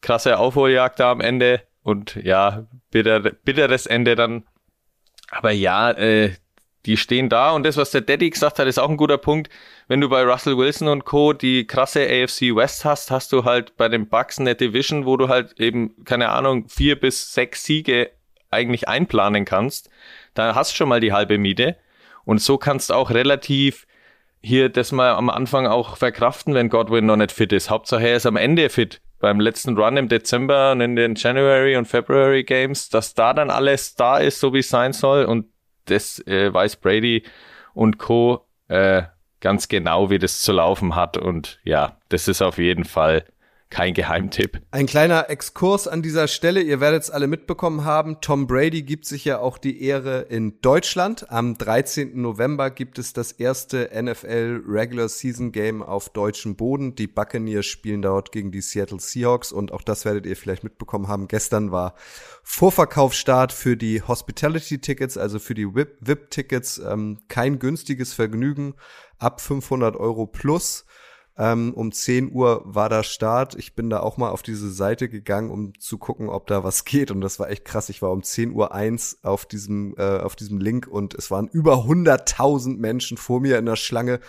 Krasse 0.00 0.38
Aufholjagd 0.38 1.00
da 1.00 1.10
am 1.10 1.20
Ende 1.20 1.62
und 1.82 2.14
ja, 2.22 2.64
bitter, 2.92 3.18
bitteres 3.18 3.86
Ende 3.86 4.14
dann. 4.14 4.44
Aber 5.32 5.50
ja, 5.50 5.90
äh, 5.90 6.34
die 6.86 6.96
stehen 6.96 7.30
da 7.30 7.50
und 7.50 7.64
das, 7.64 7.76
was 7.76 7.90
der 7.90 8.02
Daddy 8.02 8.30
gesagt 8.30 8.60
hat, 8.60 8.68
ist 8.68 8.78
auch 8.78 8.90
ein 8.90 8.96
guter 8.96 9.18
Punkt. 9.18 9.50
Wenn 9.88 10.00
du 10.00 10.08
bei 10.08 10.22
Russell 10.22 10.56
Wilson 10.56 10.86
und 10.86 11.04
Co. 11.04 11.32
die 11.32 11.66
krasse 11.66 12.02
AFC 12.02 12.54
West 12.54 12.84
hast, 12.84 13.10
hast 13.10 13.32
du 13.32 13.44
halt 13.44 13.76
bei 13.76 13.88
den 13.88 14.08
Bucks 14.08 14.38
eine 14.38 14.54
Division, 14.54 15.04
wo 15.04 15.16
du 15.16 15.28
halt 15.28 15.58
eben, 15.58 16.04
keine 16.04 16.28
Ahnung, 16.28 16.68
vier 16.68 16.94
bis 16.94 17.34
sechs 17.34 17.64
Siege 17.64 18.12
eigentlich 18.50 18.86
einplanen 18.86 19.44
kannst. 19.44 19.90
Da 20.34 20.54
hast 20.54 20.70
du 20.70 20.76
schon 20.76 20.88
mal 20.88 21.00
die 21.00 21.12
halbe 21.12 21.38
Miete. 21.38 21.74
Und 22.24 22.40
so 22.40 22.56
kannst 22.56 22.90
du 22.90 22.94
auch 22.94 23.10
relativ 23.10 23.84
hier 24.42 24.68
das 24.68 24.92
mal 24.92 25.12
am 25.12 25.30
Anfang 25.30 25.66
auch 25.66 25.96
verkraften, 25.96 26.54
wenn 26.54 26.68
Godwin 26.68 27.06
noch 27.06 27.16
nicht 27.16 27.32
fit 27.32 27.52
ist. 27.52 27.70
Hauptsache 27.70 28.08
er 28.08 28.16
ist 28.16 28.26
am 28.26 28.36
Ende 28.36 28.68
fit. 28.68 29.00
Beim 29.20 29.38
letzten 29.38 29.78
Run 29.78 29.96
im 29.96 30.08
Dezember 30.08 30.72
und 30.72 30.80
in 30.80 30.96
den 30.96 31.14
January 31.14 31.76
und 31.76 31.86
February 31.86 32.42
Games, 32.42 32.88
dass 32.88 33.14
da 33.14 33.32
dann 33.32 33.50
alles 33.50 33.94
da 33.94 34.18
ist, 34.18 34.40
so 34.40 34.52
wie 34.52 34.58
es 34.58 34.68
sein 34.68 34.92
soll. 34.92 35.24
Und 35.24 35.46
das 35.84 36.18
äh, 36.26 36.52
weiß 36.52 36.76
Brady 36.76 37.22
und 37.72 37.98
Co. 37.98 38.46
Äh, 38.66 39.04
ganz 39.40 39.68
genau, 39.68 40.10
wie 40.10 40.18
das 40.18 40.40
zu 40.40 40.52
laufen 40.52 40.96
hat. 40.96 41.16
Und 41.16 41.60
ja, 41.62 41.96
das 42.08 42.26
ist 42.26 42.42
auf 42.42 42.58
jeden 42.58 42.84
Fall 42.84 43.24
kein 43.72 43.94
Geheimtipp. 43.94 44.60
Ein 44.70 44.84
kleiner 44.84 45.30
Exkurs 45.30 45.88
an 45.88 46.02
dieser 46.02 46.28
Stelle. 46.28 46.60
Ihr 46.60 46.78
werdet 46.80 47.04
es 47.04 47.10
alle 47.10 47.26
mitbekommen 47.26 47.86
haben. 47.86 48.20
Tom 48.20 48.46
Brady 48.46 48.82
gibt 48.82 49.06
sich 49.06 49.24
ja 49.24 49.38
auch 49.38 49.56
die 49.56 49.82
Ehre 49.82 50.26
in 50.28 50.60
Deutschland. 50.60 51.30
Am 51.30 51.56
13. 51.56 52.20
November 52.20 52.70
gibt 52.70 52.98
es 52.98 53.14
das 53.14 53.32
erste 53.32 53.90
NFL 53.94 54.64
Regular 54.68 55.08
Season 55.08 55.52
Game 55.52 55.82
auf 55.82 56.10
deutschem 56.10 56.54
Boden. 56.54 56.96
Die 56.96 57.06
Buccaneers 57.06 57.64
spielen 57.64 58.02
dort 58.02 58.30
gegen 58.30 58.52
die 58.52 58.60
Seattle 58.60 59.00
Seahawks 59.00 59.52
und 59.52 59.72
auch 59.72 59.82
das 59.82 60.04
werdet 60.04 60.26
ihr 60.26 60.36
vielleicht 60.36 60.64
mitbekommen 60.64 61.08
haben. 61.08 61.26
Gestern 61.26 61.72
war 61.72 61.94
Vorverkaufsstart 62.42 63.52
für 63.52 63.78
die 63.78 64.02
Hospitality 64.02 64.82
Tickets, 64.82 65.16
also 65.16 65.38
für 65.38 65.54
die 65.54 65.74
VIP 65.74 66.30
Tickets. 66.30 66.78
Ähm, 66.78 67.20
kein 67.28 67.58
günstiges 67.58 68.12
Vergnügen 68.12 68.74
ab 69.18 69.40
500 69.40 69.96
Euro 69.96 70.26
plus. 70.26 70.84
Ähm, 71.38 71.72
um 71.74 71.92
10 71.92 72.32
Uhr 72.32 72.62
war 72.64 72.88
der 72.88 73.02
Start. 73.02 73.54
Ich 73.54 73.74
bin 73.74 73.88
da 73.88 74.00
auch 74.00 74.18
mal 74.18 74.30
auf 74.30 74.42
diese 74.42 74.70
Seite 74.70 75.08
gegangen, 75.08 75.50
um 75.50 75.78
zu 75.80 75.96
gucken, 75.96 76.28
ob 76.28 76.46
da 76.46 76.62
was 76.62 76.84
geht. 76.84 77.10
Und 77.10 77.22
das 77.22 77.38
war 77.38 77.50
echt 77.50 77.64
krass. 77.64 77.88
Ich 77.88 78.02
war 78.02 78.10
um 78.10 78.22
10 78.22 78.52
Uhr 78.52 78.74
eins 78.74 79.18
auf 79.22 79.46
diesem, 79.46 79.94
äh, 79.96 80.18
auf 80.18 80.36
diesem 80.36 80.58
Link 80.58 80.86
und 80.86 81.14
es 81.14 81.30
waren 81.30 81.48
über 81.48 81.84
100.000 81.84 82.78
Menschen 82.78 83.16
vor 83.16 83.40
mir 83.40 83.58
in 83.58 83.66
der 83.66 83.76
Schlange. 83.76 84.20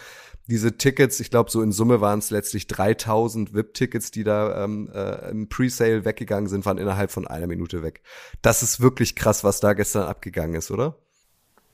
Diese 0.47 0.77
Tickets, 0.77 1.19
ich 1.19 1.29
glaube, 1.29 1.49
so 1.49 1.61
in 1.61 1.71
Summe 1.71 2.01
waren 2.01 2.19
es 2.19 2.29
letztlich 2.29 2.67
3000 2.67 3.53
VIP-Tickets, 3.53 4.11
die 4.11 4.25
da 4.25 4.63
ähm, 4.63 4.89
äh, 4.93 5.29
im 5.29 5.47
Presale 5.47 6.03
weggegangen 6.03 6.49
sind, 6.49 6.65
waren 6.65 6.77
innerhalb 6.77 7.11
von 7.11 7.27
einer 7.27 7.47
Minute 7.47 7.81
weg. 7.81 8.01
Das 8.41 8.61
ist 8.61 8.81
wirklich 8.81 9.15
krass, 9.15 9.45
was 9.45 9.61
da 9.61 9.73
gestern 9.73 10.03
abgegangen 10.03 10.55
ist, 10.55 10.69
oder? 10.69 10.97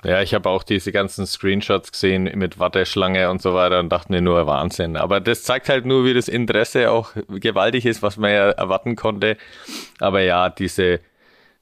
Ja, 0.04 0.22
ich 0.22 0.34
habe 0.34 0.50
auch 0.50 0.64
diese 0.64 0.94
ganzen 0.94 1.28
Screenshots 1.28 1.92
gesehen 1.92 2.24
mit 2.36 2.58
Warteschlange 2.58 3.30
und 3.30 3.42
so 3.42 3.54
weiter 3.54 3.80
und 3.80 3.90
dachte 3.90 4.14
mir 4.14 4.22
nur 4.22 4.48
Wahnsinn. 4.48 4.96
Aber 4.96 5.20
das 5.20 5.44
zeigt 5.44 5.68
halt 5.68 5.86
nur, 5.86 6.06
wie 6.06 6.14
das 6.14 6.30
Interesse 6.30 6.90
auch 6.90 7.12
gewaltig 7.28 7.86
ist, 7.86 8.02
was 8.02 8.16
man 8.16 8.32
ja 8.32 8.50
erwarten 8.52 8.96
konnte. 8.96 9.36
Aber 10.00 10.22
ja, 10.22 10.50
diese, 10.50 11.02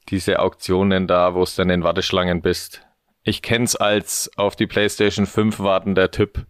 diese 0.09 0.39
Auktionen 0.39 1.07
da, 1.07 1.33
wo 1.33 1.41
es 1.41 1.55
dann 1.55 1.71
in 1.71 1.83
Warteschlangen 1.83 2.43
bist. 2.43 2.83
Ich 3.23 3.41
kenn's 3.41 3.75
als 3.75 4.29
auf 4.37 4.55
die 4.55 4.67
PlayStation 4.67 5.25
5 5.25 5.59
wartender 5.59 6.11
Typ 6.11 6.45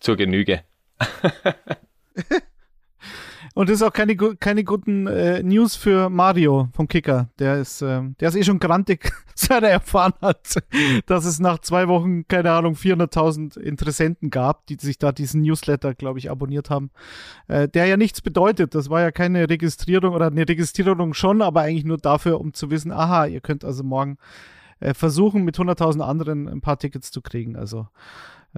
zur 0.00 0.16
Genüge. 0.16 0.64
Und 3.54 3.68
das 3.68 3.76
ist 3.76 3.82
auch 3.82 3.92
keine, 3.92 4.16
keine 4.16 4.64
guten 4.64 5.06
äh, 5.06 5.42
News 5.42 5.74
für 5.74 6.08
Mario 6.08 6.68
vom 6.72 6.86
Kicker. 6.86 7.28
Der 7.38 7.58
ist, 7.58 7.82
äh, 7.82 8.02
der 8.20 8.28
ist 8.28 8.36
eh 8.36 8.44
schon 8.44 8.60
grantig, 8.60 9.12
seit 9.34 9.62
er 9.62 9.70
erfahren 9.70 10.14
hat, 10.22 10.62
dass 11.06 11.24
es 11.24 11.40
nach 11.40 11.58
zwei 11.58 11.88
Wochen, 11.88 12.26
keine 12.28 12.52
Ahnung, 12.52 12.74
400.000 12.74 13.58
Interessenten 13.58 14.30
gab, 14.30 14.66
die 14.66 14.76
sich 14.78 14.98
da 14.98 15.12
diesen 15.12 15.42
Newsletter, 15.42 15.94
glaube 15.94 16.18
ich, 16.18 16.30
abonniert 16.30 16.70
haben. 16.70 16.90
Äh, 17.48 17.68
der 17.68 17.86
ja 17.86 17.96
nichts 17.96 18.20
bedeutet. 18.20 18.74
Das 18.74 18.88
war 18.88 19.00
ja 19.00 19.10
keine 19.10 19.48
Registrierung 19.48 20.14
oder 20.14 20.28
eine 20.28 20.48
Registrierung 20.48 21.14
schon, 21.14 21.42
aber 21.42 21.62
eigentlich 21.62 21.84
nur 21.84 21.98
dafür, 21.98 22.40
um 22.40 22.52
zu 22.54 22.70
wissen, 22.70 22.92
aha, 22.92 23.26
ihr 23.26 23.40
könnt 23.40 23.64
also 23.64 23.82
morgen 23.82 24.18
äh, 24.80 24.94
versuchen, 24.94 25.44
mit 25.44 25.58
100.000 25.58 26.00
anderen 26.00 26.48
ein 26.48 26.60
paar 26.60 26.78
Tickets 26.78 27.10
zu 27.10 27.20
kriegen. 27.20 27.56
Also 27.56 27.88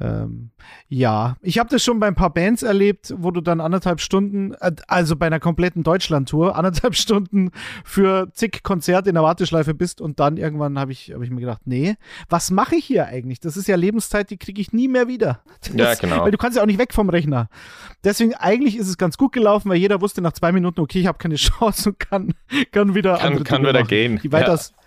ähm, 0.01 0.51
ja, 0.89 1.37
ich 1.43 1.59
habe 1.59 1.69
das 1.69 1.85
schon 1.85 2.01
bei 2.01 2.07
ein 2.07 2.15
paar 2.15 2.33
Bands 2.33 2.63
erlebt, 2.63 3.13
wo 3.19 3.31
du 3.31 3.43
dann 3.43 3.61
anderthalb 3.61 4.01
Stunden, 4.01 4.55
äh, 4.55 4.73
also 4.89 5.17
bei 5.17 5.27
einer 5.27 5.41
kompletten 5.41 5.83
Deutschland-Tour, 5.83 6.57
anderthalb 6.57 6.95
Stunden 6.97 7.51
für 7.85 8.31
zig 8.33 8.63
Konzerte 8.63 9.11
in 9.11 9.15
der 9.15 9.23
Warteschleife 9.23 9.75
bist 9.75 10.01
und 10.01 10.19
dann 10.19 10.39
irgendwann 10.39 10.79
habe 10.79 10.93
ich, 10.93 11.13
hab 11.13 11.21
ich 11.23 11.31
mir 11.31 11.41
gedacht, 11.41 11.63
nee, 11.67 11.97
was 12.31 12.51
mache 12.51 12.77
ich 12.77 12.87
hier 12.87 13.07
eigentlich? 13.07 13.41
Das 13.41 13.59
ist 13.59 13.69
ja 13.69 13.77
Lebenszeit, 13.77 14.31
die 14.31 14.39
kriege 14.39 14.61
ich 14.63 14.73
nie 14.73 14.89
mehr 14.89 15.09
wieder. 15.09 15.41
Das, 15.61 15.75
ja, 15.75 15.95
genau. 15.95 16.25
Weil 16.25 16.31
du 16.31 16.39
kannst 16.39 16.57
ja 16.57 16.63
auch 16.63 16.67
nicht 16.67 16.79
weg 16.79 16.95
vom 16.95 17.11
Rechner. 17.11 17.49
Deswegen 18.03 18.35
eigentlich 18.35 18.79
ist 18.79 18.89
es 18.89 18.97
ganz 18.97 19.19
gut 19.19 19.33
gelaufen, 19.33 19.69
weil 19.69 19.77
jeder 19.77 20.01
wusste 20.01 20.23
nach 20.23 20.33
zwei 20.33 20.53
Minuten, 20.53 20.81
okay, 20.81 21.01
ich 21.01 21.07
habe 21.07 21.19
keine 21.19 21.35
Chance 21.37 21.91
und 21.91 21.99
kann, 21.99 22.35
kann 22.71 22.95
wieder 22.95 23.19
kann, 23.19 23.45
kann 23.45 23.63
wieder 23.63 23.73
machen, 23.75 23.89
gehen. 23.89 24.21
Die 24.23 24.33
weiters, 24.33 24.73
ja 24.75 24.82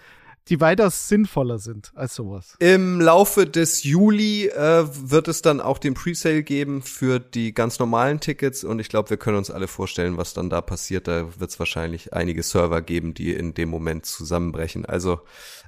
die 0.47 0.62
weitaus 0.62 1.08
sinnvoller 1.08 1.58
sind 1.58 1.91
als 1.95 2.15
sowas. 2.15 2.55
Im 2.60 3.01
Laufe 3.01 3.47
des 3.47 3.84
Juli 3.84 4.47
äh, 4.47 4.86
wird 4.91 5.27
es 5.27 5.41
dann 5.41 5.60
auch 5.60 5.79
den 5.79 5.95
Presale 5.95 6.43
geben 6.43 6.84
für 6.84 7.19
die 7.19 7.53
ganz 7.53 7.79
normalen 7.79 8.19
Tickets 8.19 8.63
und 8.63 8.79
ich 8.79 8.89
glaube, 8.89 9.10
wir 9.10 9.17
können 9.17 9.38
uns 9.38 9.49
alle 9.49 9.67
vorstellen, 9.67 10.17
was 10.17 10.34
dann 10.34 10.49
da 10.49 10.62
passiert. 10.62 11.08
Da 11.08 11.39
wird 11.39 11.49
es 11.49 11.60
wahrscheinlich 11.60 12.13
einige 12.13 12.43
Server 12.43 12.81
geben, 12.81 13.13
die 13.13 13.34
in 13.34 13.53
dem 13.53 13.69
Moment 13.69 14.05
zusammenbrechen. 14.05 14.86
Also 14.86 15.21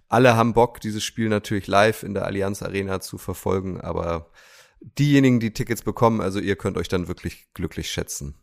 alle 0.10 0.36
haben 0.36 0.54
Bock, 0.54 0.80
dieses 0.80 1.04
Spiel 1.04 1.30
natürlich 1.30 1.68
live 1.68 2.04
in 2.04 2.14
der 2.14 2.26
Allianz 2.26 2.62
Arena 2.62 3.02
zu 3.02 3.18
verfolgen, 3.18 3.82
aber 3.82 4.30
diejenigen, 4.80 5.40
die 5.40 5.54
Tickets 5.54 5.82
bekommen, 5.82 6.22
also 6.22 6.40
ihr 6.40 6.56
könnt 6.56 6.78
euch 6.78 6.88
dann 6.88 7.08
wirklich 7.08 7.48
glücklich 7.54 7.90
schätzen. 7.90 8.36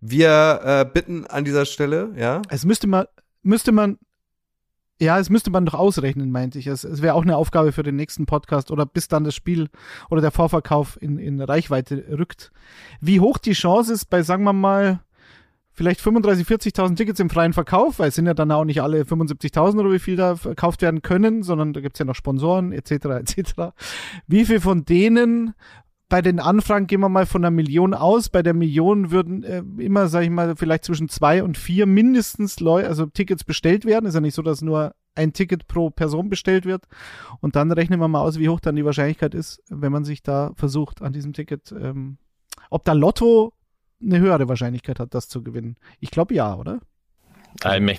Wir 0.00 0.60
äh, 0.64 0.84
bitten 0.90 1.26
an 1.26 1.44
dieser 1.44 1.66
Stelle, 1.66 2.14
ja. 2.16 2.42
Es 2.48 2.64
müsste 2.64 2.86
man, 2.86 3.06
müsste 3.42 3.72
man 3.72 3.98
ja, 5.00 5.18
es 5.18 5.30
müsste 5.30 5.50
man 5.50 5.64
doch 5.64 5.74
ausrechnen, 5.74 6.30
meinte 6.30 6.58
ich. 6.58 6.66
Es, 6.66 6.84
es 6.84 7.02
wäre 7.02 7.14
auch 7.14 7.22
eine 7.22 7.36
Aufgabe 7.36 7.72
für 7.72 7.82
den 7.82 7.96
nächsten 7.96 8.26
Podcast 8.26 8.70
oder 8.70 8.84
bis 8.84 9.08
dann 9.08 9.24
das 9.24 9.34
Spiel 9.34 9.68
oder 10.10 10.20
der 10.20 10.32
Vorverkauf 10.32 11.00
in, 11.00 11.18
in 11.18 11.40
Reichweite 11.40 12.04
rückt. 12.18 12.50
Wie 13.00 13.20
hoch 13.20 13.38
die 13.38 13.52
Chance 13.52 13.92
ist 13.92 14.06
bei, 14.06 14.22
sagen 14.22 14.44
wir 14.44 14.52
mal, 14.52 15.00
vielleicht 15.72 16.00
35, 16.00 16.46
40.000 16.46 16.96
Tickets 16.96 17.20
im 17.20 17.30
freien 17.30 17.52
Verkauf, 17.52 18.00
weil 18.00 18.08
es 18.08 18.16
sind 18.16 18.26
ja 18.26 18.34
dann 18.34 18.50
auch 18.50 18.64
nicht 18.64 18.82
alle 18.82 19.02
75.000 19.02 19.78
oder 19.78 19.92
wie 19.92 20.00
viel 20.00 20.16
da 20.16 20.34
verkauft 20.34 20.82
werden 20.82 21.02
können, 21.02 21.44
sondern 21.44 21.72
da 21.72 21.80
gibt's 21.80 22.00
ja 22.00 22.04
noch 22.04 22.16
Sponsoren 22.16 22.72
etc. 22.72 22.90
etc. 22.90 23.52
Wie 24.26 24.44
viel 24.44 24.60
von 24.60 24.84
denen 24.84 25.54
bei 26.08 26.22
den 26.22 26.40
Anfragen 26.40 26.86
gehen 26.86 27.00
wir 27.00 27.08
mal 27.08 27.26
von 27.26 27.44
einer 27.44 27.50
Million 27.50 27.92
aus. 27.92 28.28
Bei 28.30 28.42
der 28.42 28.54
Million 28.54 29.10
würden 29.10 29.42
äh, 29.42 29.62
immer, 29.78 30.08
sage 30.08 30.24
ich 30.24 30.30
mal, 30.30 30.56
vielleicht 30.56 30.84
zwischen 30.84 31.08
zwei 31.08 31.42
und 31.42 31.58
vier 31.58 31.86
mindestens 31.86 32.60
Leu 32.60 32.86
also 32.86 33.06
Tickets 33.06 33.44
bestellt 33.44 33.84
werden. 33.84 34.06
Ist 34.06 34.14
ja 34.14 34.20
nicht 34.20 34.34
so, 34.34 34.42
dass 34.42 34.62
nur 34.62 34.94
ein 35.14 35.32
Ticket 35.32 35.66
pro 35.66 35.90
Person 35.90 36.30
bestellt 36.30 36.64
wird. 36.64 36.84
Und 37.40 37.56
dann 37.56 37.70
rechnen 37.72 38.00
wir 38.00 38.08
mal 38.08 38.20
aus, 38.20 38.38
wie 38.38 38.48
hoch 38.48 38.60
dann 38.60 38.76
die 38.76 38.84
Wahrscheinlichkeit 38.84 39.34
ist, 39.34 39.62
wenn 39.68 39.92
man 39.92 40.04
sich 40.04 40.22
da 40.22 40.52
versucht, 40.54 41.02
an 41.02 41.12
diesem 41.12 41.32
Ticket, 41.32 41.72
ähm, 41.72 42.18
ob 42.70 42.84
da 42.84 42.92
Lotto 42.92 43.52
eine 44.00 44.20
höhere 44.20 44.48
Wahrscheinlichkeit 44.48 45.00
hat, 45.00 45.12
das 45.14 45.28
zu 45.28 45.42
gewinnen. 45.42 45.76
Ich 46.00 46.10
glaube 46.10 46.34
ja, 46.34 46.54
oder? 46.54 46.80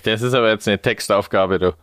Das 0.02 0.22
ist 0.22 0.34
aber 0.34 0.50
jetzt 0.50 0.66
eine 0.66 0.80
Textaufgabe, 0.80 1.58
du. 1.58 1.74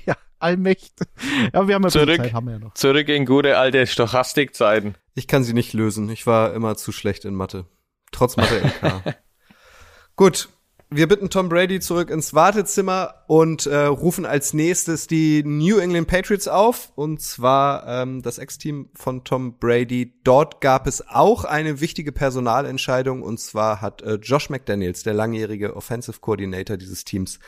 Ja, 0.06 0.16
allmächtig. 0.38 1.08
Ja, 1.52 1.66
wir 1.66 1.74
haben 1.74 1.82
ja 1.82 1.88
zurück, 1.88 2.16
Zeit, 2.16 2.32
haben 2.32 2.46
wir 2.46 2.54
ja 2.54 2.58
noch. 2.58 2.74
Zurück 2.74 3.08
in 3.08 3.26
gute 3.26 3.58
alte 3.58 3.86
Stochastikzeiten. 3.86 4.96
Ich 5.14 5.26
kann 5.26 5.44
sie 5.44 5.52
nicht 5.52 5.72
lösen. 5.72 6.08
Ich 6.10 6.26
war 6.26 6.54
immer 6.54 6.76
zu 6.76 6.92
schlecht 6.92 7.24
in 7.24 7.34
Mathe. 7.34 7.66
Trotz 8.12 8.36
Mathe 8.36 8.60
LK. 8.60 9.16
Gut. 10.16 10.48
Wir 10.90 11.06
bitten 11.06 11.28
Tom 11.28 11.50
Brady 11.50 11.80
zurück 11.80 12.08
ins 12.08 12.32
Wartezimmer 12.32 13.16
und 13.26 13.66
äh, 13.66 13.76
rufen 13.76 14.24
als 14.24 14.54
nächstes 14.54 15.06
die 15.06 15.42
New 15.44 15.76
England 15.76 16.08
Patriots 16.08 16.48
auf. 16.48 16.92
Und 16.94 17.20
zwar 17.20 17.86
ähm, 17.86 18.22
das 18.22 18.38
Ex-Team 18.38 18.88
von 18.94 19.22
Tom 19.22 19.58
Brady. 19.58 20.14
Dort 20.24 20.62
gab 20.62 20.86
es 20.86 21.06
auch 21.06 21.44
eine 21.44 21.82
wichtige 21.82 22.10
Personalentscheidung. 22.10 23.22
Und 23.22 23.38
zwar 23.38 23.82
hat 23.82 24.00
äh, 24.00 24.14
Josh 24.14 24.48
McDaniels, 24.48 25.02
der 25.02 25.12
langjährige 25.12 25.76
Offensive 25.76 26.20
Coordinator 26.20 26.78
dieses 26.78 27.04
Teams, 27.04 27.38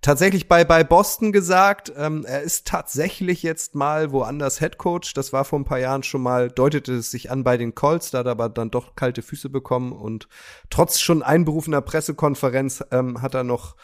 tatsächlich 0.00 0.48
bei, 0.48 0.64
bei 0.64 0.84
Boston 0.84 1.32
gesagt, 1.32 1.92
ähm, 1.96 2.24
er 2.26 2.42
ist 2.42 2.66
tatsächlich 2.66 3.42
jetzt 3.42 3.74
mal 3.74 4.12
woanders 4.12 4.58
Head 4.58 4.78
Coach. 4.78 5.14
Das 5.14 5.32
war 5.32 5.44
vor 5.44 5.58
ein 5.58 5.64
paar 5.64 5.80
Jahren 5.80 6.02
schon 6.02 6.22
mal, 6.22 6.48
deutete 6.50 6.94
es 6.94 7.10
sich 7.10 7.30
an 7.30 7.44
bei 7.44 7.56
den 7.56 7.74
Colts, 7.74 8.10
da 8.10 8.18
hat 8.18 8.26
er 8.26 8.32
aber 8.32 8.48
dann 8.48 8.70
doch 8.70 8.94
kalte 8.94 9.22
Füße 9.22 9.48
bekommen 9.48 9.92
und 9.92 10.28
trotz 10.70 11.00
schon 11.00 11.22
einberufener 11.22 11.80
Pressekonferenz 11.80 12.84
ähm, 12.90 13.22
hat 13.22 13.34
er 13.34 13.44
noch 13.44 13.76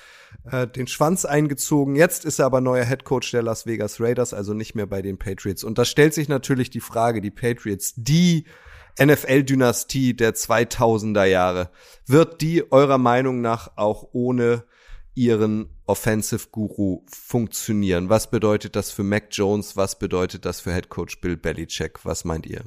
äh, 0.51 0.67
den 0.67 0.87
Schwanz 0.87 1.25
eingezogen. 1.25 1.97
Jetzt 1.97 2.25
ist 2.25 2.39
er 2.39 2.47
aber 2.47 2.61
neuer 2.61 2.85
Head 2.85 3.05
Coach 3.05 3.31
der 3.31 3.43
Las 3.43 3.67
Vegas 3.67 4.01
Raiders, 4.01 4.35
also 4.35 4.55
nicht 4.55 4.75
mehr 4.75 4.87
bei 4.87 5.03
den 5.03 5.19
Patriots. 5.19 5.65
Und 5.65 5.79
da 5.79 5.85
stellt 5.85 6.15
sich 6.15 6.29
natürlich 6.29 6.71
die 6.71 6.81
Frage, 6.81 7.21
die 7.21 7.31
Patriots, 7.31 7.95
die 7.97 8.45
NFL-Dynastie 9.01 10.15
der 10.15 10.35
2000er 10.35 11.25
Jahre, 11.25 11.71
wird 12.07 12.41
die 12.41 12.71
eurer 12.71 12.99
Meinung 12.99 13.41
nach 13.41 13.73
auch 13.77 14.09
ohne 14.13 14.65
ihren 15.15 15.69
Offensive 15.87 16.49
Guru 16.51 17.05
funktionieren? 17.07 18.09
Was 18.09 18.31
bedeutet 18.31 18.77
das 18.77 18.91
für 18.91 19.03
Mac 19.03 19.29
Jones? 19.31 19.77
Was 19.77 19.99
bedeutet 19.99 20.45
das 20.45 20.61
für 20.61 20.73
Head 20.73 20.89
Coach 20.89 21.21
Bill 21.21 21.37
Belichick? 21.37 22.05
Was 22.05 22.25
meint 22.25 22.47
ihr? 22.47 22.65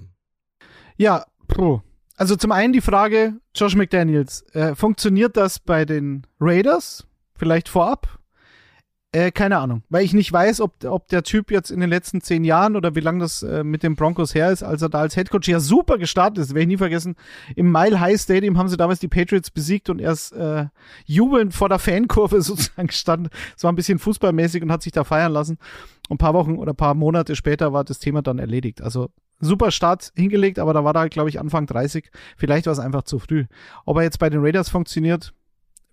Ja, 0.97 1.25
pro. 1.47 1.81
Also 2.15 2.35
zum 2.35 2.51
einen 2.51 2.73
die 2.73 2.81
Frage, 2.81 3.39
Josh 3.53 3.75
McDaniels, 3.75 4.43
äh, 4.53 4.73
funktioniert 4.73 5.37
das 5.37 5.59
bei 5.59 5.85
den 5.85 6.25
Raiders? 6.39 7.05
Vielleicht 7.35 7.69
vorab? 7.69 8.16
Äh, 9.13 9.31
keine 9.31 9.57
Ahnung, 9.57 9.83
weil 9.87 10.03
ich 10.03 10.13
nicht 10.13 10.33
weiß, 10.33 10.59
ob, 10.59 10.83
ob 10.83 11.07
der 11.07 11.23
Typ 11.23 11.49
jetzt 11.49 11.71
in 11.71 11.79
den 11.79 11.89
letzten 11.89 12.19
zehn 12.19 12.43
Jahren 12.43 12.75
oder 12.75 12.93
wie 12.93 12.99
lange 12.99 13.19
das 13.19 13.41
äh, 13.41 13.63
mit 13.63 13.81
den 13.81 13.95
Broncos 13.95 14.35
her 14.35 14.51
ist, 14.51 14.63
als 14.63 14.81
er 14.81 14.89
da 14.89 14.99
als 14.99 15.15
Headcoach 15.15 15.47
ja 15.47 15.61
super 15.61 15.97
gestartet 15.97 16.43
ist, 16.43 16.49
werde 16.49 16.63
ich 16.63 16.67
nie 16.67 16.77
vergessen. 16.77 17.15
Im 17.55 17.71
Mile 17.71 18.01
High 18.01 18.19
Stadium 18.19 18.57
haben 18.57 18.67
sie 18.67 18.75
damals 18.75 18.99
die 18.99 19.07
Patriots 19.07 19.49
besiegt 19.49 19.89
und 19.89 20.01
er 20.01 20.11
ist 20.11 20.33
äh, 20.33 20.65
jubelnd 21.05 21.53
vor 21.53 21.69
der 21.69 21.79
Fankurve 21.79 22.41
sozusagen 22.41 22.87
gestanden. 22.87 23.29
Es 23.55 23.63
war 23.63 23.71
ein 23.71 23.77
bisschen 23.77 23.97
fußballmäßig 23.97 24.61
und 24.61 24.73
hat 24.73 24.83
sich 24.83 24.91
da 24.91 25.05
feiern 25.05 25.31
lassen. 25.31 25.57
Und 26.09 26.15
ein 26.15 26.17
paar 26.17 26.33
Wochen 26.33 26.57
oder 26.57 26.73
ein 26.73 26.77
paar 26.77 26.93
Monate 26.93 27.37
später 27.37 27.71
war 27.71 27.85
das 27.85 27.99
Thema 27.99 28.21
dann 28.21 28.39
erledigt. 28.39 28.81
Also 28.81 29.09
super 29.39 29.71
Start 29.71 30.11
hingelegt, 30.15 30.59
aber 30.59 30.73
da 30.73 30.83
war 30.83 30.91
da, 30.91 31.07
glaube 31.07 31.29
ich, 31.29 31.39
Anfang 31.39 31.65
30. 31.65 32.11
Vielleicht 32.35 32.65
war 32.65 32.73
es 32.73 32.79
einfach 32.79 33.03
zu 33.03 33.19
früh. 33.19 33.45
Ob 33.85 33.97
er 33.97 34.03
jetzt 34.03 34.19
bei 34.19 34.29
den 34.29 34.41
Raiders 34.41 34.67
funktioniert, 34.67 35.33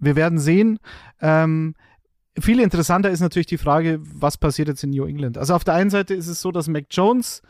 wir 0.01 0.17
werden 0.17 0.41
sehen. 0.41 0.81
Ähm, 1.21 1.77
viel 2.39 2.61
interessanter 2.61 3.11
ist 3.11 3.20
natürlich 3.20 3.47
die 3.47 3.59
Frage, 3.59 4.01
was 4.03 4.37
passiert 4.37 4.68
jetzt 4.68 4.82
in 4.82 4.91
New 4.91 5.05
England. 5.05 5.39
Also 5.39 5.55
auf 5.55 5.64
der 5.64 5.74
einen 5.74 5.91
Seite 5.91 6.14
ist 6.14 6.26
es 6.26 6.41
so, 6.41 6.51
dass 6.51 6.68
Mac 6.68 6.87
Jones, 6.91 7.43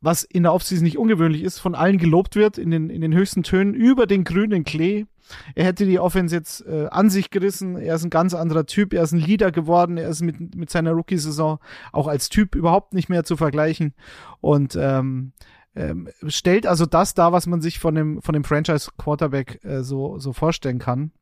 was 0.00 0.24
in 0.24 0.42
der 0.42 0.52
Offseason 0.52 0.84
nicht 0.84 0.98
ungewöhnlich 0.98 1.42
ist, 1.42 1.58
von 1.58 1.74
allen 1.74 1.98
gelobt 1.98 2.34
wird 2.34 2.58
in 2.58 2.70
den, 2.70 2.90
in 2.90 3.00
den 3.00 3.14
höchsten 3.14 3.42
Tönen 3.42 3.74
über 3.74 4.06
den 4.06 4.24
grünen 4.24 4.64
Klee. 4.64 5.06
Er 5.54 5.66
hätte 5.66 5.84
die 5.84 5.98
Offense 5.98 6.34
jetzt 6.34 6.66
äh, 6.66 6.86
an 6.90 7.10
sich 7.10 7.30
gerissen. 7.30 7.76
Er 7.76 7.94
ist 7.94 8.04
ein 8.04 8.10
ganz 8.10 8.34
anderer 8.34 8.66
Typ. 8.66 8.92
Er 8.92 9.02
ist 9.02 9.12
ein 9.12 9.20
Leader 9.20 9.52
geworden. 9.52 9.98
Er 9.98 10.08
ist 10.08 10.22
mit, 10.22 10.54
mit 10.56 10.70
seiner 10.70 10.92
Rookie-Saison 10.92 11.58
auch 11.92 12.08
als 12.08 12.28
Typ 12.28 12.54
überhaupt 12.54 12.94
nicht 12.94 13.08
mehr 13.08 13.24
zu 13.24 13.36
vergleichen. 13.36 13.94
Und 14.40 14.76
ähm, 14.80 15.32
ähm, 15.76 16.08
stellt 16.26 16.66
also 16.66 16.86
das 16.86 17.14
dar, 17.14 17.32
was 17.32 17.46
man 17.46 17.60
sich 17.60 17.78
von 17.78 17.94
dem, 17.94 18.22
von 18.22 18.32
dem 18.32 18.42
Franchise-Quarterback 18.42 19.64
äh, 19.64 19.82
so, 19.82 20.18
so 20.18 20.32
vorstellen 20.32 20.78
kann 20.78 21.12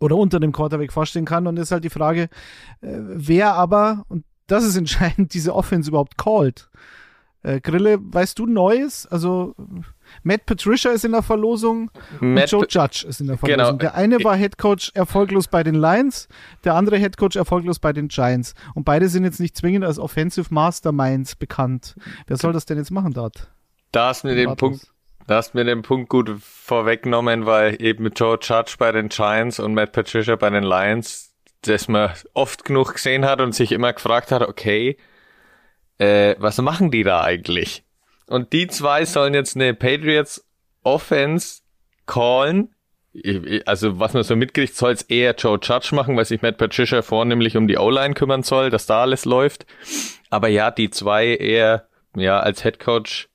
oder 0.00 0.16
unter 0.16 0.40
dem 0.40 0.52
Quarterback 0.52 0.92
vorstellen 0.92 1.26
kann. 1.26 1.46
Und 1.46 1.58
ist 1.58 1.70
halt 1.70 1.84
die 1.84 1.90
Frage, 1.90 2.22
äh, 2.80 2.88
wer 2.90 3.54
aber, 3.54 4.04
und 4.08 4.24
das 4.46 4.64
ist 4.64 4.76
entscheidend, 4.78 5.34
diese 5.34 5.54
Offense 5.54 5.90
überhaupt 5.90 6.18
called. 6.18 6.68
Äh, 7.42 7.60
Grille, 7.60 7.98
weißt 8.00 8.38
du 8.38 8.46
Neues? 8.46 9.06
Also 9.06 9.54
Matt 10.22 10.44
Patricia 10.44 10.90
ist 10.90 11.04
in 11.04 11.12
der 11.12 11.22
Verlosung 11.22 11.90
Matt 12.20 12.52
und 12.52 12.60
Joe 12.60 12.66
Judge 12.68 13.06
ist 13.08 13.20
in 13.20 13.28
der 13.28 13.38
Verlosung. 13.38 13.78
Genau. 13.78 13.78
Der 13.78 13.94
eine 13.94 14.22
war 14.22 14.36
Head 14.36 14.58
Coach 14.58 14.92
erfolglos 14.94 15.48
bei 15.48 15.62
den 15.62 15.74
Lions, 15.74 16.28
der 16.64 16.74
andere 16.74 16.98
Head 16.98 17.16
Coach 17.16 17.36
erfolglos 17.36 17.78
bei 17.78 17.94
den 17.94 18.08
Giants. 18.08 18.54
Und 18.74 18.84
beide 18.84 19.08
sind 19.08 19.24
jetzt 19.24 19.40
nicht 19.40 19.56
zwingend 19.56 19.86
als 19.86 19.98
Offensive 19.98 20.52
Masterminds 20.52 21.34
bekannt. 21.36 21.94
Wer 22.26 22.36
soll 22.36 22.52
das 22.52 22.66
denn 22.66 22.76
jetzt 22.76 22.90
machen 22.90 23.14
dort? 23.14 23.50
Da 23.92 24.08
hast 24.08 24.24
du 24.24 24.28
mir 24.28 24.34
den. 24.34 24.54
Punkt, 24.56 24.92
da 25.30 25.36
hast 25.36 25.54
du 25.54 25.58
mir 25.58 25.64
den 25.64 25.82
Punkt 25.82 26.08
gut 26.08 26.28
vorweggenommen, 26.40 27.46
weil 27.46 27.80
eben 27.80 28.10
Joe 28.10 28.36
Judge 28.42 28.74
bei 28.80 28.90
den 28.90 29.10
Giants 29.10 29.60
und 29.60 29.74
Matt 29.74 29.92
Patricia 29.92 30.34
bei 30.34 30.50
den 30.50 30.64
Lions, 30.64 31.32
das 31.62 31.86
man 31.86 32.10
oft 32.34 32.64
genug 32.64 32.94
gesehen 32.94 33.24
hat 33.24 33.40
und 33.40 33.54
sich 33.54 33.70
immer 33.70 33.92
gefragt 33.92 34.32
hat, 34.32 34.42
okay, 34.42 34.96
äh, 35.98 36.34
was 36.38 36.58
machen 36.58 36.90
die 36.90 37.04
da 37.04 37.22
eigentlich? 37.22 37.84
Und 38.26 38.52
die 38.52 38.66
zwei 38.66 39.04
sollen 39.04 39.34
jetzt 39.34 39.54
eine 39.54 39.72
Patriots 39.72 40.44
Offense 40.82 41.60
callen. 42.06 42.74
Also 43.66 44.00
was 44.00 44.14
man 44.14 44.24
so 44.24 44.34
mitkriegt, 44.34 44.74
soll 44.74 44.94
es 44.94 45.02
eher 45.02 45.36
Joe 45.36 45.60
Judge 45.62 45.94
machen, 45.94 46.16
weil 46.16 46.24
sich 46.24 46.42
Matt 46.42 46.58
Patricia 46.58 47.02
vornehmlich 47.02 47.56
um 47.56 47.68
die 47.68 47.78
O-Line 47.78 48.14
kümmern 48.14 48.42
soll, 48.42 48.70
dass 48.70 48.86
da 48.86 49.02
alles 49.02 49.24
läuft. 49.24 49.64
Aber 50.28 50.48
ja, 50.48 50.72
die 50.72 50.90
zwei 50.90 51.36
eher 51.36 51.86
ja 52.16 52.40
als 52.40 52.64
Head 52.64 52.80
Coach 52.80 53.30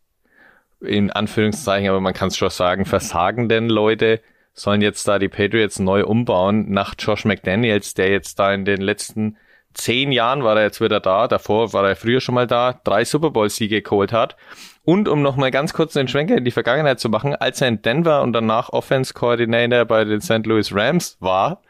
in 0.86 1.12
Anführungszeichen, 1.12 1.90
aber 1.90 2.02
man 2.02 2.14
kann 2.14 2.30
es 2.30 2.38
schon 2.38 2.50
sagen, 2.50 2.86
versagenden 2.86 3.70
Leute 3.70 4.22
sollen 4.54 4.82
jetzt 4.82 5.08
da 5.08 5.20
die 5.20 5.28
Patriots 5.28 5.80
neu 5.80 6.06
umbauen 6.06 6.72
nach 6.72 6.96
Josh 6.98 7.26
McDaniels, 7.26 7.94
der 7.94 8.10
jetzt 8.10 8.40
da 8.40 8.54
in 8.54 8.66
den 8.66 8.82
letzten 8.82 9.38
zehn 9.74 10.12
Jahren 10.12 10.44
war 10.44 10.56
er 10.56 10.64
jetzt 10.64 10.82
wieder 10.82 11.00
da, 11.00 11.28
davor 11.28 11.74
war 11.74 11.88
er 11.88 11.96
früher 11.96 12.22
schon 12.22 12.36
mal 12.36 12.48
da, 12.48 12.80
drei 12.84 13.04
Super 13.06 13.32
Bowl-Siege 13.32 13.82
geholt 13.82 14.14
hat. 14.14 14.36
Und 14.84 15.08
um 15.08 15.22
nochmal 15.22 15.52
ganz 15.52 15.74
kurz 15.74 15.94
den 15.94 16.08
Schwenker 16.08 16.38
in 16.38 16.46
die 16.46 16.52
Vergangenheit 16.52 17.00
zu 17.00 17.10
machen, 17.10 17.36
als 17.36 17.62
er 17.62 17.68
in 17.68 17.82
Denver 17.82 18.22
und 18.22 18.34
danach 18.34 18.70
Offense 18.70 19.14
Coordinator 19.14 19.86
bei 19.86 20.06
den 20.06 20.22
St. 20.22 20.46
Louis 20.46 20.74
Rams 20.74 21.18
war, 21.20 21.62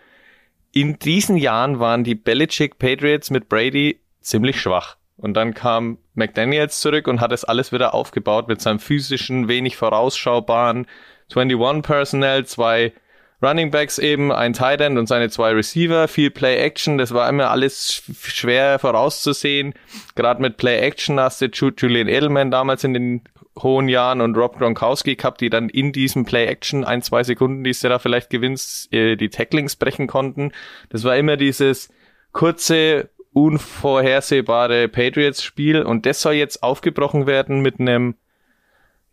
in 0.72 1.00
diesen 1.00 1.38
Jahren 1.38 1.80
waren 1.80 2.04
die 2.04 2.16
Belichick 2.16 2.78
Patriots 2.78 3.32
mit 3.32 3.50
Brady 3.50 4.02
ziemlich 4.20 4.60
schwach. 4.60 4.98
Und 5.18 5.34
dann 5.36 5.54
kam 5.54 5.98
McDaniels 6.14 6.82
zurück 6.82 7.08
und 7.08 7.22
hat 7.22 7.32
es 7.32 7.46
alles 7.46 7.72
wieder 7.72 7.94
aufgebaut 7.94 8.48
mit 8.48 8.62
seinem 8.62 8.80
physischen, 8.80 9.48
wenig 9.48 9.78
vorausschaubaren 9.78 10.88
21 11.34 11.82
Personnel, 11.84 12.46
zwei 12.46 12.94
Running 13.42 13.70
Backs 13.72 13.98
eben, 13.98 14.32
ein 14.32 14.54
Tight 14.54 14.82
End 14.82 14.98
und 14.98 15.08
seine 15.08 15.30
zwei 15.30 15.52
Receiver, 15.52 16.08
viel 16.08 16.32
Play 16.32 16.58
Action, 16.58 16.98
das 16.98 17.14
war 17.14 17.28
immer 17.30 17.50
alles 17.52 18.04
sch- 18.08 18.30
schwer 18.34 18.80
vorauszusehen. 18.80 19.74
Gerade 20.16 20.42
mit 20.42 20.58
Play 20.58 20.80
Action 20.80 21.20
hast 21.20 21.42
du 21.42 21.46
Ju- 21.48 21.74
Julian 21.78 22.08
Edelman 22.08 22.50
damals 22.52 22.84
in 22.84 22.94
den 22.94 23.22
hohen 23.62 23.88
Jahren 23.90 24.22
und 24.22 24.36
Rob 24.36 24.58
Gronkowski 24.58 25.16
gehabt, 25.16 25.42
die 25.42 25.50
dann 25.50 25.70
in 25.70 25.92
diesem 25.92 26.26
Play 26.26 26.46
Action 26.46 26.84
ein, 26.84 27.02
zwei 27.02 27.24
Sekunden, 27.24 27.64
die 27.64 27.72
du 27.72 27.90
da 27.90 28.00
vielleicht 28.00 28.30
gewinnst, 28.30 28.92
äh, 28.94 29.16
die 29.16 29.30
Tacklings 29.30 29.76
brechen 29.76 30.08
konnten. 30.08 30.52
Das 30.90 31.04
war 31.04 31.16
immer 31.18 31.38
dieses 31.38 31.90
kurze, 32.32 33.10
unvorhersehbare 33.36 34.88
Patriots-Spiel 34.88 35.82
und 35.82 36.06
das 36.06 36.22
soll 36.22 36.36
jetzt 36.36 36.64
aufgebrochen 36.64 37.28
werden 37.28 37.60
mit 37.60 37.82
einem, 37.82 38.16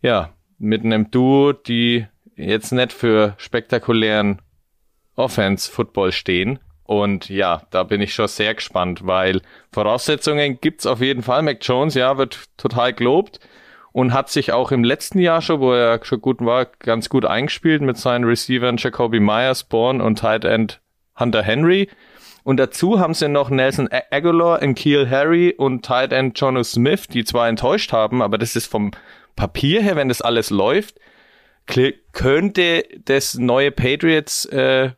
ja, 0.01 0.29
mit 0.57 0.85
einem 0.85 1.11
Duo, 1.11 1.51
die 1.51 2.07
jetzt 2.37 2.71
nicht 2.71 2.93
für 2.93 3.33
spektakulären 3.37 4.41
Offense-Football 5.17 6.13
stehen. 6.13 6.59
Und 6.85 7.27
ja, 7.27 7.63
da 7.69 7.83
bin 7.83 7.99
ich 7.99 8.13
schon 8.13 8.29
sehr 8.29 8.55
gespannt, 8.55 9.05
weil 9.05 9.41
Voraussetzungen 9.73 10.57
gibt's 10.61 10.85
auf 10.85 11.01
jeden 11.01 11.21
Fall. 11.21 11.41
Mac 11.41 11.57
Jones, 11.61 11.93
ja, 11.93 12.17
wird 12.17 12.45
total 12.55 12.93
gelobt 12.93 13.41
und 13.91 14.13
hat 14.13 14.29
sich 14.29 14.53
auch 14.53 14.71
im 14.71 14.85
letzten 14.85 15.19
Jahr 15.19 15.41
schon, 15.41 15.59
wo 15.59 15.73
er 15.73 15.99
schon 16.05 16.21
gut 16.21 16.39
war, 16.39 16.67
ganz 16.79 17.09
gut 17.09 17.25
eingespielt 17.25 17.81
mit 17.81 17.97
seinen 17.97 18.23
Receivern 18.23 18.77
Jacoby 18.77 19.19
Myers, 19.19 19.65
Bourne 19.65 20.01
und 20.01 20.19
Tight 20.19 20.45
End 20.45 20.79
Hunter 21.19 21.43
Henry. 21.43 21.89
Und 22.43 22.57
dazu 22.57 22.99
haben 22.99 23.13
sie 23.13 23.29
noch 23.29 23.49
Nelson 23.49 23.89
Aguilar, 24.11 24.59
Keel 24.73 25.09
Harry 25.09 25.53
und 25.57 25.85
Tight 25.85 26.11
End 26.11 26.37
Jono 26.39 26.63
Smith, 26.63 27.07
die 27.07 27.23
zwar 27.23 27.47
enttäuscht 27.47 27.93
haben, 27.93 28.21
aber 28.21 28.37
das 28.37 28.55
ist 28.55 28.67
vom 28.67 28.91
Papier 29.35 29.81
her, 29.81 29.95
wenn 29.95 30.09
das 30.09 30.21
alles 30.21 30.49
läuft, 30.49 30.99
könnte 32.11 32.83
das 33.05 33.35
neue 33.35 33.71
Patriots 33.71 34.45
äh, 34.45 34.91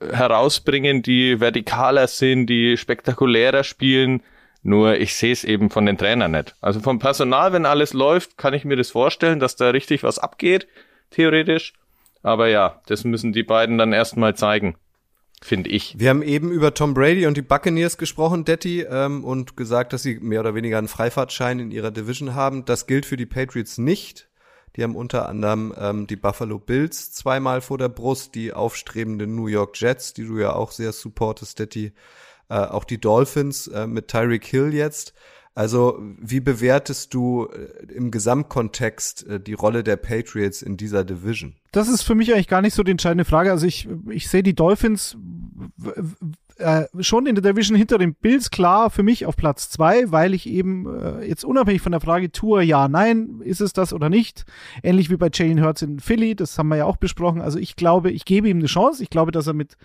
herausbringen, 0.00 1.02
die 1.02 1.38
vertikaler 1.38 2.06
sind, 2.06 2.46
die 2.46 2.76
spektakulärer 2.76 3.64
spielen. 3.64 4.22
Nur 4.62 4.96
ich 4.98 5.14
sehe 5.14 5.32
es 5.32 5.42
eben 5.42 5.70
von 5.70 5.86
den 5.86 5.98
Trainern 5.98 6.30
nicht. 6.30 6.54
Also 6.60 6.78
vom 6.78 7.00
Personal, 7.00 7.52
wenn 7.52 7.66
alles 7.66 7.92
läuft, 7.92 8.38
kann 8.38 8.54
ich 8.54 8.64
mir 8.64 8.76
das 8.76 8.90
vorstellen, 8.90 9.40
dass 9.40 9.56
da 9.56 9.70
richtig 9.70 10.04
was 10.04 10.20
abgeht, 10.20 10.68
theoretisch. 11.10 11.72
Aber 12.22 12.46
ja, 12.46 12.80
das 12.86 13.02
müssen 13.02 13.32
die 13.32 13.42
beiden 13.42 13.76
dann 13.76 13.92
erstmal 13.92 14.36
zeigen, 14.36 14.76
finde 15.44 15.70
ich. 15.70 15.98
Wir 15.98 16.10
haben 16.10 16.22
eben 16.22 16.50
über 16.50 16.74
Tom 16.74 16.94
Brady 16.94 17.26
und 17.26 17.36
die 17.36 17.42
Buccaneers 17.42 17.98
gesprochen, 17.98 18.44
Detti, 18.44 18.82
ähm, 18.82 19.24
und 19.24 19.56
gesagt, 19.56 19.92
dass 19.92 20.02
sie 20.02 20.18
mehr 20.20 20.40
oder 20.40 20.54
weniger 20.54 20.78
einen 20.78 20.88
Freifahrtschein 20.88 21.58
in 21.58 21.70
ihrer 21.70 21.90
Division 21.90 22.34
haben. 22.34 22.64
Das 22.64 22.86
gilt 22.86 23.06
für 23.06 23.16
die 23.16 23.26
Patriots 23.26 23.78
nicht. 23.78 24.28
Die 24.76 24.82
haben 24.82 24.96
unter 24.96 25.28
anderem 25.28 25.74
ähm, 25.76 26.06
die 26.06 26.16
Buffalo 26.16 26.58
Bills 26.58 27.12
zweimal 27.12 27.60
vor 27.60 27.76
der 27.76 27.90
Brust, 27.90 28.34
die 28.34 28.52
aufstrebenden 28.52 29.34
New 29.34 29.46
York 29.46 29.78
Jets, 29.78 30.14
die 30.14 30.24
du 30.24 30.38
ja 30.38 30.54
auch 30.54 30.70
sehr 30.70 30.92
supportest, 30.92 31.58
Detti, 31.58 31.92
äh, 32.48 32.54
auch 32.54 32.84
die 32.84 33.00
Dolphins 33.00 33.66
äh, 33.66 33.86
mit 33.86 34.08
Tyreek 34.08 34.46
Hill 34.46 34.72
jetzt. 34.72 35.12
Also 35.54 35.98
wie 36.18 36.40
bewertest 36.40 37.12
du 37.12 37.46
äh, 37.46 37.92
im 37.92 38.10
Gesamtkontext 38.10 39.26
äh, 39.26 39.40
die 39.40 39.52
Rolle 39.52 39.84
der 39.84 39.96
Patriots 39.96 40.62
in 40.62 40.78
dieser 40.78 41.04
Division? 41.04 41.56
Das 41.72 41.88
ist 41.88 42.02
für 42.02 42.14
mich 42.14 42.32
eigentlich 42.32 42.48
gar 42.48 42.62
nicht 42.62 42.74
so 42.74 42.82
die 42.82 42.92
entscheidende 42.92 43.26
Frage. 43.26 43.50
Also 43.50 43.66
ich, 43.66 43.88
ich 44.08 44.28
sehe 44.28 44.42
die 44.42 44.54
Dolphins 44.54 45.16
äh, 46.56 46.84
schon 47.00 47.26
in 47.26 47.34
der 47.34 47.52
Division 47.52 47.76
hinter 47.76 47.98
den 47.98 48.14
Bills 48.14 48.50
klar 48.50 48.88
für 48.88 49.02
mich 49.02 49.26
auf 49.26 49.36
Platz 49.36 49.68
zwei, 49.68 50.10
weil 50.10 50.32
ich 50.32 50.48
eben 50.48 50.86
äh, 50.86 51.26
jetzt 51.26 51.44
unabhängig 51.44 51.82
von 51.82 51.92
der 51.92 52.00
Frage 52.00 52.32
Tour, 52.32 52.62
ja, 52.62 52.88
nein, 52.88 53.40
ist 53.42 53.60
es 53.60 53.74
das 53.74 53.92
oder 53.92 54.08
nicht, 54.08 54.44
ähnlich 54.82 55.10
wie 55.10 55.16
bei 55.16 55.28
Jalen 55.32 55.62
Hurts 55.62 55.82
in 55.82 56.00
Philly, 56.00 56.34
das 56.34 56.56
haben 56.56 56.68
wir 56.68 56.76
ja 56.76 56.84
auch 56.86 56.96
besprochen. 56.96 57.42
Also 57.42 57.58
ich 57.58 57.76
glaube, 57.76 58.10
ich 58.10 58.24
gebe 58.24 58.48
ihm 58.48 58.58
eine 58.58 58.66
Chance. 58.66 59.02
Ich 59.02 59.10
glaube, 59.10 59.32
dass 59.32 59.46
er 59.46 59.54
mit 59.54 59.76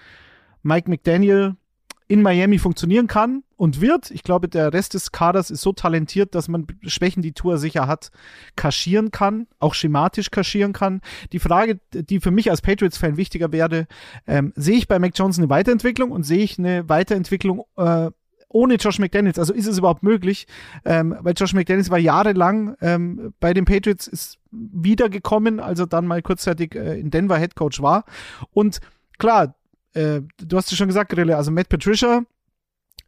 Mike 0.63 0.89
McDaniel 0.89 1.55
in 2.08 2.22
Miami 2.22 2.58
funktionieren 2.58 3.08
kann 3.08 3.43
und 3.58 3.82
wird. 3.82 4.12
Ich 4.12 4.24
glaube, 4.24 4.47
der 4.47 4.72
Rest 4.72 4.93
des 4.93 5.12
Kaders 5.12 5.51
ist 5.51 5.62
so 5.62 5.74
talentiert, 5.74 6.36
dass 6.36 6.47
man 6.47 6.66
Schwächen, 6.84 7.22
die 7.22 7.34
Tour 7.34 7.58
sicher 7.58 7.88
hat, 7.88 8.12
kaschieren 8.55 9.12
kann, 9.12 9.47
auch 9.60 9.74
schematisch 9.74 10.32
kaschieren 10.32 10.72
kann. 10.72 11.01
Die 11.34 11.39
Frage, 11.39 11.80
die 11.93 12.20
für 12.20 12.32
mich 12.32 12.49
als 12.49 12.62
Patriots-Fan 12.62 13.18
wichtiger 13.18 13.51
wäre, 13.51 13.88
ähm, 14.26 14.53
sehe 14.55 14.78
ich 14.78 14.88
bei 14.88 14.99
Mac 14.99 15.12
Jones 15.16 15.38
eine 15.38 15.49
Weiterentwicklung 15.49 16.12
und 16.12 16.24
sehe 16.24 16.43
ich 16.43 16.58
eine 16.58 16.88
Weiterentwicklung 16.88 17.66
äh, 17.76 18.10
ohne 18.49 18.76
Josh 18.76 18.99
McDaniels. 18.99 19.38
Also 19.38 19.53
ist 19.53 19.68
es 19.68 19.78
überhaupt 19.78 20.03
möglich? 20.03 20.47
Ähm, 20.86 21.16
weil 21.20 21.34
Josh 21.36 21.53
McDaniels 21.53 21.89
war 21.89 21.97
jahrelang 21.97 22.78
ähm, 22.80 23.34
bei 23.41 23.53
den 23.53 23.66
Patriots, 23.66 24.08
ist 24.08 24.38
wiedergekommen, 24.51 25.60
also 25.60 25.86
dann 25.86 26.08
mal 26.08 26.22
kurzzeitig 26.22 26.74
äh, 26.76 26.97
in 26.99 27.12
Denver 27.12 27.38
Head 27.38 27.55
Coach 27.55 27.82
war. 27.82 28.05
Und 28.51 28.80
klar, 29.18 29.57
äh, 29.97 30.21
du 30.37 30.57
hast 30.57 30.71
es 30.71 30.77
schon 30.77 30.87
gesagt, 30.87 31.11
Grille, 31.11 31.35
also 31.35 31.51
Matt 31.51 31.69
Patricia 31.69 32.23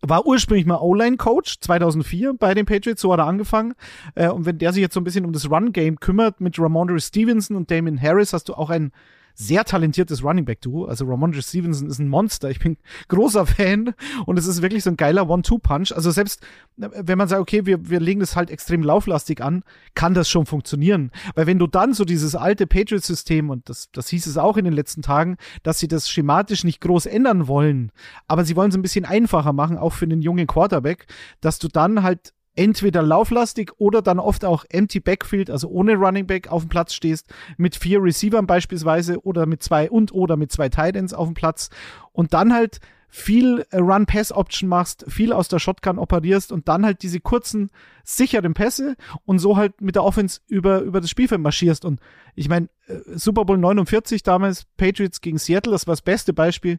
war 0.01 0.25
ursprünglich 0.25 0.65
mal 0.65 0.77
O-Line-Coach 0.77 1.59
2004 1.59 2.33
bei 2.33 2.53
den 2.53 2.65
Patriots, 2.65 3.01
so 3.01 3.11
hat 3.11 3.19
er 3.19 3.27
angefangen. 3.27 3.73
Äh, 4.15 4.29
und 4.29 4.45
wenn 4.45 4.57
der 4.57 4.71
sich 4.71 4.81
jetzt 4.81 4.93
so 4.93 4.99
ein 5.01 5.03
bisschen 5.03 5.25
um 5.25 5.33
das 5.33 5.49
Run-Game 5.49 5.99
kümmert 5.99 6.39
mit 6.41 6.57
Ramondre 6.57 6.99
Stevenson 6.99 7.57
und 7.57 7.69
Damon 7.69 8.01
Harris, 8.01 8.33
hast 8.33 8.49
du 8.49 8.53
auch 8.53 8.69
einen 8.69 8.91
sehr 9.39 9.63
talentiertes 9.63 10.21
Running 10.21 10.43
Back 10.43 10.59
Duo. 10.59 10.85
Also 10.85 11.05
Ramondre 11.05 11.41
Stevenson 11.41 11.87
ist 11.87 11.97
ein 11.97 12.09
Monster. 12.09 12.49
Ich 12.49 12.59
bin 12.59 12.75
großer 13.07 13.45
Fan 13.45 13.93
und 14.25 14.37
es 14.37 14.45
ist 14.45 14.61
wirklich 14.61 14.83
so 14.83 14.89
ein 14.89 14.97
geiler 14.97 15.29
One-Two-Punch. 15.29 15.93
Also 15.93 16.11
selbst 16.11 16.45
wenn 16.75 17.17
man 17.17 17.29
sagt, 17.29 17.41
okay, 17.41 17.65
wir, 17.65 17.89
wir 17.89 18.01
legen 18.01 18.19
das 18.19 18.35
halt 18.35 18.49
extrem 18.51 18.83
lauflastig 18.83 19.41
an, 19.41 19.63
kann 19.95 20.13
das 20.13 20.29
schon 20.29 20.45
funktionieren. 20.45 21.11
Weil 21.35 21.47
wenn 21.47 21.57
du 21.57 21.67
dann 21.67 21.93
so 21.93 22.03
dieses 22.03 22.35
alte 22.35 22.67
Patriots-System 22.67 23.49
und 23.49 23.69
das, 23.69 23.89
das 23.93 24.09
hieß 24.09 24.27
es 24.27 24.37
auch 24.37 24.57
in 24.57 24.65
den 24.65 24.73
letzten 24.73 25.01
Tagen, 25.01 25.37
dass 25.63 25.79
sie 25.79 25.87
das 25.87 26.09
schematisch 26.09 26.65
nicht 26.65 26.81
groß 26.81 27.05
ändern 27.05 27.47
wollen, 27.47 27.93
aber 28.27 28.43
sie 28.43 28.57
wollen 28.57 28.71
es 28.71 28.75
ein 28.75 28.81
bisschen 28.81 29.05
einfacher 29.05 29.53
machen, 29.53 29.77
auch 29.77 29.93
für 29.93 30.07
den 30.07 30.21
jungen 30.21 30.47
Quarterback, 30.47 31.07
dass 31.39 31.59
du 31.59 31.69
dann 31.69 32.03
halt 32.03 32.33
entweder 32.55 33.01
lauflastig 33.01 33.71
oder 33.77 34.01
dann 34.01 34.19
oft 34.19 34.43
auch 34.45 34.65
empty 34.69 34.99
Backfield, 34.99 35.49
also 35.49 35.69
ohne 35.69 35.95
Running 35.95 36.27
Back 36.27 36.51
auf 36.51 36.63
dem 36.63 36.69
Platz 36.69 36.93
stehst, 36.93 37.27
mit 37.57 37.75
vier 37.75 38.01
Receivern 38.01 38.47
beispielsweise 38.47 39.23
oder 39.23 39.45
mit 39.45 39.63
zwei 39.63 39.89
und 39.89 40.13
oder 40.13 40.35
mit 40.37 40.51
zwei 40.51 40.69
Tight 40.69 40.95
Ends 40.95 41.13
auf 41.13 41.27
dem 41.27 41.35
Platz 41.35 41.69
und 42.11 42.33
dann 42.33 42.53
halt 42.53 42.79
viel 43.11 43.65
äh, 43.71 43.77
Run-Pass-Option 43.77 44.69
machst, 44.69 45.03
viel 45.07 45.33
aus 45.33 45.47
der 45.47 45.57
Shotgun 45.57 45.97
operierst 45.97 46.51
und 46.51 46.67
dann 46.67 46.85
halt 46.85 47.01
diese 47.01 47.19
kurzen, 47.19 47.71
sicheren 48.03 48.53
Pässe 48.53 48.95
und 49.25 49.39
so 49.39 49.57
halt 49.57 49.81
mit 49.81 49.95
der 49.95 50.03
Offense 50.03 50.41
über, 50.47 50.81
über 50.81 51.01
das 51.01 51.09
Spielfeld 51.09 51.41
marschierst. 51.41 51.85
Und 51.85 51.99
ich 52.35 52.49
meine, 52.49 52.69
äh, 52.87 52.99
Super 53.15 53.45
Bowl 53.45 53.57
49 53.57 54.21
damals, 54.21 54.65
Patriots 54.77 55.21
gegen 55.21 55.39
Seattle, 55.39 55.71
das 55.71 55.87
war 55.87 55.93
das 55.93 56.03
beste 56.03 56.33
Beispiel 56.33 56.77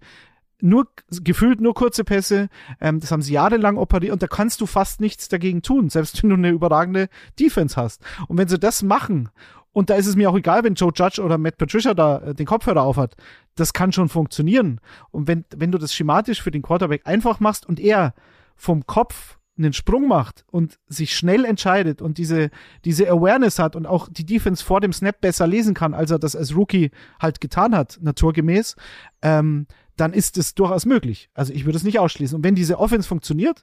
nur 0.62 0.88
gefühlt 1.22 1.61
nur 1.61 1.74
kurze 1.74 2.04
Pässe. 2.04 2.48
Ähm, 2.80 3.00
das 3.00 3.11
haben 3.11 3.22
sie 3.22 3.32
jahrelang 3.32 3.76
operiert 3.76 4.12
und 4.12 4.22
da 4.22 4.26
kannst 4.26 4.61
du 4.61 4.66
fast 4.66 5.00
nichts 5.00 5.28
dagegen 5.28 5.62
tun, 5.62 5.90
selbst 5.90 6.22
wenn 6.22 6.30
du 6.30 6.36
eine 6.36 6.50
überragende 6.50 7.08
Defense 7.38 7.76
hast. 7.76 8.02
Und 8.28 8.38
wenn 8.38 8.48
sie 8.48 8.58
das 8.58 8.82
machen, 8.82 9.30
und 9.72 9.90
da 9.90 9.94
ist 9.94 10.06
es 10.06 10.16
mir 10.16 10.28
auch 10.30 10.36
egal, 10.36 10.64
wenn 10.64 10.74
Joe 10.74 10.92
Judge 10.94 11.22
oder 11.22 11.38
Matt 11.38 11.56
Patricia 11.56 11.94
da 11.94 12.18
äh, 12.18 12.34
den 12.34 12.46
Kopfhörer 12.46 12.82
aufhat, 12.82 13.16
das 13.54 13.72
kann 13.72 13.92
schon 13.92 14.08
funktionieren. 14.08 14.80
Und 15.11 15.28
wenn, 15.28 15.44
wenn 15.54 15.72
du 15.72 15.78
das 15.78 15.94
schematisch 15.94 16.42
für 16.42 16.50
den 16.50 16.62
Quarterback 16.62 17.02
einfach 17.04 17.40
machst 17.40 17.66
und 17.66 17.78
er 17.78 18.14
vom 18.56 18.86
Kopf 18.86 19.38
einen 19.58 19.72
Sprung 19.72 20.08
macht 20.08 20.44
und 20.50 20.78
sich 20.86 21.14
schnell 21.14 21.44
entscheidet 21.44 22.00
und 22.02 22.18
diese, 22.18 22.50
diese 22.84 23.08
Awareness 23.08 23.58
hat 23.58 23.76
und 23.76 23.86
auch 23.86 24.08
die 24.11 24.24
Defense 24.24 24.64
vor 24.64 24.80
dem 24.80 24.92
Snap 24.92 25.20
besser 25.20 25.46
lesen 25.46 25.74
kann, 25.74 25.94
als 25.94 26.11
er 26.11 26.18
das 26.18 26.34
als 26.34 26.56
Rookie 26.56 26.90
halt 27.20 27.40
getan 27.40 27.76
hat, 27.76 27.98
naturgemäß, 28.00 28.76
ähm, 29.22 29.66
dann 30.01 30.12
ist 30.12 30.38
es 30.38 30.55
durchaus 30.55 30.86
möglich. 30.86 31.30
Also 31.34 31.53
ich 31.53 31.64
würde 31.64 31.76
es 31.76 31.84
nicht 31.84 31.98
ausschließen. 31.98 32.36
Und 32.36 32.44
wenn 32.44 32.55
diese 32.55 32.78
Offense 32.78 33.09
funktioniert, 33.09 33.62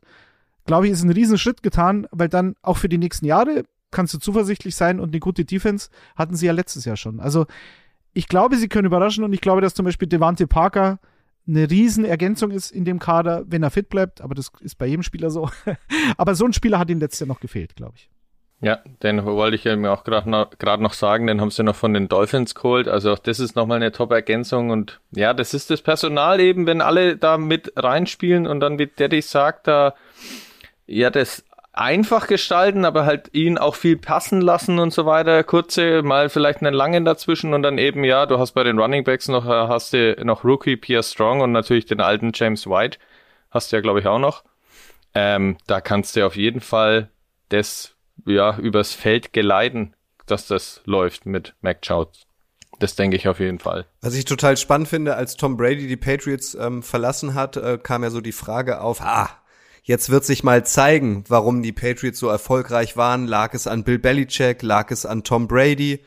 glaube 0.66 0.86
ich, 0.86 0.94
ist 0.94 1.04
ein 1.04 1.10
Riesenschritt 1.10 1.64
getan, 1.64 2.08
weil 2.12 2.30
dann 2.30 2.56
auch 2.62 2.78
für 2.78 2.90
die 2.90 2.98
nächsten 2.98 3.26
Jahre 3.26 3.64
kannst 3.92 4.14
du 4.14 4.20
zuversichtlich 4.20 4.76
sein 4.76 5.00
und 5.00 5.10
eine 5.10 5.20
gute 5.20 5.46
Defense 5.46 5.90
hatten 6.16 6.36
sie 6.36 6.46
ja 6.46 6.52
letztes 6.52 6.86
Jahr 6.86 6.98
schon. 6.98 7.20
Also 7.20 7.46
ich 8.14 8.28
glaube, 8.28 8.58
sie 8.58 8.68
können 8.68 8.86
überraschen 8.86 9.24
und 9.24 9.34
ich 9.34 9.42
glaube, 9.42 9.62
dass 9.62 9.74
zum 9.74 9.86
Beispiel 9.86 10.08
Devante 10.08 10.48
Parker 10.48 11.00
eine 11.48 11.70
Riesenergänzung 11.70 12.52
ist 12.52 12.72
in 12.72 12.84
dem 12.84 13.00
Kader, 13.00 13.46
wenn 13.48 13.64
er 13.64 13.72
fit 13.72 13.90
bleibt, 13.90 14.22
aber 14.22 14.36
das 14.36 14.52
ist 14.60 14.78
bei 14.78 14.86
jedem 14.86 15.04
Spieler 15.04 15.30
so. 15.30 15.50
aber 16.18 16.36
so 16.36 16.46
ein 16.46 16.54
Spieler 16.54 16.78
hat 16.78 16.90
ihm 16.90 17.00
letztes 17.00 17.22
Jahr 17.22 17.28
noch 17.28 17.40
gefehlt, 17.40 17.76
glaube 17.76 17.94
ich. 17.96 18.10
Ja, 18.60 18.80
den 19.04 19.24
wollte 19.24 19.56
ich 19.56 19.66
ja 19.66 19.76
mir 19.76 19.92
auch 19.92 20.04
gerade 20.04 20.30
noch, 20.30 20.50
noch 20.80 20.94
sagen, 20.94 21.28
den 21.28 21.42
haben 21.42 21.52
sie 21.52 21.62
noch 21.62 21.76
von 21.76 21.94
den 21.94 22.08
Dolphins 22.08 22.56
geholt. 22.56 22.88
Also 22.88 23.14
auch 23.14 23.20
das 23.20 23.40
ist 23.40 23.56
nochmal 23.56 23.78
eine 23.78 23.92
Top-Ergänzung 23.92 24.72
und 24.72 25.00
ja, 25.12 25.34
das 25.36 25.54
ist 25.54 25.70
das 25.70 25.84
Personal 25.84 26.40
eben, 26.40 26.66
wenn 26.66 26.82
alle 26.82 27.18
da 27.18 27.38
mit 27.38 27.74
reinspielen 27.76 28.48
und 28.48 28.60
dann, 28.60 28.80
wie 28.80 28.88
Daddy 28.88 29.22
sagt, 29.22 29.68
da 29.68 29.94
ja 30.88 31.12
das 31.12 31.44
einfach 31.72 32.26
gestalten, 32.26 32.84
aber 32.86 33.06
halt 33.06 33.30
ihn 33.34 33.60
auch 33.60 33.76
viel 33.76 33.98
passen 33.98 34.42
lassen 34.42 34.80
und 34.80 34.92
so 34.92 35.06
weiter. 35.06 35.44
Kurze, 35.44 36.02
mal 36.02 36.30
vielleicht 36.30 36.62
einen 36.64 36.74
langen 36.74 37.06
dazwischen 37.06 37.54
und 37.54 37.62
dann 37.62 37.78
eben, 37.78 38.04
ja, 38.04 38.26
du 38.26 38.40
hast 38.40 38.54
bei 38.54 38.64
den 38.64 38.80
Running 38.80 39.04
Backs 39.04 39.28
noch, 39.28 39.46
äh, 39.46 39.68
hast 39.68 39.94
du 39.94 40.16
noch 40.24 40.44
Rookie 40.44 40.78
Pierre 40.78 41.04
Strong 41.04 41.42
und 41.42 41.52
natürlich 41.52 41.86
den 41.86 42.02
alten 42.02 42.32
James 42.34 42.66
White. 42.66 42.98
Hast 43.52 43.72
du 43.72 43.76
ja, 43.76 43.82
glaube 43.82 44.00
ich, 44.00 44.08
auch 44.08 44.18
noch. 44.18 44.44
Ähm, 45.14 45.58
da 45.68 45.80
kannst 45.80 46.16
du 46.16 46.26
auf 46.26 46.36
jeden 46.36 46.62
Fall 46.62 47.10
das 47.50 47.97
ja, 48.26 48.58
übers 48.58 48.94
Feld 48.94 49.34
geleiten, 49.34 49.94
dass 50.26 50.48
das 50.48 50.82
läuft 50.86 51.26
mit 51.26 51.56
Mac 51.62 51.80
Jones. 51.84 52.28
Das 52.80 52.96
denke 52.96 53.18
ich 53.18 53.28
auf 53.28 53.40
jeden 53.40 53.60
Fall. 53.60 53.88
Was 54.02 54.14
ich 54.14 54.26
total 54.26 54.56
spannend 54.56 54.88
finde, 54.88 55.16
als 55.16 55.36
Tom 55.36 55.58
Brady 55.58 55.88
die 55.88 55.98
Patriots 55.98 56.56
ähm, 56.56 56.84
verlassen 56.84 57.34
hat, 57.34 57.58
äh, 57.58 57.80
kam 57.82 58.04
ja 58.04 58.10
so 58.10 58.22
die 58.22 58.32
Frage 58.32 58.82
auf, 58.82 59.02
ah, 59.02 59.30
jetzt 59.84 60.10
wird 60.10 60.26
sich 60.26 60.44
mal 60.44 60.66
zeigen, 60.66 61.24
warum 61.28 61.64
die 61.64 61.72
Patriots 61.72 62.20
so 62.20 62.28
erfolgreich 62.28 62.96
waren. 62.96 63.26
Lag 63.26 63.54
es 63.54 63.66
an 63.66 63.84
Bill 63.84 63.98
Belichick, 63.98 64.62
lag 64.62 64.92
es 64.92 65.06
an 65.06 65.24
Tom 65.24 65.48
Brady? 65.48 66.04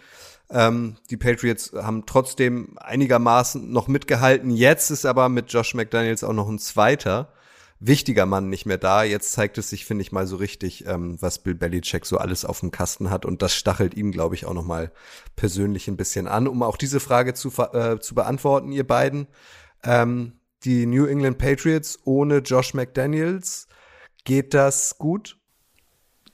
Ähm, 0.49 0.97
die 1.11 1.17
Patriots 1.17 1.73
haben 1.75 2.07
trotzdem 2.07 2.77
einigermaßen 2.79 3.73
noch 3.73 3.89
mitgehalten. 3.89 4.51
Jetzt 4.51 4.91
ist 4.91 5.07
aber 5.07 5.29
mit 5.29 5.53
Josh 5.53 5.75
McDaniels 5.75 6.23
auch 6.23 6.33
noch 6.33 6.49
ein 6.49 6.59
zweiter 6.59 7.33
wichtiger 7.81 8.27
Mann 8.27 8.51
nicht 8.51 8.67
mehr 8.67 8.79
da. 8.79 9.03
Jetzt 9.03 9.33
zeigt 9.33 9.59
es 9.59 9.71
sich, 9.71 9.87
finde 9.87 10.03
ich 10.03 10.13
mal 10.13 10.27
so 10.27 10.37
richtig, 10.37 10.87
ähm, 10.87 11.21
was 11.21 11.39
Bill 11.39 11.55
Belichick 11.55 12.07
so 12.07 12.19
alles 12.19 12.45
auf 12.45 12.61
dem 12.61 12.71
Kasten 12.71 13.11
hat. 13.11 13.25
Und 13.25 13.43
das 13.43 13.55
stachelt 13.55 13.95
ihm, 13.95 14.13
glaube 14.13 14.35
ich, 14.35 14.45
auch 14.45 14.55
noch 14.55 14.65
mal 14.65 14.93
persönlich 15.35 15.89
ein 15.89 15.97
bisschen 15.97 16.29
an. 16.29 16.47
Um 16.47 16.63
auch 16.63 16.77
diese 16.77 17.01
Frage 17.01 17.35
zu, 17.35 17.51
äh, 17.73 17.99
zu 17.99 18.15
beantworten, 18.15 18.71
ihr 18.71 18.87
beiden. 18.87 19.27
Ähm, 19.83 20.35
die 20.65 20.85
New 20.85 21.07
England 21.07 21.39
Patriots 21.39 21.99
ohne 22.05 22.39
Josh 22.39 22.75
McDaniels, 22.75 23.67
geht 24.25 24.53
das 24.53 24.99
gut? 24.99 25.39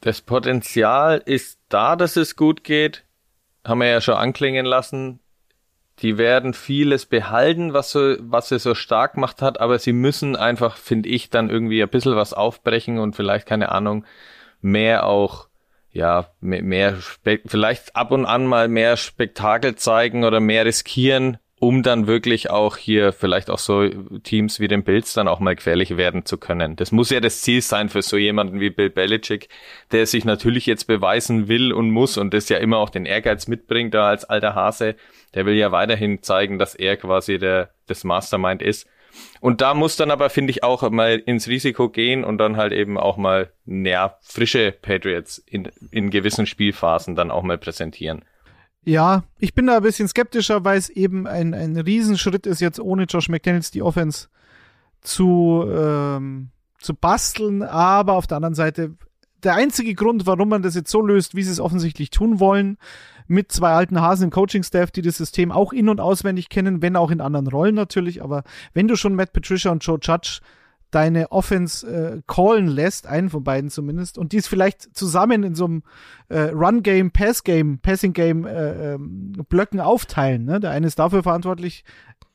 Das 0.00 0.20
Potenzial 0.20 1.22
ist 1.24 1.60
da, 1.68 1.94
dass 1.94 2.16
es 2.16 2.34
gut 2.34 2.64
geht. 2.64 3.04
Haben 3.64 3.80
wir 3.80 3.88
ja 3.88 4.00
schon 4.00 4.14
anklingen 4.14 4.66
lassen 4.66 5.20
die 6.00 6.18
werden 6.18 6.52
vieles 6.52 7.06
behalten, 7.06 7.72
was 7.72 7.90
so, 7.90 8.16
was 8.20 8.48
sie 8.48 8.58
so 8.58 8.74
stark 8.74 9.14
gemacht 9.14 9.40
hat, 9.40 9.60
aber 9.60 9.78
sie 9.78 9.92
müssen 9.92 10.36
einfach, 10.36 10.76
finde 10.76 11.08
ich, 11.08 11.30
dann 11.30 11.48
irgendwie 11.48 11.82
ein 11.82 11.88
bisschen 11.88 12.16
was 12.16 12.34
aufbrechen 12.34 12.98
und 12.98 13.16
vielleicht, 13.16 13.46
keine 13.46 13.72
Ahnung, 13.72 14.04
mehr 14.60 15.06
auch, 15.06 15.48
ja, 15.92 16.28
mehr, 16.40 16.62
mehr 16.62 16.96
vielleicht 17.46 17.96
ab 17.96 18.10
und 18.10 18.26
an 18.26 18.46
mal 18.46 18.68
mehr 18.68 18.98
Spektakel 18.98 19.76
zeigen 19.76 20.24
oder 20.24 20.40
mehr 20.40 20.66
riskieren, 20.66 21.38
um 21.66 21.82
dann 21.82 22.06
wirklich 22.06 22.48
auch 22.48 22.76
hier 22.76 23.12
vielleicht 23.12 23.50
auch 23.50 23.58
so 23.58 23.88
Teams 24.22 24.60
wie 24.60 24.68
den 24.68 24.84
Bills 24.84 25.14
dann 25.14 25.26
auch 25.26 25.40
mal 25.40 25.56
gefährlich 25.56 25.96
werden 25.96 26.24
zu 26.24 26.38
können. 26.38 26.76
Das 26.76 26.92
muss 26.92 27.10
ja 27.10 27.18
das 27.18 27.42
Ziel 27.42 27.60
sein 27.60 27.88
für 27.88 28.02
so 28.02 28.16
jemanden 28.16 28.60
wie 28.60 28.70
Bill 28.70 28.88
Belichick, 28.88 29.48
der 29.90 30.06
sich 30.06 30.24
natürlich 30.24 30.66
jetzt 30.66 30.84
beweisen 30.84 31.48
will 31.48 31.72
und 31.72 31.90
muss 31.90 32.18
und 32.18 32.32
das 32.32 32.48
ja 32.50 32.58
immer 32.58 32.78
auch 32.78 32.88
den 32.88 33.04
Ehrgeiz 33.04 33.48
mitbringt, 33.48 33.94
da 33.94 34.06
als 34.10 34.24
alter 34.24 34.54
Hase. 34.54 34.94
Der 35.34 35.44
will 35.44 35.56
ja 35.56 35.72
weiterhin 35.72 36.22
zeigen, 36.22 36.60
dass 36.60 36.76
er 36.76 36.96
quasi 36.96 37.36
der, 37.38 37.70
das 37.88 38.04
Mastermind 38.04 38.62
ist. 38.62 38.86
Und 39.40 39.60
da 39.60 39.74
muss 39.74 39.96
dann 39.96 40.12
aber, 40.12 40.30
finde 40.30 40.52
ich, 40.52 40.62
auch 40.62 40.88
mal 40.90 41.20
ins 41.26 41.48
Risiko 41.48 41.88
gehen 41.88 42.22
und 42.22 42.38
dann 42.38 42.56
halt 42.56 42.74
eben 42.74 42.96
auch 42.96 43.16
mal, 43.16 43.50
ja, 43.66 44.18
frische 44.22 44.70
Patriots 44.70 45.38
in, 45.38 45.68
in 45.90 46.10
gewissen 46.10 46.46
Spielphasen 46.46 47.16
dann 47.16 47.32
auch 47.32 47.42
mal 47.42 47.58
präsentieren. 47.58 48.24
Ja, 48.86 49.24
ich 49.40 49.52
bin 49.52 49.66
da 49.66 49.78
ein 49.78 49.82
bisschen 49.82 50.06
skeptischer, 50.06 50.64
weil 50.64 50.78
es 50.78 50.88
eben 50.88 51.26
ein, 51.26 51.54
ein 51.54 51.76
Riesenschritt 51.76 52.46
ist, 52.46 52.60
jetzt 52.60 52.78
ohne 52.78 53.02
Josh 53.04 53.28
McDaniels 53.28 53.72
die 53.72 53.82
Offense 53.82 54.28
zu, 55.00 55.64
ähm, 55.68 56.50
zu 56.78 56.94
basteln. 56.94 57.64
Aber 57.64 58.12
auf 58.12 58.28
der 58.28 58.36
anderen 58.36 58.54
Seite, 58.54 58.94
der 59.42 59.56
einzige 59.56 59.94
Grund, 59.94 60.24
warum 60.26 60.50
man 60.50 60.62
das 60.62 60.76
jetzt 60.76 60.92
so 60.92 61.02
löst, 61.02 61.34
wie 61.34 61.42
sie 61.42 61.50
es 61.50 61.58
offensichtlich 61.58 62.10
tun 62.10 62.38
wollen, 62.38 62.78
mit 63.26 63.50
zwei 63.50 63.72
alten 63.72 64.00
Hasen 64.00 64.24
im 64.24 64.30
Coaching-Staff, 64.30 64.92
die 64.92 65.02
das 65.02 65.16
System 65.16 65.50
auch 65.50 65.72
in- 65.72 65.88
und 65.88 66.00
auswendig 66.00 66.48
kennen, 66.48 66.80
wenn 66.80 66.94
auch 66.94 67.10
in 67.10 67.20
anderen 67.20 67.48
Rollen 67.48 67.74
natürlich. 67.74 68.22
Aber 68.22 68.44
wenn 68.72 68.86
du 68.86 68.94
schon 68.94 69.16
Matt 69.16 69.32
Patricia 69.32 69.72
und 69.72 69.84
Joe 69.84 69.98
Judge 70.00 70.38
deine 70.90 71.32
Offense 71.32 71.86
äh, 71.86 72.22
callen 72.26 72.68
lässt, 72.68 73.06
einen 73.06 73.30
von 73.30 73.44
beiden 73.44 73.70
zumindest, 73.70 74.18
und 74.18 74.32
die 74.32 74.38
es 74.38 74.46
vielleicht 74.46 74.96
zusammen 74.96 75.42
in 75.42 75.54
so 75.54 75.66
einem 75.66 75.82
äh, 76.28 76.50
Run-Game, 76.50 77.10
Pass-Game, 77.10 77.80
Passing-Game 77.80 78.46
äh, 78.46 78.94
ähm, 78.94 79.32
Blöcken 79.48 79.80
aufteilen. 79.80 80.44
Ne? 80.44 80.60
Der 80.60 80.70
eine 80.70 80.86
ist 80.86 80.98
dafür 80.98 81.22
verantwortlich, 81.22 81.84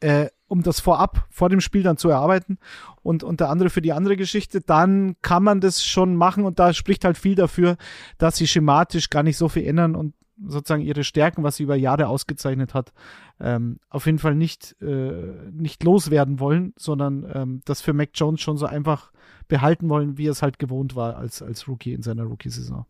äh, 0.02 0.28
um 0.48 0.64
das 0.64 0.80
vorab, 0.82 1.28
vor 1.30 1.50
dem 1.50 1.62
Spiel 1.62 1.84
dann 1.84 1.98
zu 1.98 2.10
erarbeiten 2.10 2.58
und, 3.04 3.24
und 3.24 3.40
der 3.40 3.50
andere 3.50 3.70
für 3.70 3.82
die 3.82 3.94
andere 3.94 4.18
Geschichte, 4.18 4.60
dann 4.60 5.16
kann 5.22 5.44
man 5.44 5.62
das 5.62 5.86
schon 5.86 6.16
machen 6.16 6.44
und 6.44 6.60
da 6.60 6.74
spricht 6.74 7.06
halt 7.06 7.18
viel 7.18 7.36
dafür, 7.36 7.78
dass 8.18 8.36
sie 8.36 8.48
schematisch 8.48 9.10
gar 9.10 9.24
nicht 9.24 9.38
so 9.38 9.48
viel 9.48 9.66
ändern 9.66 9.96
und 9.96 10.14
sozusagen 10.46 10.82
ihre 10.82 11.04
Stärken, 11.04 11.44
was 11.44 11.58
sie 11.58 11.64
über 11.64 11.76
Jahre 11.76 12.08
ausgezeichnet 12.08 12.74
hat, 12.74 12.94
ähm, 13.40 13.80
auf 13.90 14.06
jeden 14.06 14.20
Fall 14.20 14.36
nicht, 14.36 14.76
äh, 14.82 15.50
nicht 15.52 15.84
loswerden 15.84 16.40
wollen, 16.40 16.74
sondern 16.78 17.30
ähm, 17.34 17.62
das 17.66 17.82
für 17.82 17.94
Mac 17.94 18.10
Jones 18.14 18.42
schon 18.42 18.58
so 18.58 18.66
einfach 18.66 19.12
behalten 19.48 19.90
wollen, 19.90 20.18
wie 20.18 20.28
es 20.28 20.42
halt 20.42 20.60
gewohnt 20.60 20.96
war 20.96 21.18
als, 21.18 21.42
als 21.42 21.68
Rookie 21.68 21.94
in 21.94 22.02
seiner 22.02 22.24
Rookie-Saison. 22.24 22.86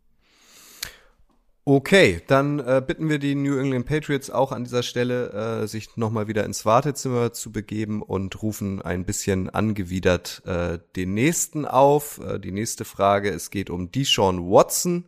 Okay, 1.64 2.24
dann 2.26 2.58
äh, 2.58 2.82
bitten 2.86 3.08
wir 3.08 3.20
die 3.20 3.36
New 3.36 3.56
England 3.56 3.86
Patriots 3.86 4.32
auch 4.32 4.52
an 4.52 4.64
dieser 4.64 4.82
Stelle, 4.82 5.62
äh, 5.62 5.68
sich 5.68 5.96
nochmal 5.96 6.28
wieder 6.28 6.44
ins 6.44 6.66
Wartezimmer 6.66 7.34
zu 7.34 7.52
begeben 7.52 8.02
und 8.02 8.42
rufen 8.42 8.82
ein 8.82 9.06
bisschen 9.06 9.48
angewidert 9.48 10.42
äh, 10.48 10.80
den 10.96 11.14
nächsten 11.14 11.66
auf. 11.66 12.20
Äh, 12.20 12.40
die 12.40 12.52
nächste 12.52 12.84
Frage, 12.84 13.30
es 13.30 13.52
geht 13.52 13.70
um 13.70 13.92
Deshaun 13.92 14.50
Watson. 14.50 15.06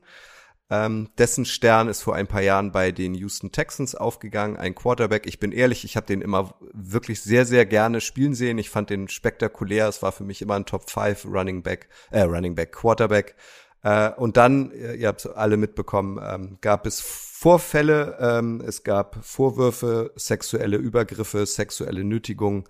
Ähm, 0.70 1.09
dessen 1.18 1.45
Stern 1.45 1.88
ist 1.88 2.01
vor 2.01 2.16
ein 2.16 2.28
paar 2.28 2.41
Jahren 2.41 2.72
bei 2.72 2.91
den 2.91 3.14
Houston 3.16 3.51
Texans 3.51 3.95
aufgegangen. 3.95 4.57
Ein 4.57 4.76
Quarterback. 4.76 5.28
Ich 5.28 5.39
bin 5.39 5.51
ehrlich, 5.51 5.84
ich 5.84 5.95
habe 5.95 6.07
den 6.07 6.22
immer 6.22 6.55
wirklich 6.74 7.22
sehr, 7.22 7.45
sehr 7.45 7.66
gerne 7.66 8.01
spielen 8.01 8.34
sehen. 8.34 8.57
Ich 8.57 8.70
fand 8.70 8.89
den 8.89 9.07
spektakulär. 9.07 9.88
Es 9.88 10.01
war 10.01 10.11
für 10.11 10.24
mich 10.24 10.41
immer 10.41 10.55
ein 10.55 10.66
Top 10.66 10.89
5 10.89 11.26
Running 11.26 11.64
Back, 11.64 11.89
äh, 12.11 12.22
Running 12.22 12.55
Back 12.55 12.72
Quarterback. 12.72 13.36
Äh, 13.84 14.11
und 14.11 14.38
dann, 14.38 14.72
äh, 14.72 14.95
ihr 14.95 15.09
habt 15.09 15.28
alle 15.28 15.57
mitbekommen, 15.57 16.20
ähm, 16.26 16.57
gab 16.61 16.88
es 16.88 17.01
Vorfälle, 17.01 18.18
ähm, 18.22 18.64
es 18.66 18.84
gab 18.84 19.18
Vorwürfe, 19.22 20.14
sexuelle 20.16 20.78
Übergriffe, 20.78 21.45
sexuelle 21.45 22.05
Nötigung 22.05 22.70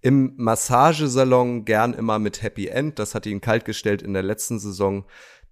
im 0.00 0.32
Massagesalon, 0.36 1.66
gern 1.66 1.92
immer 1.92 2.18
mit 2.18 2.42
Happy 2.42 2.68
End. 2.68 2.98
Das 2.98 3.14
hat 3.14 3.26
ihn 3.26 3.42
kaltgestellt 3.42 4.00
in 4.00 4.14
der 4.14 4.22
letzten 4.22 4.58
Saison. 4.58 5.04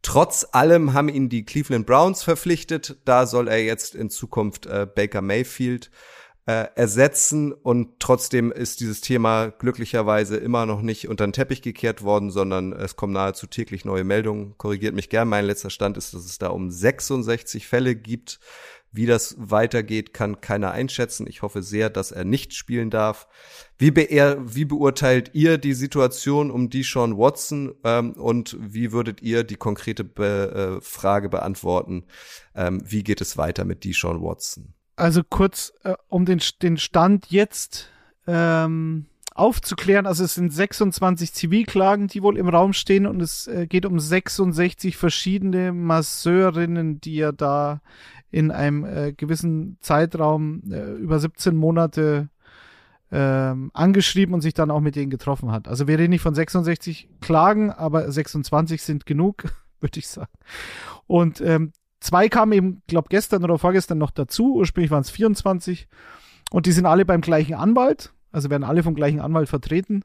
Trotz 0.02 0.46
allem 0.50 0.92
haben 0.92 1.08
ihn 1.08 1.28
die 1.28 1.44
Cleveland 1.44 1.86
Browns 1.86 2.24
verpflichtet. 2.24 2.96
Da 3.04 3.26
soll 3.26 3.48
er 3.48 3.62
jetzt 3.62 3.94
in 3.94 4.10
Zukunft 4.10 4.66
äh, 4.66 4.86
Baker 4.92 5.22
Mayfield 5.22 5.90
äh, 6.46 6.66
ersetzen 6.74 7.52
und 7.52 8.00
trotzdem 8.00 8.50
ist 8.50 8.80
dieses 8.80 9.00
Thema 9.00 9.50
glücklicherweise 9.50 10.36
immer 10.36 10.66
noch 10.66 10.82
nicht 10.82 11.08
unter 11.08 11.24
den 11.24 11.32
Teppich 11.32 11.62
gekehrt 11.62 12.02
worden, 12.02 12.32
sondern 12.32 12.72
es 12.72 12.96
kommen 12.96 13.12
nahezu 13.12 13.46
täglich 13.46 13.84
neue 13.84 14.02
Meldungen. 14.02 14.58
Korrigiert 14.58 14.94
mich 14.94 15.08
gern. 15.08 15.28
Mein 15.28 15.44
letzter 15.44 15.70
Stand 15.70 15.96
ist, 15.96 16.14
dass 16.14 16.24
es 16.24 16.38
da 16.38 16.48
um 16.48 16.68
66 16.68 17.68
Fälle 17.68 17.94
gibt. 17.94 18.40
Wie 18.90 19.06
das 19.06 19.36
weitergeht, 19.38 20.12
kann 20.12 20.40
keiner 20.40 20.72
einschätzen. 20.72 21.26
Ich 21.26 21.42
hoffe 21.42 21.62
sehr, 21.62 21.88
dass 21.88 22.10
er 22.10 22.24
nicht 22.24 22.54
spielen 22.54 22.90
darf. 22.90 23.26
Wie, 23.82 23.90
be 23.90 24.06
wie 24.44 24.64
beurteilt 24.64 25.30
ihr 25.32 25.58
die 25.58 25.72
Situation 25.72 26.52
um 26.52 26.70
Deshaun 26.70 27.18
Watson 27.18 27.74
ähm, 27.82 28.12
und 28.12 28.56
wie 28.60 28.92
würdet 28.92 29.22
ihr 29.22 29.42
die 29.42 29.56
konkrete 29.56 30.04
be 30.04 30.78
äh, 30.78 30.80
Frage 30.80 31.28
beantworten? 31.28 32.04
Ähm, 32.54 32.80
wie 32.86 33.02
geht 33.02 33.20
es 33.20 33.36
weiter 33.36 33.64
mit 33.64 33.82
Deshaun 33.82 34.22
Watson? 34.22 34.72
Also 34.94 35.22
kurz, 35.28 35.72
äh, 35.82 35.94
um 36.06 36.26
den, 36.26 36.40
den 36.62 36.76
Stand 36.76 37.26
jetzt 37.30 37.90
ähm, 38.28 39.06
aufzuklären, 39.34 40.06
also 40.06 40.22
es 40.22 40.36
sind 40.36 40.52
26 40.52 41.32
Zivilklagen, 41.32 42.06
die 42.06 42.22
wohl 42.22 42.38
im 42.38 42.48
Raum 42.48 42.74
stehen 42.74 43.04
und 43.04 43.20
es 43.20 43.48
äh, 43.48 43.66
geht 43.66 43.84
um 43.84 43.98
66 43.98 44.96
verschiedene 44.96 45.72
Masseurinnen, 45.72 47.00
die 47.00 47.18
er 47.18 47.32
da 47.32 47.80
in 48.30 48.52
einem 48.52 48.84
äh, 48.84 49.12
gewissen 49.12 49.76
Zeitraum 49.80 50.62
äh, 50.70 50.92
über 50.92 51.18
17 51.18 51.56
Monate 51.56 52.28
ähm, 53.12 53.70
angeschrieben 53.74 54.34
und 54.34 54.40
sich 54.40 54.54
dann 54.54 54.70
auch 54.70 54.80
mit 54.80 54.96
denen 54.96 55.10
getroffen 55.10 55.52
hat. 55.52 55.68
Also 55.68 55.86
wir 55.86 55.98
reden 55.98 56.10
nicht 56.10 56.22
von 56.22 56.34
66 56.34 57.08
Klagen, 57.20 57.70
aber 57.70 58.10
26 58.10 58.82
sind 58.82 59.06
genug, 59.06 59.44
würde 59.80 59.98
ich 59.98 60.08
sagen. 60.08 60.32
Und 61.06 61.40
ähm, 61.42 61.72
zwei 62.00 62.28
kamen 62.28 62.52
eben, 62.52 62.82
glaube 62.86 63.08
gestern 63.10 63.44
oder 63.44 63.58
vorgestern 63.58 63.98
noch 63.98 64.10
dazu. 64.10 64.54
Ursprünglich 64.54 64.90
waren 64.90 65.02
es 65.02 65.10
24 65.10 65.88
und 66.50 66.66
die 66.66 66.72
sind 66.72 66.86
alle 66.86 67.04
beim 67.04 67.20
gleichen 67.20 67.54
Anwalt, 67.54 68.12
also 68.30 68.48
werden 68.48 68.64
alle 68.64 68.82
vom 68.82 68.94
gleichen 68.94 69.20
Anwalt 69.20 69.48
vertreten. 69.48 70.04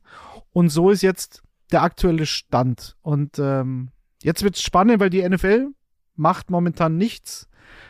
Und 0.51 0.69
so 0.69 0.89
ist 0.89 1.01
jetzt 1.01 1.43
der 1.71 1.83
aktuelle 1.83 2.25
Stand. 2.25 2.97
Und 3.01 3.39
ähm, 3.39 3.89
jetzt 4.21 4.43
wird 4.43 4.55
es 4.55 4.61
spannend, 4.61 4.99
weil 4.99 5.09
die 5.09 5.27
NFL 5.27 5.69
macht 6.15 6.49
momentan 6.49 6.97
nichts 6.97 7.47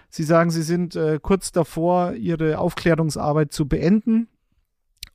Sie 0.09 0.24
sagen, 0.24 0.49
sie 0.49 0.63
sind 0.63 0.95
äh, 0.95 1.20
kurz 1.22 1.51
davor, 1.51 2.13
ihre 2.13 2.59
Aufklärungsarbeit 2.59 3.51
zu 3.51 3.68
beenden 3.68 4.30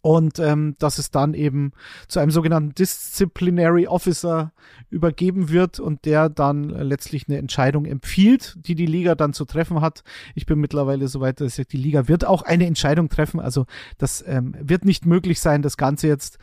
und 0.02 0.40
ähm, 0.40 0.74
dass 0.78 0.98
es 0.98 1.10
dann 1.10 1.32
eben 1.32 1.72
zu 2.08 2.18
einem 2.18 2.32
sogenannten 2.32 2.74
Disciplinary 2.74 3.86
Officer 3.86 4.52
übergeben 4.90 5.48
wird 5.48 5.78
und 5.78 6.04
der 6.04 6.28
dann 6.28 6.74
äh, 6.74 6.82
letztlich 6.82 7.28
eine 7.28 7.38
Entscheidung 7.38 7.84
empfiehlt, 7.84 8.56
die 8.66 8.74
die 8.74 8.86
Liga 8.86 9.14
dann 9.14 9.32
zu 9.32 9.44
treffen 9.44 9.80
hat. 9.80 10.02
Ich 10.34 10.44
bin 10.44 10.58
mittlerweile 10.58 11.06
so 11.06 11.20
weit, 11.20 11.40
dass 11.40 11.54
die 11.54 11.76
Liga 11.76 12.08
wird 12.08 12.24
auch 12.24 12.42
eine 12.42 12.66
Entscheidung 12.66 13.08
treffen. 13.08 13.38
Also 13.38 13.66
das 13.96 14.24
ähm, 14.26 14.54
wird 14.60 14.84
nicht 14.84 15.06
möglich 15.06 15.40
sein, 15.40 15.62
das 15.62 15.76
Ganze 15.76 16.08
jetzt 16.08 16.38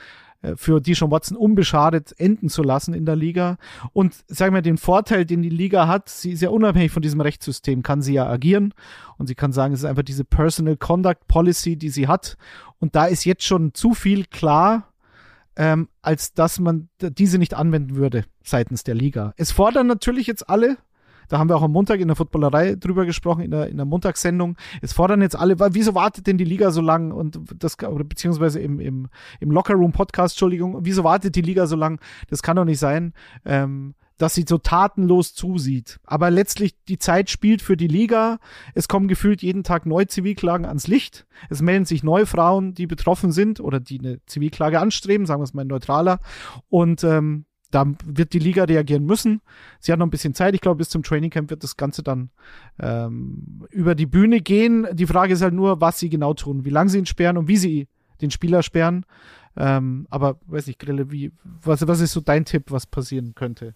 für 0.55 0.79
Deshaun 0.79 1.11
Watson 1.11 1.37
unbeschadet 1.37 2.13
enden 2.17 2.49
zu 2.49 2.63
lassen 2.63 2.93
in 2.93 3.05
der 3.05 3.15
Liga. 3.15 3.57
Und 3.93 4.15
sagen 4.27 4.55
wir, 4.55 4.61
den 4.61 4.77
Vorteil, 4.77 5.25
den 5.25 5.41
die 5.41 5.49
Liga 5.49 5.87
hat, 5.87 6.09
sie 6.09 6.31
ist 6.31 6.41
ja 6.41 6.49
unabhängig 6.49 6.91
von 6.91 7.01
diesem 7.01 7.21
Rechtssystem, 7.21 7.83
kann 7.83 8.01
sie 8.01 8.13
ja 8.13 8.27
agieren 8.27 8.73
und 9.17 9.27
sie 9.27 9.35
kann 9.35 9.51
sagen, 9.51 9.73
es 9.73 9.81
ist 9.81 9.85
einfach 9.85 10.03
diese 10.03 10.23
Personal 10.23 10.77
Conduct 10.77 11.27
Policy, 11.27 11.75
die 11.75 11.89
sie 11.89 12.07
hat. 12.07 12.37
Und 12.79 12.95
da 12.95 13.05
ist 13.05 13.25
jetzt 13.25 13.43
schon 13.43 13.73
zu 13.73 13.93
viel 13.93 14.25
klar, 14.25 14.93
ähm, 15.57 15.89
als 16.01 16.33
dass 16.33 16.59
man 16.59 16.87
diese 17.01 17.37
nicht 17.37 17.53
anwenden 17.53 17.95
würde 17.95 18.23
seitens 18.43 18.83
der 18.83 18.95
Liga. 18.95 19.33
Es 19.35 19.51
fordern 19.51 19.87
natürlich 19.87 20.25
jetzt 20.25 20.49
alle, 20.49 20.77
da 21.30 21.39
haben 21.39 21.49
wir 21.49 21.55
auch 21.55 21.61
am 21.61 21.71
Montag 21.71 21.99
in 21.99 22.07
der 22.07 22.15
Footballerei 22.15 22.75
drüber 22.75 23.05
gesprochen, 23.05 23.41
in 23.41 23.51
der, 23.51 23.67
in 23.67 23.77
der 23.77 23.86
Montagssendung. 23.86 24.57
Es 24.82 24.93
fordern 24.93 25.21
jetzt 25.21 25.38
alle, 25.38 25.59
weil, 25.59 25.73
wieso 25.73 25.95
wartet 25.95 26.27
denn 26.27 26.38
die 26.38 26.43
Liga 26.43 26.71
so 26.71 26.82
lang 26.82 27.11
und 27.11 27.39
das, 27.55 27.80
oder 27.80 28.03
beziehungsweise 28.03 28.59
im, 28.59 28.80
im, 28.80 29.07
im 29.39 29.51
Lockerroom-Podcast, 29.51 30.36
Entschuldigung, 30.36 30.80
wieso 30.82 31.03
wartet 31.03 31.36
die 31.36 31.41
Liga 31.41 31.67
so 31.67 31.75
lang? 31.75 32.01
Das 32.30 32.41
kann 32.41 32.57
doch 32.57 32.65
nicht 32.65 32.80
sein. 32.80 33.13
Ähm, 33.45 33.93
dass 34.19 34.36
sie 34.36 34.45
so 34.47 34.57
tatenlos 34.57 35.34
zusieht. 35.34 35.99
Aber 36.03 36.30
letztlich 36.30 36.75
die 36.88 36.99
Zeit 36.99 37.30
spielt 37.30 37.61
für 37.61 37.77
die 37.77 37.88
Liga. 37.88 38.39
Es 38.75 38.88
kommen 38.88 39.07
gefühlt 39.07 39.41
jeden 39.41 39.63
Tag 39.63 39.86
neue 39.86 40.07
Zivilklagen 40.07 40.65
ans 40.65 40.88
Licht. 40.88 41.25
Es 41.49 41.61
melden 41.61 41.86
sich 41.86 42.03
neue 42.03 42.25
Frauen, 42.25 42.73
die 42.73 42.86
betroffen 42.86 43.32
sind 43.32 43.61
oder 43.61 43.80
die 43.80 43.97
eine 43.97 44.19
Zivilklage 44.25 44.80
anstreben, 44.80 45.25
sagen 45.25 45.39
wir 45.39 45.45
es 45.45 45.53
mal 45.53 45.63
neutraler. 45.63 46.19
Und 46.67 47.03
ähm, 47.05 47.45
da 47.72 47.86
wird 48.03 48.34
die 48.34 48.39
Liga 48.39 48.63
reagieren 48.63 49.05
müssen. 49.05 49.41
Sie 49.80 49.91
hat 49.91 49.99
noch 49.99 50.07
ein 50.07 50.11
bisschen 50.11 50.34
Zeit. 50.34 50.55
Ich 50.55 50.61
glaube, 50.61 50.78
bis 50.78 50.89
zum 50.89 51.03
Training 51.03 51.30
Camp 51.30 51.49
wird 51.49 51.63
das 51.63 51.78
Ganze 51.78 52.03
dann 52.03 52.30
ähm, 52.80 53.65
über 53.70 53.95
die 53.95 54.05
Bühne 54.05 54.41
gehen. 54.41 54.88
Die 54.93 55.07
Frage 55.07 55.34
ist 55.34 55.41
halt 55.41 55.53
nur, 55.53 55.80
was 55.82 55.99
sie 55.99 56.09
genau 56.09 56.34
tun, 56.34 56.65
wie 56.65 56.72
lange 56.72 56.89
sie 56.89 56.99
ihn 56.99 57.05
sperren 57.05 57.38
und 57.38 57.47
wie 57.47 57.57
sie 57.57 57.88
den 58.22 58.32
Spieler 58.32 58.63
sperren. 58.63 59.05
Ähm, 59.55 60.07
aber 60.09 60.39
weiß 60.47 60.67
nicht, 60.67 60.80
Grille, 60.80 61.11
wie, 61.11 61.32
was, 61.43 61.88
was 61.88 61.99
ist 61.99 62.13
so 62.13 62.22
dein 62.22 62.45
Tipp, 62.45 62.65
was 62.70 62.86
passieren 62.86 63.34
könnte? 63.36 63.76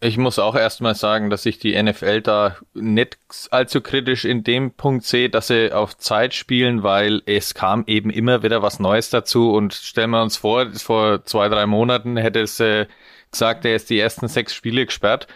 Ich 0.00 0.18
muss 0.18 0.38
auch 0.38 0.54
erstmal 0.54 0.94
sagen, 0.94 1.30
dass 1.30 1.46
ich 1.46 1.58
die 1.58 1.80
NFL 1.80 2.20
da 2.20 2.56
nicht 2.74 3.16
allzu 3.50 3.80
kritisch 3.80 4.26
in 4.26 4.44
dem 4.44 4.72
Punkt 4.72 5.04
sehe, 5.04 5.30
dass 5.30 5.46
sie 5.46 5.72
auf 5.72 5.96
Zeit 5.96 6.34
spielen, 6.34 6.82
weil 6.82 7.22
es 7.24 7.54
kam 7.54 7.84
eben 7.86 8.10
immer 8.10 8.42
wieder 8.42 8.60
was 8.60 8.80
Neues 8.80 9.08
dazu 9.08 9.52
und 9.52 9.72
stellen 9.72 10.10
wir 10.10 10.22
uns 10.22 10.36
vor, 10.36 10.70
vor 10.72 11.24
zwei, 11.24 11.48
drei 11.48 11.64
Monaten 11.64 12.18
hätte 12.18 12.40
es 12.40 12.60
äh, 12.60 12.86
gesagt, 13.34 13.64
er 13.64 13.76
ist 13.76 13.90
die 13.90 13.98
ersten 13.98 14.26
sechs 14.28 14.54
Spiele 14.54 14.86
gesperrt, 14.86 15.26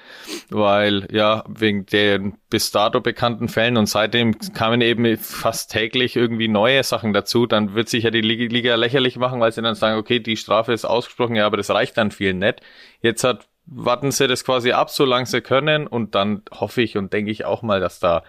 weil 0.50 1.06
ja, 1.10 1.44
wegen 1.46 1.86
den 1.86 2.38
bis 2.50 2.70
dato 2.70 3.00
bekannten 3.00 3.48
Fällen 3.48 3.76
und 3.76 3.86
seitdem 3.86 4.38
kamen 4.54 4.80
eben 4.80 5.16
fast 5.18 5.70
täglich 5.70 6.16
irgendwie 6.16 6.48
neue 6.48 6.82
Sachen 6.82 7.12
dazu, 7.12 7.46
dann 7.46 7.74
wird 7.74 7.88
sich 7.88 8.04
ja 8.04 8.10
die 8.10 8.20
Liga 8.20 8.74
lächerlich 8.74 9.16
machen, 9.16 9.40
weil 9.40 9.52
sie 9.52 9.62
dann 9.62 9.74
sagen, 9.74 9.98
okay, 9.98 10.20
die 10.20 10.36
Strafe 10.36 10.72
ist 10.72 10.84
ausgesprochen, 10.84 11.36
ja, 11.36 11.46
aber 11.46 11.56
das 11.56 11.70
reicht 11.70 11.96
dann 11.98 12.10
vielen 12.10 12.38
nicht. 12.38 12.60
Jetzt 13.02 13.24
hat, 13.24 13.48
warten 13.66 14.10
sie 14.10 14.26
das 14.26 14.44
quasi 14.44 14.72
ab, 14.72 14.90
solange 14.90 15.26
sie 15.26 15.40
können 15.40 15.86
und 15.86 16.14
dann 16.14 16.42
hoffe 16.50 16.82
ich 16.82 16.96
und 16.96 17.12
denke 17.12 17.30
ich 17.30 17.44
auch 17.44 17.62
mal, 17.62 17.80
dass 17.80 18.00
da 18.00 18.22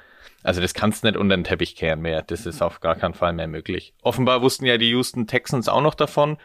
also 0.43 0.61
das 0.61 0.73
kannst 0.73 1.03
nicht 1.03 1.17
unter 1.17 1.35
den 1.35 1.43
Teppich 1.43 1.75
kehren 1.75 2.01
mehr. 2.01 2.21
Das 2.21 2.45
ist 2.45 2.61
auf 2.61 2.79
gar 2.79 2.95
keinen 2.95 3.13
Fall 3.13 3.33
mehr 3.33 3.47
möglich. 3.47 3.93
Offenbar 4.01 4.41
wussten 4.41 4.65
ja 4.65 4.77
die 4.77 4.89
Houston 4.89 5.27
Texans 5.27 5.67
auch 5.67 5.81
noch 5.81 5.95
davon, 5.95 6.37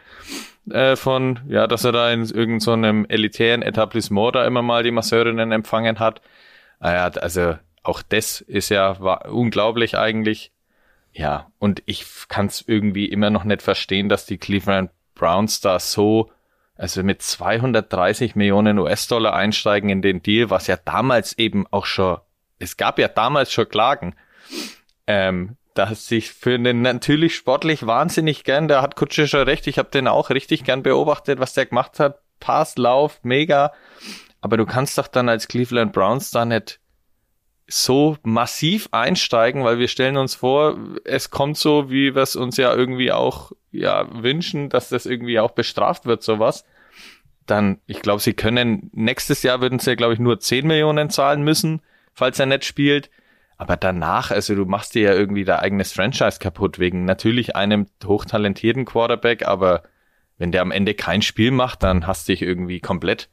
äh, 0.69 0.95
von, 0.95 1.39
ja, 1.47 1.67
dass 1.67 1.85
er 1.85 1.91
da 1.91 2.11
in 2.11 2.25
irgendeinem 2.25 3.03
so 3.03 3.09
elitären 3.09 3.61
Etablissement 3.61 4.35
da 4.35 4.45
immer 4.45 4.61
mal 4.61 4.83
die 4.83 4.91
Masseurinnen 4.91 5.51
empfangen 5.51 5.99
hat. 5.99 6.21
Naja, 6.79 7.05
ah 7.05 7.19
also 7.19 7.55
auch 7.83 8.01
das 8.01 8.41
ist 8.41 8.69
ja 8.69 8.91
unglaublich 8.91 9.97
eigentlich. 9.97 10.51
Ja, 11.13 11.47
und 11.59 11.81
ich 11.85 12.05
kann 12.27 12.47
es 12.47 12.63
irgendwie 12.67 13.05
immer 13.05 13.29
noch 13.29 13.45
nicht 13.45 13.61
verstehen, 13.61 14.09
dass 14.09 14.25
die 14.25 14.37
Cleveland 14.37 14.91
Browns 15.13 15.61
da 15.61 15.79
so 15.79 16.31
Also 16.75 17.03
mit 17.03 17.21
230 17.21 18.35
Millionen 18.35 18.79
US-Dollar 18.79 19.33
einsteigen 19.33 19.89
in 19.89 20.01
den 20.01 20.21
Deal, 20.21 20.49
was 20.49 20.67
ja 20.67 20.75
damals 20.75 21.37
eben 21.37 21.65
auch 21.71 21.85
schon, 21.85 22.17
es 22.59 22.77
gab 22.77 22.99
ja 22.99 23.07
damals 23.07 23.51
schon 23.51 23.69
Klagen, 23.69 24.15
ähm, 25.07 25.57
dass 25.73 26.07
sich 26.07 26.31
für 26.31 26.57
den 26.57 26.81
natürlich 26.81 27.35
sportlich 27.35 27.85
wahnsinnig 27.85 28.43
gern, 28.43 28.67
da 28.67 28.81
hat 28.81 28.95
Kutsche 28.95 29.27
schon 29.27 29.43
recht, 29.43 29.67
ich 29.67 29.77
habe 29.77 29.89
den 29.89 30.07
auch 30.07 30.29
richtig 30.29 30.63
gern 30.63 30.83
beobachtet, 30.83 31.39
was 31.39 31.53
der 31.53 31.65
gemacht 31.65 31.99
hat. 31.99 32.19
Pass, 32.39 32.77
Lauf, 32.77 33.19
mega. 33.23 33.73
Aber 34.41 34.57
du 34.57 34.65
kannst 34.65 34.97
doch 34.97 35.07
dann 35.07 35.29
als 35.29 35.47
Cleveland 35.47 35.91
Browns 35.91 36.31
da 36.31 36.45
nicht 36.45 36.79
so 37.67 38.17
massiv 38.23 38.89
einsteigen, 38.91 39.63
weil 39.63 39.79
wir 39.79 39.87
stellen 39.87 40.17
uns 40.17 40.35
vor, 40.35 40.77
es 41.03 41.31
kommt 41.31 41.57
so, 41.57 41.89
wie 41.89 42.13
wir 42.13 42.21
es 42.21 42.35
uns 42.35 42.57
ja 42.57 42.73
irgendwie 42.73 43.11
auch 43.11 43.51
ja 43.71 44.07
wünschen, 44.11 44.69
dass 44.69 44.89
das 44.89 45.05
irgendwie 45.05 45.39
auch 45.39 45.51
bestraft 45.51 46.05
wird, 46.05 46.23
sowas. 46.23 46.63
Dann, 47.47 47.79
ich 47.87 48.01
glaube, 48.01 48.21
sie 48.21 48.33
können 48.33 48.89
nächstes 48.93 49.43
Jahr 49.43 49.61
würden 49.61 49.79
sie, 49.79 49.95
glaube 49.95 50.13
ich, 50.13 50.19
nur 50.19 50.39
10 50.39 50.67
Millionen 50.67 51.09
zahlen 51.09 51.43
müssen, 51.43 51.81
falls 52.15 52.39
er 52.39 52.47
nicht 52.47 52.65
spielt. 52.65 53.11
Aber 53.57 53.77
danach, 53.77 54.31
also 54.31 54.55
du 54.55 54.65
machst 54.65 54.95
dir 54.95 55.03
ja 55.03 55.13
irgendwie 55.13 55.45
dein 55.45 55.59
eigenes 55.59 55.93
Franchise 55.93 56.39
kaputt 56.39 56.79
wegen 56.79 57.05
natürlich 57.05 57.55
einem 57.55 57.85
hochtalentierten 58.03 58.85
Quarterback, 58.85 59.47
aber 59.47 59.83
wenn 60.37 60.51
der 60.51 60.61
am 60.61 60.71
Ende 60.71 60.93
kein 60.93 61.21
Spiel 61.21 61.51
macht, 61.51 61.83
dann 61.83 62.05
hast 62.07 62.27
du 62.27 62.33
dich 62.33 62.41
irgendwie 62.41 62.81
komplett, 62.81 63.29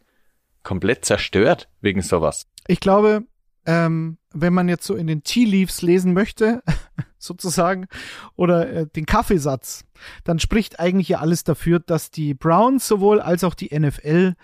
komplett 0.62 1.04
zerstört 1.04 1.68
wegen 1.80 2.02
sowas. 2.02 2.46
Ich 2.68 2.78
glaube, 2.78 3.24
ähm, 3.66 4.18
wenn 4.32 4.54
man 4.54 4.68
jetzt 4.68 4.86
so 4.86 4.94
in 4.94 5.08
den 5.08 5.24
Tea 5.24 5.44
Leaves 5.44 5.82
lesen 5.82 6.12
möchte, 6.12 6.62
sozusagen, 7.18 7.88
oder 8.36 8.70
äh, 8.70 8.86
den 8.86 9.06
Kaffeesatz, 9.06 9.84
dann 10.22 10.38
spricht 10.38 10.78
eigentlich 10.78 11.08
ja 11.08 11.18
alles 11.18 11.42
dafür, 11.42 11.80
dass 11.80 12.12
die 12.12 12.34
Browns 12.34 12.86
sowohl 12.86 13.20
als 13.20 13.42
auch 13.42 13.54
die 13.54 13.76
NFL 13.76 14.34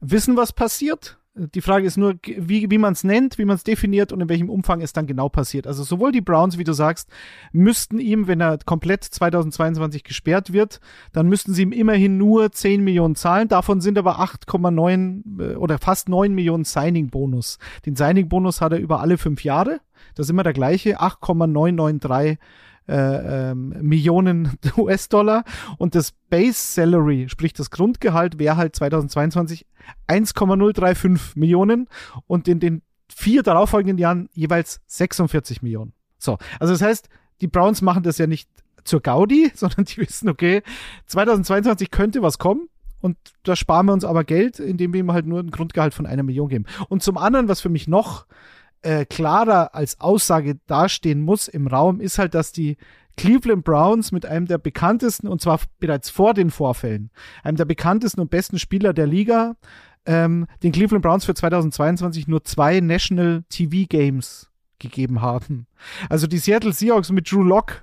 wissen, 0.00 0.36
was 0.36 0.54
passiert 0.54 1.18
die 1.36 1.60
Frage 1.60 1.86
ist 1.86 1.98
nur, 1.98 2.14
wie, 2.24 2.70
wie 2.70 2.78
man 2.78 2.94
es 2.94 3.04
nennt, 3.04 3.36
wie 3.36 3.44
man 3.44 3.56
es 3.56 3.64
definiert 3.64 4.10
und 4.12 4.22
in 4.22 4.28
welchem 4.28 4.48
Umfang 4.48 4.80
es 4.80 4.92
dann 4.92 5.06
genau 5.06 5.28
passiert. 5.28 5.66
Also 5.66 5.84
sowohl 5.84 6.10
die 6.10 6.22
Browns, 6.22 6.56
wie 6.56 6.64
du 6.64 6.72
sagst, 6.72 7.10
müssten 7.52 7.98
ihm, 7.98 8.26
wenn 8.26 8.40
er 8.40 8.58
komplett 8.64 9.04
2022 9.04 10.02
gesperrt 10.02 10.52
wird, 10.52 10.80
dann 11.12 11.28
müssten 11.28 11.52
sie 11.52 11.62
ihm 11.62 11.72
immerhin 11.72 12.16
nur 12.16 12.52
10 12.52 12.82
Millionen 12.82 13.16
zahlen. 13.16 13.48
Davon 13.48 13.80
sind 13.80 13.98
aber 13.98 14.18
8,9 14.18 15.52
äh, 15.52 15.54
oder 15.56 15.78
fast 15.78 16.08
9 16.08 16.34
Millionen 16.34 16.64
Signing-Bonus. 16.64 17.58
Den 17.84 17.96
Signing-Bonus 17.96 18.60
hat 18.62 18.72
er 18.72 18.78
über 18.78 19.00
alle 19.00 19.18
fünf 19.18 19.44
Jahre. 19.44 19.80
Das 20.14 20.26
ist 20.26 20.30
immer 20.30 20.42
der 20.42 20.54
gleiche, 20.54 21.00
8,993 21.00 22.38
äh, 22.88 23.50
ähm, 23.50 23.74
Millionen 23.80 24.58
US-Dollar 24.76 25.44
und 25.78 25.94
das 25.94 26.12
Base 26.30 26.54
Salary, 26.54 27.28
sprich 27.28 27.52
das 27.52 27.70
Grundgehalt, 27.70 28.38
wäre 28.38 28.56
halt 28.56 28.76
2022 28.76 29.66
1,035 30.06 31.36
Millionen 31.36 31.88
und 32.26 32.48
in 32.48 32.60
den 32.60 32.82
vier 33.08 33.42
darauffolgenden 33.42 33.98
Jahren 33.98 34.28
jeweils 34.32 34.80
46 34.86 35.62
Millionen. 35.62 35.92
So, 36.18 36.38
also 36.58 36.74
das 36.74 36.82
heißt, 36.82 37.08
die 37.40 37.46
Browns 37.46 37.82
machen 37.82 38.02
das 38.02 38.18
ja 38.18 38.26
nicht 38.26 38.48
zur 38.84 39.00
Gaudi, 39.00 39.50
sondern 39.54 39.84
die 39.84 39.98
wissen, 39.98 40.28
okay, 40.28 40.62
2022 41.06 41.90
könnte 41.90 42.22
was 42.22 42.38
kommen. 42.38 42.68
Und 43.00 43.16
da 43.44 43.54
sparen 43.54 43.86
wir 43.86 43.92
uns 43.92 44.04
aber 44.04 44.24
Geld, 44.24 44.58
indem 44.58 44.92
wir 44.92 45.00
ihm 45.00 45.12
halt 45.12 45.26
nur 45.26 45.38
ein 45.38 45.50
Grundgehalt 45.50 45.94
von 45.94 46.06
einer 46.06 46.22
Million 46.22 46.48
geben. 46.48 46.64
Und 46.88 47.02
zum 47.02 47.18
anderen, 47.18 47.46
was 47.46 47.60
für 47.60 47.68
mich 47.68 47.86
noch 47.86 48.26
äh, 48.82 49.04
klarer 49.04 49.74
als 49.74 50.00
Aussage 50.00 50.58
dastehen 50.66 51.20
muss 51.20 51.48
im 51.48 51.66
Raum, 51.66 52.00
ist 52.00 52.18
halt, 52.18 52.34
dass 52.34 52.52
die 52.52 52.76
Cleveland 53.16 53.64
Browns 53.64 54.12
mit 54.12 54.26
einem 54.26 54.46
der 54.46 54.58
bekanntesten, 54.58 55.28
und 55.28 55.40
zwar 55.40 55.60
bereits 55.78 56.10
vor 56.10 56.34
den 56.34 56.50
Vorfällen, 56.50 57.10
einem 57.42 57.56
der 57.56 57.64
bekanntesten 57.64 58.20
und 58.20 58.30
besten 58.30 58.58
Spieler 58.58 58.92
der 58.92 59.06
Liga, 59.06 59.56
ähm, 60.04 60.46
den 60.62 60.72
Cleveland 60.72 61.02
Browns 61.02 61.24
für 61.24 61.34
2022 61.34 62.28
nur 62.28 62.44
zwei 62.44 62.80
National 62.80 63.44
TV 63.48 63.86
Games 63.88 64.50
gegeben 64.78 65.22
haben. 65.22 65.66
Also 66.08 66.26
die 66.26 66.38
Seattle 66.38 66.72
Seahawks 66.72 67.10
mit 67.10 67.30
Drew 67.30 67.42
Locke 67.42 67.76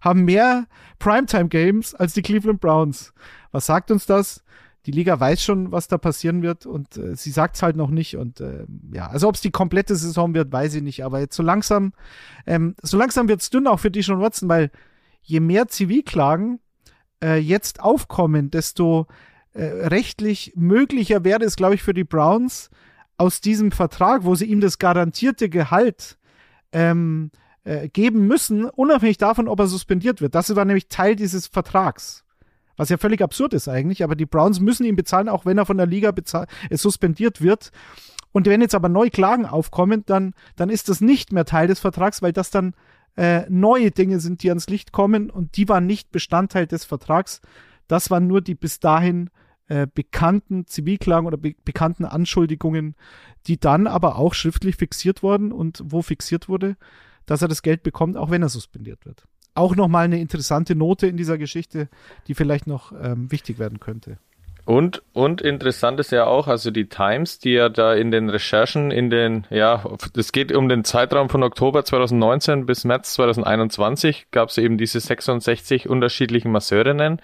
haben 0.00 0.24
mehr 0.24 0.66
Primetime 0.98 1.48
Games 1.48 1.94
als 1.94 2.14
die 2.14 2.22
Cleveland 2.22 2.60
Browns. 2.60 3.12
Was 3.52 3.66
sagt 3.66 3.90
uns 3.90 4.06
das? 4.06 4.42
Die 4.86 4.92
Liga 4.92 5.20
weiß 5.20 5.42
schon, 5.42 5.72
was 5.72 5.88
da 5.88 5.98
passieren 5.98 6.42
wird 6.42 6.64
und 6.66 6.96
äh, 6.96 7.14
sie 7.14 7.30
sagt 7.30 7.56
es 7.56 7.62
halt 7.62 7.76
noch 7.76 7.90
nicht. 7.90 8.16
Und 8.16 8.40
äh, 8.40 8.64
ja, 8.92 9.08
also 9.08 9.28
ob 9.28 9.34
es 9.34 9.40
die 9.40 9.50
komplette 9.50 9.94
Saison 9.94 10.34
wird, 10.34 10.52
weiß 10.52 10.74
ich 10.74 10.82
nicht. 10.82 11.04
Aber 11.04 11.20
jetzt 11.20 11.36
so 11.36 11.42
langsam, 11.42 11.92
ähm, 12.46 12.74
so 12.82 12.96
langsam 12.96 13.28
wird 13.28 13.42
es 13.42 13.50
dünn 13.50 13.66
auch 13.66 13.80
für 13.80 13.90
Dishon 13.90 14.20
Watson, 14.20 14.48
weil 14.48 14.70
je 15.22 15.40
mehr 15.40 15.68
Zivilklagen 15.68 16.60
äh, 17.22 17.36
jetzt 17.36 17.80
aufkommen, 17.80 18.50
desto 18.50 19.06
äh, 19.52 19.64
rechtlich 19.64 20.52
möglicher 20.56 21.24
wäre 21.24 21.44
es, 21.44 21.56
glaube 21.56 21.74
ich, 21.74 21.82
für 21.82 21.94
die 21.94 22.04
Browns 22.04 22.70
aus 23.18 23.42
diesem 23.42 23.72
Vertrag, 23.72 24.24
wo 24.24 24.34
sie 24.34 24.46
ihm 24.46 24.60
das 24.60 24.78
garantierte 24.78 25.50
Gehalt 25.50 26.16
ähm, 26.72 27.30
äh, 27.64 27.88
geben 27.88 28.26
müssen, 28.26 28.64
unabhängig 28.64 29.18
davon, 29.18 29.46
ob 29.46 29.58
er 29.60 29.66
suspendiert 29.66 30.22
wird. 30.22 30.34
Das 30.34 30.54
war 30.56 30.64
nämlich 30.64 30.88
Teil 30.88 31.16
dieses 31.16 31.46
Vertrags. 31.46 32.24
Was 32.80 32.88
ja 32.88 32.96
völlig 32.96 33.20
absurd 33.20 33.52
ist 33.52 33.68
eigentlich, 33.68 34.02
aber 34.02 34.16
die 34.16 34.24
Browns 34.24 34.58
müssen 34.58 34.86
ihn 34.86 34.96
bezahlen, 34.96 35.28
auch 35.28 35.44
wenn 35.44 35.58
er 35.58 35.66
von 35.66 35.76
der 35.76 35.84
Liga 35.84 36.14
äh, 36.16 36.76
suspendiert 36.78 37.42
wird. 37.42 37.72
Und 38.32 38.46
wenn 38.46 38.62
jetzt 38.62 38.74
aber 38.74 38.88
neue 38.88 39.10
Klagen 39.10 39.44
aufkommen, 39.44 40.02
dann, 40.06 40.32
dann 40.56 40.70
ist 40.70 40.88
das 40.88 41.02
nicht 41.02 41.30
mehr 41.30 41.44
Teil 41.44 41.66
des 41.66 41.78
Vertrags, 41.78 42.22
weil 42.22 42.32
das 42.32 42.50
dann 42.50 42.72
äh, 43.18 43.42
neue 43.50 43.90
Dinge 43.90 44.18
sind, 44.18 44.42
die 44.42 44.48
ans 44.48 44.66
Licht 44.70 44.92
kommen 44.92 45.28
und 45.28 45.58
die 45.58 45.68
waren 45.68 45.84
nicht 45.84 46.10
Bestandteil 46.10 46.66
des 46.66 46.86
Vertrags. 46.86 47.42
Das 47.86 48.10
waren 48.10 48.26
nur 48.26 48.40
die 48.40 48.54
bis 48.54 48.80
dahin 48.80 49.28
äh, 49.66 49.86
bekannten 49.86 50.66
Zivilklagen 50.66 51.26
oder 51.26 51.36
be 51.36 51.54
bekannten 51.62 52.06
Anschuldigungen, 52.06 52.96
die 53.46 53.60
dann 53.60 53.88
aber 53.88 54.16
auch 54.16 54.32
schriftlich 54.32 54.76
fixiert 54.76 55.22
wurden 55.22 55.52
und 55.52 55.82
wo 55.84 56.00
fixiert 56.00 56.48
wurde, 56.48 56.78
dass 57.26 57.42
er 57.42 57.48
das 57.48 57.60
Geld 57.60 57.82
bekommt, 57.82 58.16
auch 58.16 58.30
wenn 58.30 58.40
er 58.40 58.48
suspendiert 58.48 59.04
wird 59.04 59.26
auch 59.54 59.76
nochmal 59.76 60.04
eine 60.04 60.20
interessante 60.20 60.74
Note 60.74 61.06
in 61.06 61.16
dieser 61.16 61.38
Geschichte, 61.38 61.88
die 62.26 62.34
vielleicht 62.34 62.66
noch 62.66 62.92
ähm, 62.92 63.30
wichtig 63.30 63.58
werden 63.58 63.80
könnte. 63.80 64.18
Und, 64.70 65.02
und 65.14 65.40
interessant 65.40 65.98
ist 65.98 66.12
ja 66.12 66.26
auch, 66.26 66.46
also 66.46 66.70
die 66.70 66.88
Times, 66.88 67.40
die 67.40 67.54
ja 67.54 67.68
da 67.68 67.94
in 67.94 68.12
den 68.12 68.28
Recherchen 68.28 68.90
in 68.90 69.10
den, 69.10 69.46
ja, 69.50 69.82
es 70.16 70.30
geht 70.30 70.52
um 70.52 70.68
den 70.68 70.84
Zeitraum 70.84 71.28
von 71.28 71.42
Oktober 71.42 71.84
2019 71.84 72.66
bis 72.66 72.84
März 72.84 73.14
2021, 73.14 74.26
gab 74.30 74.50
es 74.50 74.58
eben 74.58 74.78
diese 74.78 75.00
66 75.00 75.88
unterschiedlichen 75.88 76.52
Masseurinnen. 76.52 77.20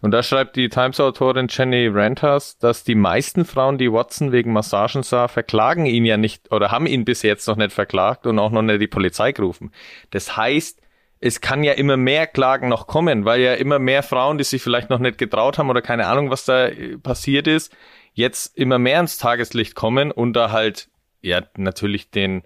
Und 0.00 0.10
da 0.12 0.22
schreibt 0.22 0.56
die 0.56 0.70
Times-Autorin 0.70 1.48
Jenny 1.50 1.88
Renters, 1.88 2.56
dass 2.58 2.84
die 2.84 2.94
meisten 2.94 3.44
Frauen, 3.44 3.78
die 3.78 3.92
Watson 3.92 4.32
wegen 4.32 4.52
Massagen 4.52 5.02
sah, 5.02 5.28
verklagen 5.28 5.86
ihn 5.86 6.06
ja 6.06 6.16
nicht 6.16 6.50
oder 6.50 6.70
haben 6.70 6.86
ihn 6.86 7.04
bis 7.04 7.22
jetzt 7.22 7.46
noch 7.48 7.56
nicht 7.56 7.72
verklagt 7.72 8.26
und 8.26 8.38
auch 8.38 8.50
noch 8.50 8.62
nicht 8.62 8.80
die 8.80 8.86
Polizei 8.86 9.32
gerufen. 9.32 9.70
Das 10.12 10.36
heißt, 10.36 10.80
es 11.20 11.40
kann 11.40 11.64
ja 11.64 11.72
immer 11.72 11.96
mehr 11.96 12.26
Klagen 12.26 12.68
noch 12.68 12.86
kommen, 12.86 13.24
weil 13.24 13.40
ja 13.40 13.54
immer 13.54 13.78
mehr 13.78 14.02
Frauen, 14.02 14.38
die 14.38 14.44
sich 14.44 14.62
vielleicht 14.62 14.90
noch 14.90 14.98
nicht 14.98 15.18
getraut 15.18 15.58
haben 15.58 15.70
oder 15.70 15.82
keine 15.82 16.06
Ahnung, 16.06 16.30
was 16.30 16.44
da 16.44 16.66
äh, 16.66 16.98
passiert 16.98 17.46
ist, 17.46 17.74
jetzt 18.12 18.56
immer 18.56 18.78
mehr 18.78 19.00
ins 19.00 19.18
Tageslicht 19.18 19.74
kommen 19.74 20.10
und 20.10 20.34
da 20.34 20.50
halt 20.50 20.88
ja 21.22 21.42
natürlich 21.56 22.10
den 22.10 22.42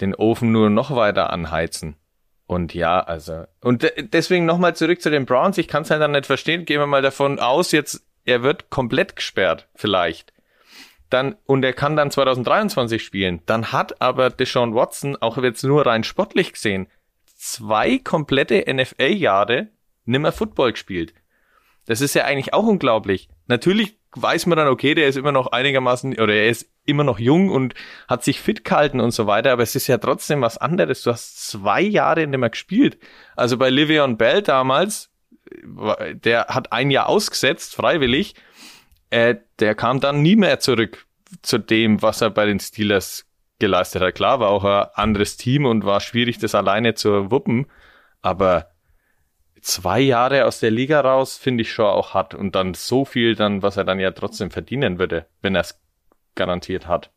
den 0.00 0.14
Ofen 0.14 0.52
nur 0.52 0.70
noch 0.70 0.94
weiter 0.96 1.30
anheizen. 1.30 1.96
Und 2.46 2.74
ja, 2.74 3.00
also 3.00 3.44
und 3.60 3.90
deswegen 3.98 4.46
nochmal 4.46 4.74
zurück 4.74 5.00
zu 5.00 5.10
den 5.10 5.26
Browns. 5.26 5.58
Ich 5.58 5.68
kann 5.68 5.82
es 5.82 5.90
halt 5.90 6.02
dann 6.02 6.12
nicht 6.12 6.26
verstehen. 6.26 6.64
Gehen 6.64 6.80
wir 6.80 6.86
mal 6.86 7.02
davon 7.02 7.38
aus, 7.38 7.72
jetzt 7.72 8.04
er 8.24 8.42
wird 8.42 8.70
komplett 8.70 9.16
gesperrt, 9.16 9.68
vielleicht. 9.74 10.32
Dann, 11.10 11.36
und 11.44 11.64
er 11.64 11.72
kann 11.72 11.96
dann 11.96 12.10
2023 12.10 13.02
spielen. 13.04 13.42
Dann 13.46 13.72
hat 13.72 14.00
aber 14.00 14.30
Deshaun 14.30 14.74
Watson, 14.74 15.16
auch 15.20 15.36
jetzt 15.38 15.62
nur 15.62 15.84
rein 15.84 16.04
sportlich 16.04 16.52
gesehen, 16.52 16.88
zwei 17.42 17.98
komplette 17.98 18.64
NFL-Jahre 18.72 19.68
nimmer 20.04 20.30
Football 20.30 20.72
gespielt. 20.72 21.12
Das 21.86 22.00
ist 22.00 22.14
ja 22.14 22.24
eigentlich 22.24 22.54
auch 22.54 22.64
unglaublich. 22.64 23.28
Natürlich 23.48 23.98
weiß 24.14 24.46
man 24.46 24.58
dann, 24.58 24.68
okay, 24.68 24.94
der 24.94 25.08
ist 25.08 25.16
immer 25.16 25.32
noch 25.32 25.48
einigermaßen, 25.48 26.20
oder 26.20 26.34
er 26.34 26.48
ist 26.48 26.70
immer 26.84 27.02
noch 27.02 27.18
jung 27.18 27.48
und 27.48 27.74
hat 28.06 28.22
sich 28.22 28.40
fit 28.40 28.64
gehalten 28.64 29.00
und 29.00 29.10
so 29.10 29.26
weiter, 29.26 29.50
aber 29.50 29.64
es 29.64 29.74
ist 29.74 29.88
ja 29.88 29.98
trotzdem 29.98 30.40
was 30.40 30.56
anderes. 30.56 31.02
Du 31.02 31.10
hast 31.10 31.48
zwei 31.48 31.80
Jahre 31.80 32.24
nicht 32.26 32.38
mehr 32.38 32.50
gespielt. 32.50 32.98
Also 33.34 33.58
bei 33.58 33.70
Livion 33.70 34.18
Bell 34.18 34.42
damals, 34.42 35.10
der 35.44 36.46
hat 36.46 36.72
ein 36.72 36.92
Jahr 36.92 37.08
ausgesetzt, 37.08 37.74
freiwillig, 37.74 38.34
äh, 39.10 39.34
der 39.58 39.74
kam 39.74 39.98
dann 39.98 40.22
nie 40.22 40.36
mehr 40.36 40.60
zurück 40.60 41.06
zu 41.42 41.58
dem, 41.58 42.02
was 42.02 42.20
er 42.20 42.30
bei 42.30 42.46
den 42.46 42.60
Steelers 42.60 43.26
geleistet 43.62 44.02
hat. 44.02 44.14
Klar, 44.16 44.40
war 44.40 44.50
auch 44.50 44.64
ein 44.64 44.88
anderes 44.94 45.36
Team 45.36 45.66
und 45.66 45.84
war 45.84 46.00
schwierig, 46.00 46.38
das 46.38 46.56
alleine 46.56 46.94
zu 46.94 47.30
wuppen. 47.30 47.66
Aber 48.20 48.72
zwei 49.60 50.00
Jahre 50.00 50.46
aus 50.46 50.58
der 50.58 50.72
Liga 50.72 51.00
raus, 51.00 51.36
finde 51.36 51.62
ich 51.62 51.72
schon 51.72 51.86
auch 51.86 52.12
hart. 52.12 52.34
Und 52.34 52.56
dann 52.56 52.74
so 52.74 53.04
viel 53.04 53.36
dann, 53.36 53.62
was 53.62 53.76
er 53.76 53.84
dann 53.84 54.00
ja 54.00 54.10
trotzdem 54.10 54.50
verdienen 54.50 54.98
würde, 54.98 55.26
wenn 55.42 55.54
er 55.54 55.60
es 55.60 55.80
garantiert 56.34 56.88
hat. 56.88 57.12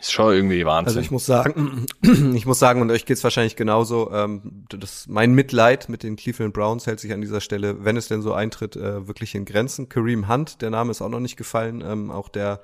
ist 0.00 0.10
schon 0.10 0.34
irgendwie 0.34 0.66
Wahnsinn. 0.66 0.88
Also 0.88 1.00
ich 1.00 1.12
muss 1.12 1.26
sagen, 1.26 1.86
ich 2.34 2.44
muss 2.44 2.58
sagen, 2.58 2.82
und 2.82 2.90
euch 2.90 3.06
geht's 3.06 3.22
wahrscheinlich 3.22 3.54
genauso, 3.54 4.10
ähm, 4.10 4.66
das, 4.68 5.06
mein 5.06 5.32
Mitleid 5.32 5.88
mit 5.88 6.02
den 6.02 6.16
Cleveland 6.16 6.54
Browns 6.54 6.88
hält 6.88 6.98
sich 6.98 7.12
an 7.12 7.20
dieser 7.20 7.40
Stelle, 7.40 7.84
wenn 7.84 7.96
es 7.96 8.08
denn 8.08 8.22
so 8.22 8.32
eintritt, 8.34 8.74
äh, 8.74 9.06
wirklich 9.06 9.36
in 9.36 9.44
Grenzen. 9.44 9.88
Kareem 9.88 10.28
Hunt, 10.28 10.60
der 10.60 10.70
Name 10.70 10.90
ist 10.90 11.02
auch 11.02 11.08
noch 11.08 11.20
nicht 11.20 11.36
gefallen, 11.36 11.84
ähm, 11.86 12.10
auch 12.10 12.28
der 12.28 12.60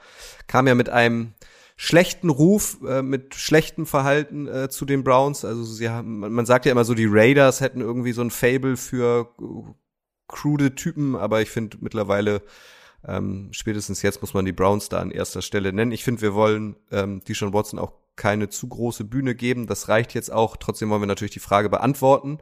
kam 0.49 0.67
ja 0.67 0.75
mit 0.75 0.89
einem 0.89 1.35
schlechten 1.81 2.29
Ruf, 2.29 2.79
äh, 2.87 3.03
mit 3.03 3.37
schlechtem 3.37 3.87
Verhalten 3.87 4.49
äh, 4.49 4.69
zu 4.69 4.85
den 4.85 5.05
Browns. 5.05 5.45
Also 5.45 5.63
sie 5.63 5.89
haben, 5.89 6.19
man 6.19 6.45
sagt 6.45 6.67
ja 6.67 6.73
immer 6.73 6.85
so, 6.85 6.93
die 6.93 7.07
Raiders 7.09 7.61
hätten 7.61 7.81
irgendwie 7.81 8.13
so 8.13 8.21
ein 8.21 8.33
Fable 8.33 8.77
für 8.77 9.33
krude 10.27 10.75
Typen, 10.75 11.15
aber 11.15 11.41
ich 11.41 11.51
finde 11.51 11.79
mittlerweile 11.81 12.43
ähm, 13.07 13.51
spätestens 13.53 14.03
jetzt 14.03 14.21
muss 14.23 14.35
man 14.35 14.45
die 14.45 14.53
Browns 14.53 14.89
da 14.89 14.99
an 14.99 15.13
erster 15.13 15.41
Stelle 15.41 15.73
nennen. 15.73 15.93
Ich 15.93 16.03
finde, 16.03 16.21
wir 16.21 16.35
wollen 16.35 16.75
ähm, 16.91 17.23
die 17.29 17.37
schon 17.37 17.53
Watson 17.53 17.79
auch 17.79 17.93
keine 18.17 18.49
zu 18.49 18.67
große 18.67 19.05
Bühne 19.05 19.37
geben. 19.37 19.69
Das 19.69 19.89
reicht 19.89 20.15
jetzt 20.15 20.33
auch. 20.33 20.57
Trotzdem 20.57 20.91
wollen 20.91 21.03
wir 21.03 21.07
natürlich 21.07 21.33
die 21.33 21.39
Frage 21.39 21.71
beantworten. 21.71 22.41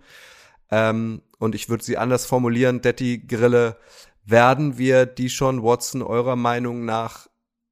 Ähm, 0.70 1.20
und 1.39 1.55
ich 1.55 1.68
würde 1.68 1.84
sie 1.84 1.99
anders 1.99 2.24
formulieren, 2.24 2.80
Detti 2.80 3.18
Grille, 3.18 3.76
werden 4.24 4.78
wir 4.78 5.05
die 5.05 5.28
schon 5.28 5.62
Watson 5.62 6.03
eurer 6.03 6.37
Meinung 6.37 6.87
nach 6.87 7.28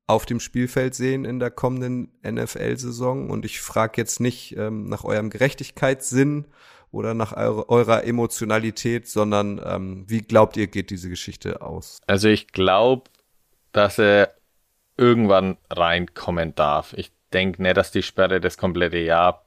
auf 0.06 0.26
dem 0.26 0.40
Spielfeld 0.40 0.94
sehen 0.94 1.24
in 1.24 1.38
der 1.38 1.50
kommenden 1.50 2.12
NFL-Saison? 2.26 3.30
Und 3.30 3.44
ich 3.44 3.60
frage 3.60 3.94
jetzt 3.96 4.20
nicht 4.20 4.56
ähm, 4.56 4.86
nach 4.86 5.04
eurem 5.04 5.30
Gerechtigkeitssinn 5.30 6.46
oder 6.90 7.14
nach 7.14 7.36
eure, 7.36 7.68
eurer 7.68 8.04
Emotionalität, 8.04 9.08
sondern 9.08 9.60
ähm, 9.64 10.04
wie 10.06 10.22
glaubt 10.22 10.56
ihr, 10.56 10.66
geht 10.66 10.90
diese 10.90 11.08
Geschichte 11.08 11.62
aus? 11.62 12.00
Also 12.06 12.28
ich 12.28 12.48
glaube, 12.48 13.10
dass 13.72 13.98
er 13.98 14.34
irgendwann 14.96 15.56
reinkommen 15.70 16.54
darf. 16.54 16.92
Ich 16.96 17.12
denke 17.32 17.62
nicht, 17.62 17.76
dass 17.76 17.90
die 17.90 18.02
Sperre 18.02 18.40
das 18.40 18.56
komplette 18.56 18.98
Jahr 18.98 19.44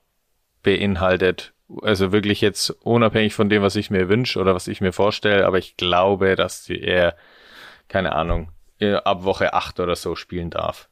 beinhaltet. 0.61 1.53
Also 1.81 2.11
wirklich 2.11 2.41
jetzt 2.41 2.69
unabhängig 2.69 3.33
von 3.33 3.49
dem, 3.49 3.61
was 3.61 3.75
ich 3.75 3.89
mir 3.89 4.09
wünsche 4.09 4.39
oder 4.39 4.53
was 4.53 4.67
ich 4.67 4.81
mir 4.81 4.93
vorstelle, 4.93 5.45
aber 5.45 5.57
ich 5.57 5.77
glaube, 5.77 6.35
dass 6.35 6.69
er, 6.69 7.15
keine 7.87 8.13
Ahnung, 8.13 8.51
ab 8.81 9.23
Woche 9.23 9.53
8 9.53 9.79
oder 9.79 9.95
so 9.95 10.15
spielen 10.15 10.49
darf. 10.49 10.89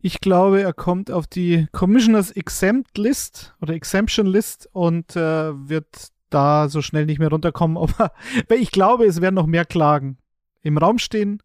Ich 0.00 0.20
glaube, 0.20 0.62
er 0.62 0.72
kommt 0.72 1.10
auf 1.10 1.26
die 1.26 1.66
Commissioners 1.72 2.30
Exempt 2.30 2.96
List 2.98 3.54
oder 3.60 3.74
Exemption 3.74 4.26
List 4.26 4.68
und 4.72 5.16
äh, 5.16 5.68
wird 5.68 6.08
da 6.30 6.68
so 6.68 6.82
schnell 6.82 7.06
nicht 7.06 7.18
mehr 7.18 7.30
runterkommen. 7.30 7.76
Aber 7.98 8.12
ich 8.50 8.70
glaube, 8.70 9.06
es 9.06 9.20
werden 9.20 9.34
noch 9.34 9.46
mehr 9.46 9.64
Klagen 9.64 10.18
im 10.62 10.78
Raum 10.78 10.98
stehen. 10.98 11.42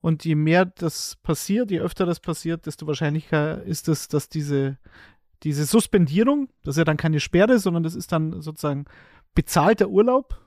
Und 0.00 0.24
je 0.24 0.36
mehr 0.36 0.64
das 0.64 1.16
passiert, 1.24 1.72
je 1.72 1.80
öfter 1.80 2.06
das 2.06 2.20
passiert, 2.20 2.66
desto 2.66 2.86
wahrscheinlicher 2.86 3.62
ist 3.64 3.88
es, 3.88 4.06
dass 4.06 4.28
diese, 4.28 4.78
diese 5.42 5.64
Suspendierung, 5.64 6.48
das 6.62 6.76
ist 6.76 6.78
ja 6.78 6.84
dann 6.84 6.96
keine 6.96 7.18
Sperre, 7.18 7.58
sondern 7.58 7.82
das 7.82 7.96
ist 7.96 8.12
dann 8.12 8.40
sozusagen 8.40 8.84
bezahlter 9.34 9.88
Urlaub, 9.88 10.40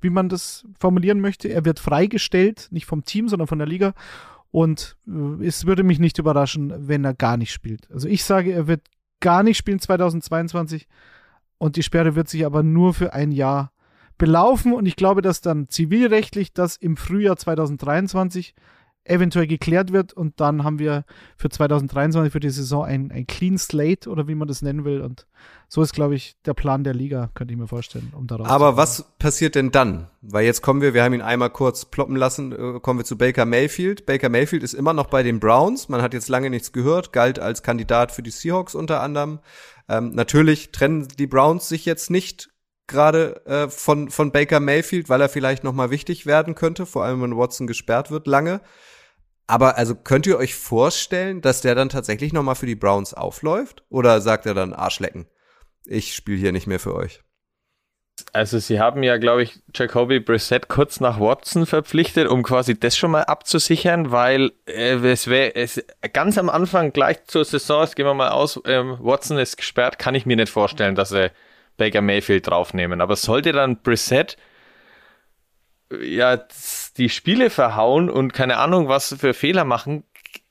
wie 0.00 0.10
man 0.10 0.28
das 0.28 0.64
formulieren 0.78 1.20
möchte. 1.20 1.48
Er 1.48 1.64
wird 1.64 1.78
freigestellt, 1.78 2.68
nicht 2.70 2.86
vom 2.86 3.04
Team, 3.04 3.28
sondern 3.28 3.48
von 3.48 3.58
der 3.58 3.68
Liga. 3.68 3.94
Und 4.50 4.96
äh, 5.06 5.44
es 5.46 5.66
würde 5.66 5.82
mich 5.82 5.98
nicht 5.98 6.18
überraschen, 6.18 6.88
wenn 6.88 7.04
er 7.04 7.14
gar 7.14 7.36
nicht 7.36 7.52
spielt. 7.52 7.90
Also 7.90 8.08
ich 8.08 8.24
sage, 8.24 8.52
er 8.52 8.66
wird 8.66 8.82
gar 9.20 9.42
nicht 9.42 9.58
spielen 9.58 9.78
2022 9.78 10.88
und 11.58 11.76
die 11.76 11.82
Sperre 11.82 12.14
wird 12.14 12.28
sich 12.28 12.46
aber 12.46 12.62
nur 12.62 12.94
für 12.94 13.12
ein 13.12 13.32
Jahr 13.32 13.72
belaufen 14.18 14.72
und 14.72 14.86
ich 14.86 14.96
glaube, 14.96 15.22
dass 15.22 15.40
dann 15.40 15.68
zivilrechtlich 15.68 16.52
das 16.52 16.76
im 16.76 16.96
Frühjahr 16.96 17.36
2023 17.36 18.54
eventuell 19.04 19.46
geklärt 19.46 19.92
wird 19.92 20.12
und 20.12 20.40
dann 20.40 20.62
haben 20.62 20.78
wir 20.78 21.04
für 21.36 21.48
2023 21.48 22.32
für 22.32 22.40
die 22.40 22.50
Saison 22.50 22.84
ein, 22.84 23.10
ein 23.10 23.26
Clean 23.26 23.56
Slate 23.56 24.10
oder 24.10 24.28
wie 24.28 24.34
man 24.34 24.46
das 24.46 24.62
nennen 24.62 24.84
will 24.84 25.00
und 25.00 25.26
so 25.68 25.82
ist, 25.82 25.94
glaube 25.94 26.16
ich, 26.16 26.36
der 26.44 26.54
Plan 26.54 26.84
der 26.84 26.94
Liga, 26.94 27.30
könnte 27.34 27.54
ich 27.54 27.58
mir 27.58 27.68
vorstellen. 27.68 28.12
Um 28.16 28.26
daraus 28.26 28.48
Aber 28.48 28.76
was 28.76 29.04
passiert 29.18 29.54
denn 29.54 29.70
dann? 29.70 30.08
Weil 30.20 30.44
jetzt 30.44 30.62
kommen 30.62 30.80
wir, 30.82 30.94
wir 30.94 31.04
haben 31.04 31.14
ihn 31.14 31.22
einmal 31.22 31.50
kurz 31.50 31.84
ploppen 31.84 32.16
lassen, 32.16 32.52
äh, 32.52 32.80
kommen 32.80 32.98
wir 32.98 33.04
zu 33.04 33.16
Baker 33.16 33.46
Mayfield. 33.46 34.04
Baker 34.04 34.28
Mayfield 34.28 34.62
ist 34.62 34.74
immer 34.74 34.92
noch 34.92 35.06
bei 35.06 35.22
den 35.22 35.40
Browns, 35.40 35.88
man 35.88 36.02
hat 36.02 36.12
jetzt 36.12 36.28
lange 36.28 36.50
nichts 36.50 36.72
gehört, 36.72 37.12
galt 37.12 37.38
als 37.38 37.62
Kandidat 37.62 38.12
für 38.12 38.22
die 38.22 38.30
Seahawks 38.30 38.74
unter 38.74 39.00
anderem. 39.00 39.38
Ähm, 39.88 40.10
natürlich 40.10 40.72
trennen 40.72 41.08
die 41.18 41.26
Browns 41.26 41.68
sich 41.68 41.84
jetzt 41.84 42.10
nicht 42.10 42.50
gerade 42.90 43.44
äh, 43.46 43.68
von, 43.68 44.10
von 44.10 44.32
Baker 44.32 44.60
Mayfield, 44.60 45.08
weil 45.08 45.20
er 45.20 45.28
vielleicht 45.28 45.64
noch 45.64 45.72
mal 45.72 45.90
wichtig 45.90 46.26
werden 46.26 46.54
könnte, 46.54 46.84
vor 46.84 47.04
allem 47.04 47.22
wenn 47.22 47.36
Watson 47.36 47.66
gesperrt 47.66 48.10
wird 48.10 48.26
lange. 48.26 48.60
Aber 49.46 49.76
also 49.76 49.94
könnt 49.94 50.26
ihr 50.26 50.38
euch 50.38 50.54
vorstellen, 50.54 51.40
dass 51.40 51.60
der 51.60 51.74
dann 51.74 51.88
tatsächlich 51.88 52.32
noch 52.32 52.42
mal 52.42 52.54
für 52.54 52.66
die 52.66 52.76
Browns 52.76 53.14
aufläuft? 53.14 53.82
Oder 53.88 54.20
sagt 54.20 54.46
er 54.46 54.54
dann 54.54 54.72
Arschlecken? 54.72 55.26
Ich 55.84 56.14
spiele 56.14 56.38
hier 56.38 56.52
nicht 56.52 56.66
mehr 56.66 56.78
für 56.78 56.94
euch. 56.94 57.20
Also 58.32 58.58
sie 58.58 58.78
haben 58.78 59.02
ja, 59.02 59.16
glaube 59.16 59.42
ich, 59.42 59.60
Jacoby 59.74 60.20
Brissett 60.20 60.68
kurz 60.68 61.00
nach 61.00 61.18
Watson 61.18 61.66
verpflichtet, 61.66 62.28
um 62.28 62.42
quasi 62.42 62.78
das 62.78 62.96
schon 62.96 63.10
mal 63.10 63.22
abzusichern, 63.22 64.12
weil 64.12 64.52
äh, 64.66 64.96
es 64.96 65.26
wäre 65.26 65.68
ganz 66.12 66.38
am 66.38 66.48
Anfang 66.48 66.92
gleich 66.92 67.24
zur 67.24 67.44
Saison, 67.44 67.82
jetzt 67.82 67.96
gehen 67.96 68.06
wir 68.06 68.14
mal 68.14 68.30
aus, 68.30 68.60
ähm, 68.66 68.98
Watson 69.00 69.38
ist 69.38 69.56
gesperrt, 69.56 69.98
kann 69.98 70.14
ich 70.14 70.26
mir 70.26 70.36
nicht 70.36 70.52
vorstellen, 70.52 70.94
dass 70.94 71.08
sie 71.08 71.32
Baker 71.80 72.02
Mayfield 72.02 72.46
draufnehmen. 72.46 73.00
Aber 73.00 73.16
sollte 73.16 73.52
dann 73.52 73.80
Brissett 73.80 74.36
ja 75.90 76.38
die 76.98 77.08
Spiele 77.08 77.48
verhauen 77.48 78.10
und 78.10 78.34
keine 78.34 78.58
Ahnung 78.58 78.88
was 78.88 79.16
für 79.18 79.32
Fehler 79.34 79.64
machen. 79.64 80.04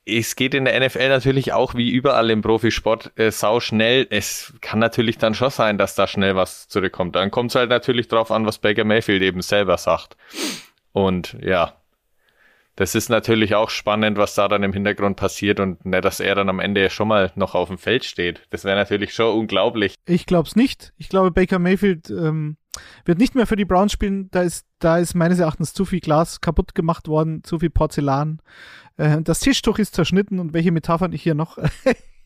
Es 0.05 0.35
geht 0.35 0.55
in 0.55 0.65
der 0.65 0.79
NFL 0.79 1.07
natürlich 1.07 1.53
auch 1.53 1.75
wie 1.75 1.91
überall 1.91 2.31
im 2.31 2.41
Profisport 2.41 3.11
äh, 3.15 3.29
sau 3.29 3.59
schnell. 3.59 4.07
Es 4.09 4.53
kann 4.59 4.79
natürlich 4.79 5.19
dann 5.19 5.35
schon 5.35 5.51
sein, 5.51 5.77
dass 5.77 5.93
da 5.93 6.07
schnell 6.07 6.35
was 6.35 6.67
zurückkommt. 6.67 7.15
Dann 7.15 7.29
kommt 7.29 7.51
es 7.51 7.55
halt 7.55 7.69
natürlich 7.69 8.07
drauf 8.07 8.31
an, 8.31 8.47
was 8.47 8.57
Baker 8.57 8.85
Mayfield 8.85 9.21
eben 9.21 9.43
selber 9.43 9.77
sagt. 9.77 10.17
Und 10.93 11.37
ja, 11.41 11.78
das 12.79 12.95
ist 12.95 13.09
natürlich 13.09 13.55
auch 13.55 13.69
spannend, 13.69 14.17
was 14.17 14.35
da 14.35 14.47
dann 14.47 14.63
im 14.63 14.71
Hintergrund 14.71 15.17
passiert 15.17 15.59
und 15.59 15.85
nicht, 15.85 16.05
dass 16.05 16.21
er 16.21 16.33
dann 16.35 16.47
am 16.47 16.61
Ende 16.61 16.89
schon 16.89 17.09
mal 17.09 17.29
noch 17.35 17.53
auf 17.53 17.67
dem 17.67 17.77
Feld 17.77 18.05
steht. 18.05 18.47
Das 18.51 18.63
wäre 18.63 18.77
natürlich 18.77 19.13
schon 19.13 19.37
unglaublich. 19.37 19.95
Ich 20.05 20.25
glaube 20.25 20.47
es 20.47 20.55
nicht. 20.55 20.93
Ich 20.95 21.09
glaube, 21.09 21.29
Baker 21.31 21.59
Mayfield 21.59 22.09
ähm, 22.09 22.55
wird 23.03 23.17
nicht 23.17 23.35
mehr 23.35 23.47
für 23.47 23.57
die 23.57 23.65
Browns 23.65 23.91
spielen. 23.91 24.29
Da 24.31 24.43
ist, 24.43 24.65
da 24.79 24.97
ist 24.97 25.13
meines 25.13 25.39
Erachtens 25.39 25.73
zu 25.73 25.83
viel 25.83 25.99
Glas 25.99 26.39
kaputt 26.39 26.73
gemacht 26.73 27.09
worden, 27.09 27.43
zu 27.43 27.59
viel 27.59 27.69
Porzellan. 27.69 28.41
Äh, 28.95 29.23
das 29.23 29.41
Tischtuch 29.41 29.77
ist 29.77 29.93
zerschnitten 29.93 30.39
und 30.39 30.53
welche 30.53 30.71
Metaphern 30.71 31.11
ich 31.11 31.21
hier 31.21 31.35
noch 31.35 31.57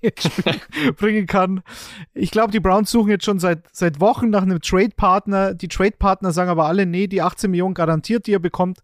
bringen 0.97 1.28
kann. 1.28 1.62
Ich 2.14 2.32
glaube, 2.32 2.51
die 2.51 2.60
Browns 2.60 2.91
suchen 2.91 3.10
jetzt 3.10 3.26
schon 3.26 3.39
seit, 3.39 3.64
seit 3.72 3.99
Wochen 3.99 4.30
nach 4.30 4.43
einem 4.43 4.62
Trade-Partner. 4.62 5.54
Die 5.54 5.68
Trade-Partner 5.68 6.32
sagen 6.32 6.49
aber 6.49 6.66
alle, 6.66 6.86
nee, 6.86 7.08
die 7.08 7.22
18 7.22 7.51
Millionen 7.51 7.74
garantiert, 7.74 8.28
die 8.28 8.34
er 8.34 8.39
bekommt, 8.39 8.80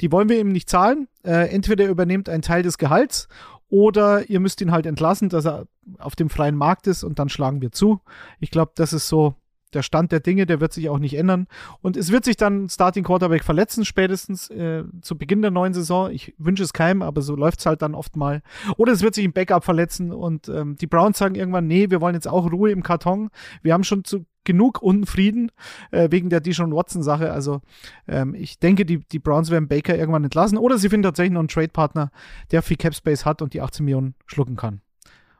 die 0.00 0.10
wollen 0.12 0.28
wir 0.28 0.38
ihm 0.38 0.50
nicht 0.50 0.68
zahlen. 0.68 1.08
Äh, 1.22 1.48
entweder 1.54 1.84
er 1.84 1.90
übernimmt 1.90 2.28
einen 2.28 2.42
Teil 2.42 2.62
des 2.62 2.78
Gehalts 2.78 3.28
oder 3.68 4.28
ihr 4.28 4.40
müsst 4.40 4.60
ihn 4.60 4.72
halt 4.72 4.86
entlassen, 4.86 5.28
dass 5.28 5.46
er 5.46 5.66
auf 5.98 6.16
dem 6.16 6.30
freien 6.30 6.56
Markt 6.56 6.86
ist 6.86 7.04
und 7.04 7.18
dann 7.18 7.28
schlagen 7.28 7.60
wir 7.60 7.72
zu. 7.72 8.00
Ich 8.40 8.50
glaube, 8.50 8.72
das 8.74 8.92
ist 8.92 9.08
so 9.08 9.34
der 9.74 9.82
Stand 9.82 10.12
der 10.12 10.20
Dinge, 10.20 10.46
der 10.46 10.60
wird 10.60 10.72
sich 10.72 10.88
auch 10.88 10.98
nicht 10.98 11.14
ändern. 11.14 11.46
Und 11.82 11.96
es 11.96 12.10
wird 12.10 12.24
sich 12.24 12.36
dann 12.36 12.68
Starting 12.68 13.04
Quarterback 13.04 13.44
verletzen, 13.44 13.84
spätestens 13.84 14.50
äh, 14.50 14.84
zu 15.00 15.18
Beginn 15.18 15.42
der 15.42 15.50
neuen 15.50 15.74
Saison. 15.74 16.10
Ich 16.10 16.34
wünsche 16.38 16.62
es 16.62 16.72
keinem, 16.72 17.02
aber 17.02 17.22
so 17.22 17.36
läuft 17.36 17.60
es 17.60 17.66
halt 17.66 17.82
dann 17.82 17.94
oft 17.94 18.16
mal. 18.16 18.42
Oder 18.76 18.92
es 18.92 19.02
wird 19.02 19.14
sich 19.14 19.24
ein 19.24 19.32
Backup 19.32 19.64
verletzen 19.64 20.12
und 20.12 20.48
ähm, 20.48 20.76
die 20.76 20.86
Browns 20.86 21.18
sagen 21.18 21.34
irgendwann, 21.34 21.66
nee, 21.66 21.90
wir 21.90 22.00
wollen 22.00 22.14
jetzt 22.14 22.28
auch 22.28 22.50
Ruhe 22.50 22.70
im 22.70 22.82
Karton. 22.82 23.30
Wir 23.62 23.72
haben 23.72 23.84
schon 23.84 24.04
zu 24.04 24.26
genug 24.44 24.82
Unfrieden 24.82 25.50
äh, 25.90 26.10
wegen 26.10 26.28
der 26.28 26.40
Dijon 26.40 26.74
Watson-Sache. 26.74 27.32
Also 27.32 27.62
ähm, 28.06 28.34
ich 28.34 28.58
denke, 28.58 28.84
die, 28.84 28.98
die 28.98 29.18
Browns 29.18 29.50
werden 29.50 29.68
Baker 29.68 29.96
irgendwann 29.96 30.24
entlassen 30.24 30.58
oder 30.58 30.78
sie 30.78 30.88
finden 30.88 31.04
tatsächlich 31.04 31.32
noch 31.32 31.40
einen 31.40 31.48
Trade-Partner, 31.48 32.10
der 32.50 32.62
viel 32.62 32.76
Cap 32.76 32.94
Space 32.94 33.24
hat 33.24 33.42
und 33.42 33.54
die 33.54 33.60
18 33.60 33.84
Millionen 33.84 34.14
schlucken 34.26 34.56
kann. 34.56 34.82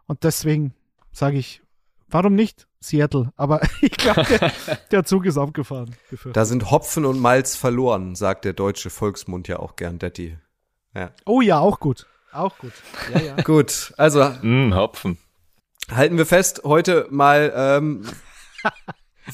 Und 0.06 0.24
deswegen 0.24 0.74
sage 1.12 1.36
ich, 1.36 1.62
warum 2.08 2.34
nicht? 2.34 2.66
Seattle. 2.80 3.32
Aber 3.36 3.60
ich 3.80 3.92
glaube, 3.92 4.24
der, 4.24 4.52
der, 4.90 5.04
Zug 5.04 5.26
ist 5.26 5.38
abgefahren. 5.38 5.94
Da 6.32 6.44
sind 6.44 6.70
Hopfen 6.70 7.04
und 7.04 7.20
Malz 7.20 7.56
verloren, 7.56 8.14
sagt 8.14 8.44
der 8.44 8.52
deutsche 8.52 8.90
Volksmund 8.90 9.48
ja 9.48 9.58
auch 9.58 9.76
gern, 9.76 9.98
Detti. 9.98 10.38
Ja. 10.94 11.12
Oh 11.26 11.40
ja, 11.40 11.58
auch 11.58 11.80
gut. 11.80 12.06
Auch 12.32 12.58
gut. 12.58 12.72
Ja, 13.12 13.20
ja. 13.20 13.36
gut, 13.44 13.94
also. 13.96 14.24
Mm, 14.42 14.74
Hopfen. 14.74 15.18
Halten 15.90 16.16
wir 16.16 16.26
fest, 16.26 16.62
heute 16.64 17.06
mal 17.10 17.52
ähm, 17.54 18.06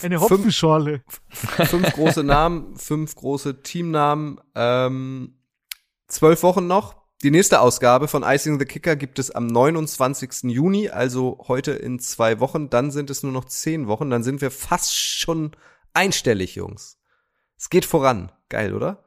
eine 0.03 0.21
Hopfenschorle. 0.21 1.03
Fünf, 1.29 1.71
fünf 1.71 1.93
große 1.93 2.25
Namen, 2.25 2.77
fünf 2.77 3.15
große 3.15 3.63
Teamnamen, 3.63 4.41
ähm, 4.57 5.39
zwölf 6.09 6.43
Wochen 6.43 6.67
noch 6.67 7.00
die 7.23 7.31
nächste 7.31 7.61
Ausgabe 7.61 8.09
von 8.09 8.23
Icing 8.23 8.59
the 8.59 8.65
Kicker 8.65 8.97
gibt 8.97 9.19
es 9.19 9.31
am 9.31 9.47
29. 9.47 10.51
Juni, 10.51 10.89
also 10.89 11.39
heute 11.49 11.73
in 11.73 11.99
zwei 11.99 12.41
Wochen. 12.41 12.71
Dann 12.71 12.91
sind 12.91 13.11
es 13.11 13.23
nur 13.23 13.33
noch 13.33 13.45
zehn 13.45 13.89
Wochen. 13.89 14.09
Dann 14.09 14.23
sind 14.23 14.41
wir 14.41 14.51
fast 14.51 14.97
schon 14.97 15.53
einstellig, 15.93 16.55
Jungs. 16.55 16.99
Es 17.59 17.69
geht 17.69 17.85
voran. 17.85 18.33
Geil, 18.49 18.75
oder? 18.75 19.05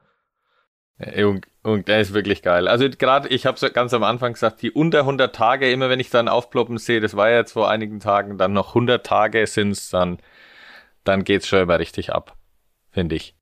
Und, 0.99 1.47
und 1.64 1.88
der 1.88 2.01
ist 2.01 2.14
wirklich 2.14 2.43
geil. 2.43 2.68
Also 2.68 2.88
gerade, 2.88 3.28
ich 3.30 3.47
habe 3.47 3.57
es 3.59 3.74
ganz 3.74 3.93
am 3.93 4.03
Anfang 4.03 4.34
gesagt, 4.34 4.61
die 4.61 4.72
unter 4.72 4.99
100 4.99 5.36
Tage, 5.36 5.72
immer 5.72 5.89
wenn 5.89 5.99
ich 5.99 6.11
dann 6.11 6.28
aufploppen 6.28 6.78
sehe, 6.78 6.99
das 7.01 7.16
war 7.16 7.30
ja 7.30 7.38
jetzt 7.38 7.53
vor 7.53 7.70
einigen 7.70 7.99
Tagen, 7.99 8.38
dann 8.38 8.53
noch 8.53 8.70
100 8.70 9.03
Tage 9.03 9.45
sind's, 9.47 9.89
dann, 9.89 10.20
dann 11.03 11.24
geht's 11.24 11.47
schon 11.47 11.61
immer 11.61 11.80
richtig 11.80 12.14
ab, 12.14 12.38
finde 12.91 13.16
ich. 13.16 13.36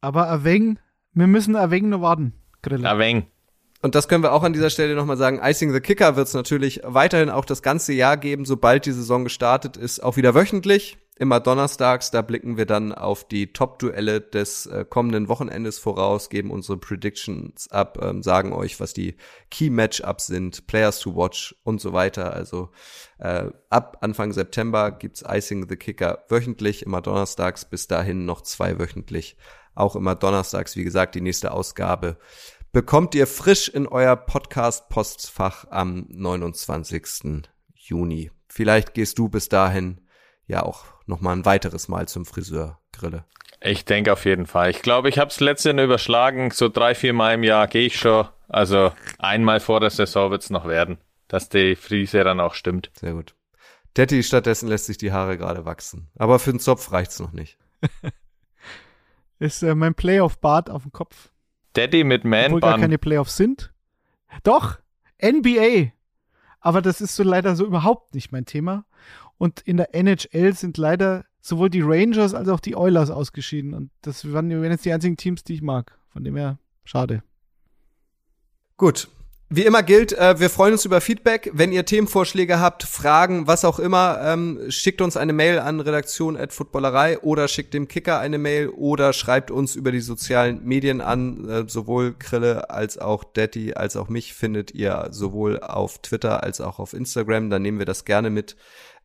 Aber 0.00 0.30
ein 0.30 0.44
wenig, 0.44 0.78
wir 1.12 1.26
müssen 1.26 1.56
ein 1.56 1.70
wenig 1.70 1.90
noch 1.90 2.02
warten, 2.02 2.34
Grille. 2.62 2.88
Ein 2.88 2.98
wenig. 2.98 3.31
Und 3.82 3.96
das 3.96 4.06
können 4.06 4.22
wir 4.22 4.32
auch 4.32 4.44
an 4.44 4.52
dieser 4.52 4.70
Stelle 4.70 4.94
nochmal 4.94 5.16
sagen. 5.16 5.40
Icing 5.42 5.72
the 5.72 5.80
Kicker 5.80 6.14
wird 6.14 6.28
es 6.28 6.34
natürlich 6.34 6.80
weiterhin 6.84 7.30
auch 7.30 7.44
das 7.44 7.62
ganze 7.62 7.92
Jahr 7.92 8.16
geben, 8.16 8.44
sobald 8.44 8.86
die 8.86 8.92
Saison 8.92 9.24
gestartet 9.24 9.76
ist, 9.76 10.00
auch 10.00 10.16
wieder 10.16 10.34
wöchentlich. 10.34 10.98
Immer 11.18 11.40
donnerstags, 11.40 12.10
da 12.10 12.22
blicken 12.22 12.56
wir 12.56 12.64
dann 12.64 12.92
auf 12.92 13.26
die 13.26 13.52
Top-Duelle 13.52 14.20
des 14.20 14.66
äh, 14.66 14.84
kommenden 14.88 15.28
Wochenendes 15.28 15.78
voraus, 15.78 16.30
geben 16.30 16.50
unsere 16.50 16.78
Predictions 16.78 17.70
ab, 17.70 17.98
ähm, 18.02 18.22
sagen 18.22 18.52
euch, 18.52 18.80
was 18.80 18.94
die 18.94 19.16
Key-Matchups 19.50 20.26
sind, 20.26 20.66
Players 20.66 21.00
to 21.00 21.14
Watch 21.14 21.54
und 21.64 21.80
so 21.80 21.92
weiter. 21.92 22.32
Also 22.32 22.70
äh, 23.18 23.50
ab 23.68 23.98
Anfang 24.00 24.32
September 24.32 24.90
gibt's 24.90 25.22
Icing 25.28 25.68
the 25.68 25.76
Kicker 25.76 26.24
wöchentlich, 26.28 26.84
immer 26.84 27.02
donnerstags, 27.02 27.66
bis 27.66 27.88
dahin 27.88 28.24
noch 28.24 28.40
zwei 28.40 28.78
wöchentlich. 28.78 29.36
Auch 29.74 29.96
immer 29.96 30.14
donnerstags, 30.14 30.76
wie 30.76 30.84
gesagt, 30.84 31.14
die 31.14 31.20
nächste 31.20 31.52
Ausgabe 31.52 32.16
bekommt 32.72 33.14
ihr 33.14 33.26
frisch 33.26 33.68
in 33.68 33.86
euer 33.86 34.16
Podcast-Postfach 34.16 35.66
am 35.70 36.06
29. 36.08 37.42
Juni. 37.74 38.30
Vielleicht 38.48 38.94
gehst 38.94 39.18
du 39.18 39.28
bis 39.28 39.50
dahin 39.50 40.00
ja 40.46 40.62
auch 40.62 40.84
noch 41.06 41.20
mal 41.20 41.32
ein 41.32 41.44
weiteres 41.44 41.88
Mal 41.88 42.08
zum 42.08 42.24
Friseur, 42.24 42.80
Grille. 42.92 43.24
Ich 43.60 43.84
denke 43.84 44.12
auf 44.12 44.24
jeden 44.24 44.46
Fall. 44.46 44.70
Ich 44.70 44.80
glaube, 44.80 45.10
ich 45.10 45.18
habe 45.18 45.30
es 45.30 45.38
letztendlich 45.38 45.84
überschlagen. 45.84 46.50
So 46.50 46.68
drei, 46.68 46.94
vier 46.94 47.12
Mal 47.12 47.34
im 47.34 47.42
Jahr 47.42 47.68
gehe 47.68 47.86
ich 47.86 47.98
schon. 47.98 48.26
Also 48.48 48.92
einmal 49.18 49.60
vor 49.60 49.80
der 49.80 49.90
Saison 49.90 50.30
wird's 50.30 50.50
noch 50.50 50.66
werden, 50.66 50.98
dass 51.28 51.48
die 51.48 51.76
Frise 51.76 52.24
dann 52.24 52.40
auch 52.40 52.54
stimmt. 52.54 52.90
Sehr 52.94 53.12
gut. 53.12 53.34
Detti 53.96 54.22
stattdessen 54.22 54.68
lässt 54.68 54.86
sich 54.86 54.96
die 54.96 55.12
Haare 55.12 55.36
gerade 55.36 55.66
wachsen. 55.66 56.10
Aber 56.16 56.38
für 56.38 56.50
den 56.50 56.60
Zopf 56.60 56.90
reicht's 56.90 57.20
noch 57.20 57.32
nicht. 57.32 57.58
Ist 59.38 59.62
äh, 59.62 59.74
mein 59.74 59.94
Playoff-Bart 59.94 60.70
auf 60.70 60.82
dem 60.82 60.92
Kopf. 60.92 61.31
Daddy 61.74 62.04
mit 62.04 62.24
Man 62.24 62.46
Obwohl 62.46 62.60
gar 62.60 62.78
keine 62.78 62.98
Playoffs 62.98 63.36
sind. 63.36 63.72
Doch, 64.42 64.78
NBA. 65.22 65.92
Aber 66.60 66.82
das 66.82 67.00
ist 67.00 67.16
so 67.16 67.22
leider 67.22 67.56
so 67.56 67.66
überhaupt 67.66 68.14
nicht 68.14 68.32
mein 68.32 68.44
Thema. 68.44 68.84
Und 69.38 69.60
in 69.60 69.76
der 69.76 69.94
NHL 69.94 70.54
sind 70.54 70.76
leider 70.78 71.24
sowohl 71.40 71.70
die 71.70 71.82
Rangers 71.82 72.34
als 72.34 72.48
auch 72.48 72.60
die 72.60 72.76
Oilers 72.76 73.10
ausgeschieden. 73.10 73.74
Und 73.74 73.90
das 74.02 74.32
waren 74.32 74.50
jetzt 74.50 74.84
die 74.84 74.92
einzigen 74.92 75.16
Teams, 75.16 75.42
die 75.42 75.54
ich 75.54 75.62
mag. 75.62 75.98
Von 76.10 76.24
dem 76.24 76.36
her, 76.36 76.58
schade. 76.84 77.22
Gut, 78.76 79.08
wie 79.54 79.66
immer 79.66 79.82
gilt, 79.82 80.14
äh, 80.14 80.40
wir 80.40 80.48
freuen 80.48 80.72
uns 80.72 80.86
über 80.86 81.02
Feedback. 81.02 81.50
Wenn 81.52 81.72
ihr 81.72 81.84
Themenvorschläge 81.84 82.58
habt, 82.58 82.84
Fragen, 82.84 83.46
was 83.46 83.66
auch 83.66 83.78
immer, 83.78 84.18
ähm, 84.22 84.58
schickt 84.70 85.02
uns 85.02 85.18
eine 85.18 85.34
Mail 85.34 85.58
an 85.58 85.80
redaktion.footballerei 85.80 87.18
oder 87.18 87.48
schickt 87.48 87.74
dem 87.74 87.86
Kicker 87.86 88.18
eine 88.18 88.38
Mail 88.38 88.68
oder 88.70 89.12
schreibt 89.12 89.50
uns 89.50 89.76
über 89.76 89.92
die 89.92 90.00
sozialen 90.00 90.64
Medien 90.64 91.02
an. 91.02 91.48
Äh, 91.48 91.64
sowohl 91.68 92.14
Krille 92.18 92.70
als 92.70 92.96
auch 92.96 93.24
Daddy 93.24 93.74
als 93.74 93.96
auch 93.96 94.08
mich 94.08 94.32
findet 94.32 94.72
ihr 94.72 95.08
sowohl 95.10 95.60
auf 95.60 95.98
Twitter 95.98 96.42
als 96.42 96.62
auch 96.62 96.78
auf 96.78 96.94
Instagram. 96.94 97.50
Dann 97.50 97.60
nehmen 97.60 97.78
wir 97.78 97.86
das 97.86 98.06
gerne 98.06 98.30
mit 98.30 98.56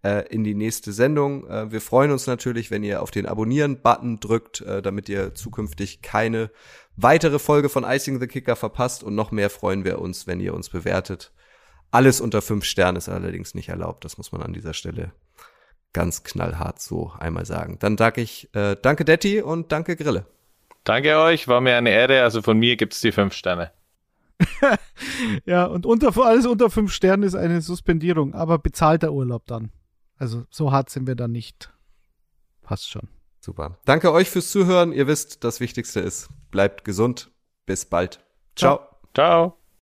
äh, 0.03 0.27
in 0.29 0.43
die 0.43 0.55
nächste 0.55 0.93
Sendung. 0.93 1.45
Äh, 1.47 1.71
wir 1.71 1.81
freuen 1.81 2.11
uns 2.11 2.27
natürlich, 2.27 2.71
wenn 2.71 2.83
ihr 2.83 3.01
auf 3.01 3.11
den 3.11 3.25
Abonnieren-Button 3.25 4.19
drückt, 4.19 4.61
äh, 4.61 4.81
damit 4.81 5.09
ihr 5.09 5.33
zukünftig 5.35 6.01
keine 6.01 6.51
weitere 6.97 7.39
Folge 7.39 7.69
von 7.69 7.83
Icing 7.85 8.19
the 8.19 8.27
Kicker 8.27 8.55
verpasst 8.55 9.03
und 9.03 9.15
noch 9.15 9.31
mehr 9.31 9.49
freuen 9.49 9.85
wir 9.85 9.99
uns, 9.99 10.27
wenn 10.27 10.39
ihr 10.39 10.53
uns 10.53 10.69
bewertet. 10.69 11.31
Alles 11.91 12.19
unter 12.19 12.41
fünf 12.41 12.65
Sternen 12.65 12.97
ist 12.97 13.07
allerdings 13.07 13.55
nicht 13.55 13.69
erlaubt. 13.69 14.03
Das 14.03 14.17
muss 14.17 14.31
man 14.31 14.41
an 14.41 14.53
dieser 14.53 14.73
Stelle 14.73 15.13
ganz 15.93 16.23
knallhart 16.23 16.81
so 16.81 17.13
einmal 17.17 17.45
sagen. 17.45 17.77
Dann 17.79 17.95
danke 17.95 18.21
ich, 18.21 18.53
äh, 18.53 18.75
danke 18.81 19.05
Detti 19.05 19.41
und 19.41 19.71
danke 19.71 19.95
Grille. 19.95 20.25
Danke 20.83 21.17
euch, 21.17 21.47
war 21.47 21.61
mir 21.61 21.77
eine 21.77 21.91
Ehre. 21.91 22.23
Also 22.23 22.41
von 22.41 22.57
mir 22.57 22.75
gibt's 22.75 23.01
die 23.01 23.11
fünf 23.11 23.33
Sterne. 23.33 23.71
ja, 25.45 25.65
und 25.65 25.85
unter, 25.85 26.15
alles 26.23 26.45
unter 26.45 26.69
fünf 26.69 26.93
Sternen 26.93 27.23
ist 27.23 27.35
eine 27.35 27.61
Suspendierung, 27.61 28.33
aber 28.33 28.59
bezahlter 28.59 29.11
Urlaub 29.11 29.45
dann. 29.47 29.71
Also 30.17 30.45
so 30.49 30.71
hart 30.71 30.89
sind 30.89 31.07
wir 31.07 31.15
dann 31.15 31.31
nicht. 31.31 31.73
Passt 32.61 32.89
schon. 32.89 33.07
Super. 33.47 33.77
Danke 33.85 34.11
euch 34.11 34.29
fürs 34.29 34.51
Zuhören. 34.51 34.91
Ihr 34.91 35.07
wisst, 35.07 35.45
das 35.45 35.61
Wichtigste 35.61 36.01
ist, 36.01 36.27
bleibt 36.51 36.83
gesund. 36.83 37.31
Bis 37.65 37.85
bald. 37.85 38.19
Ciao. 38.57 38.81
Ciao. 39.13 39.56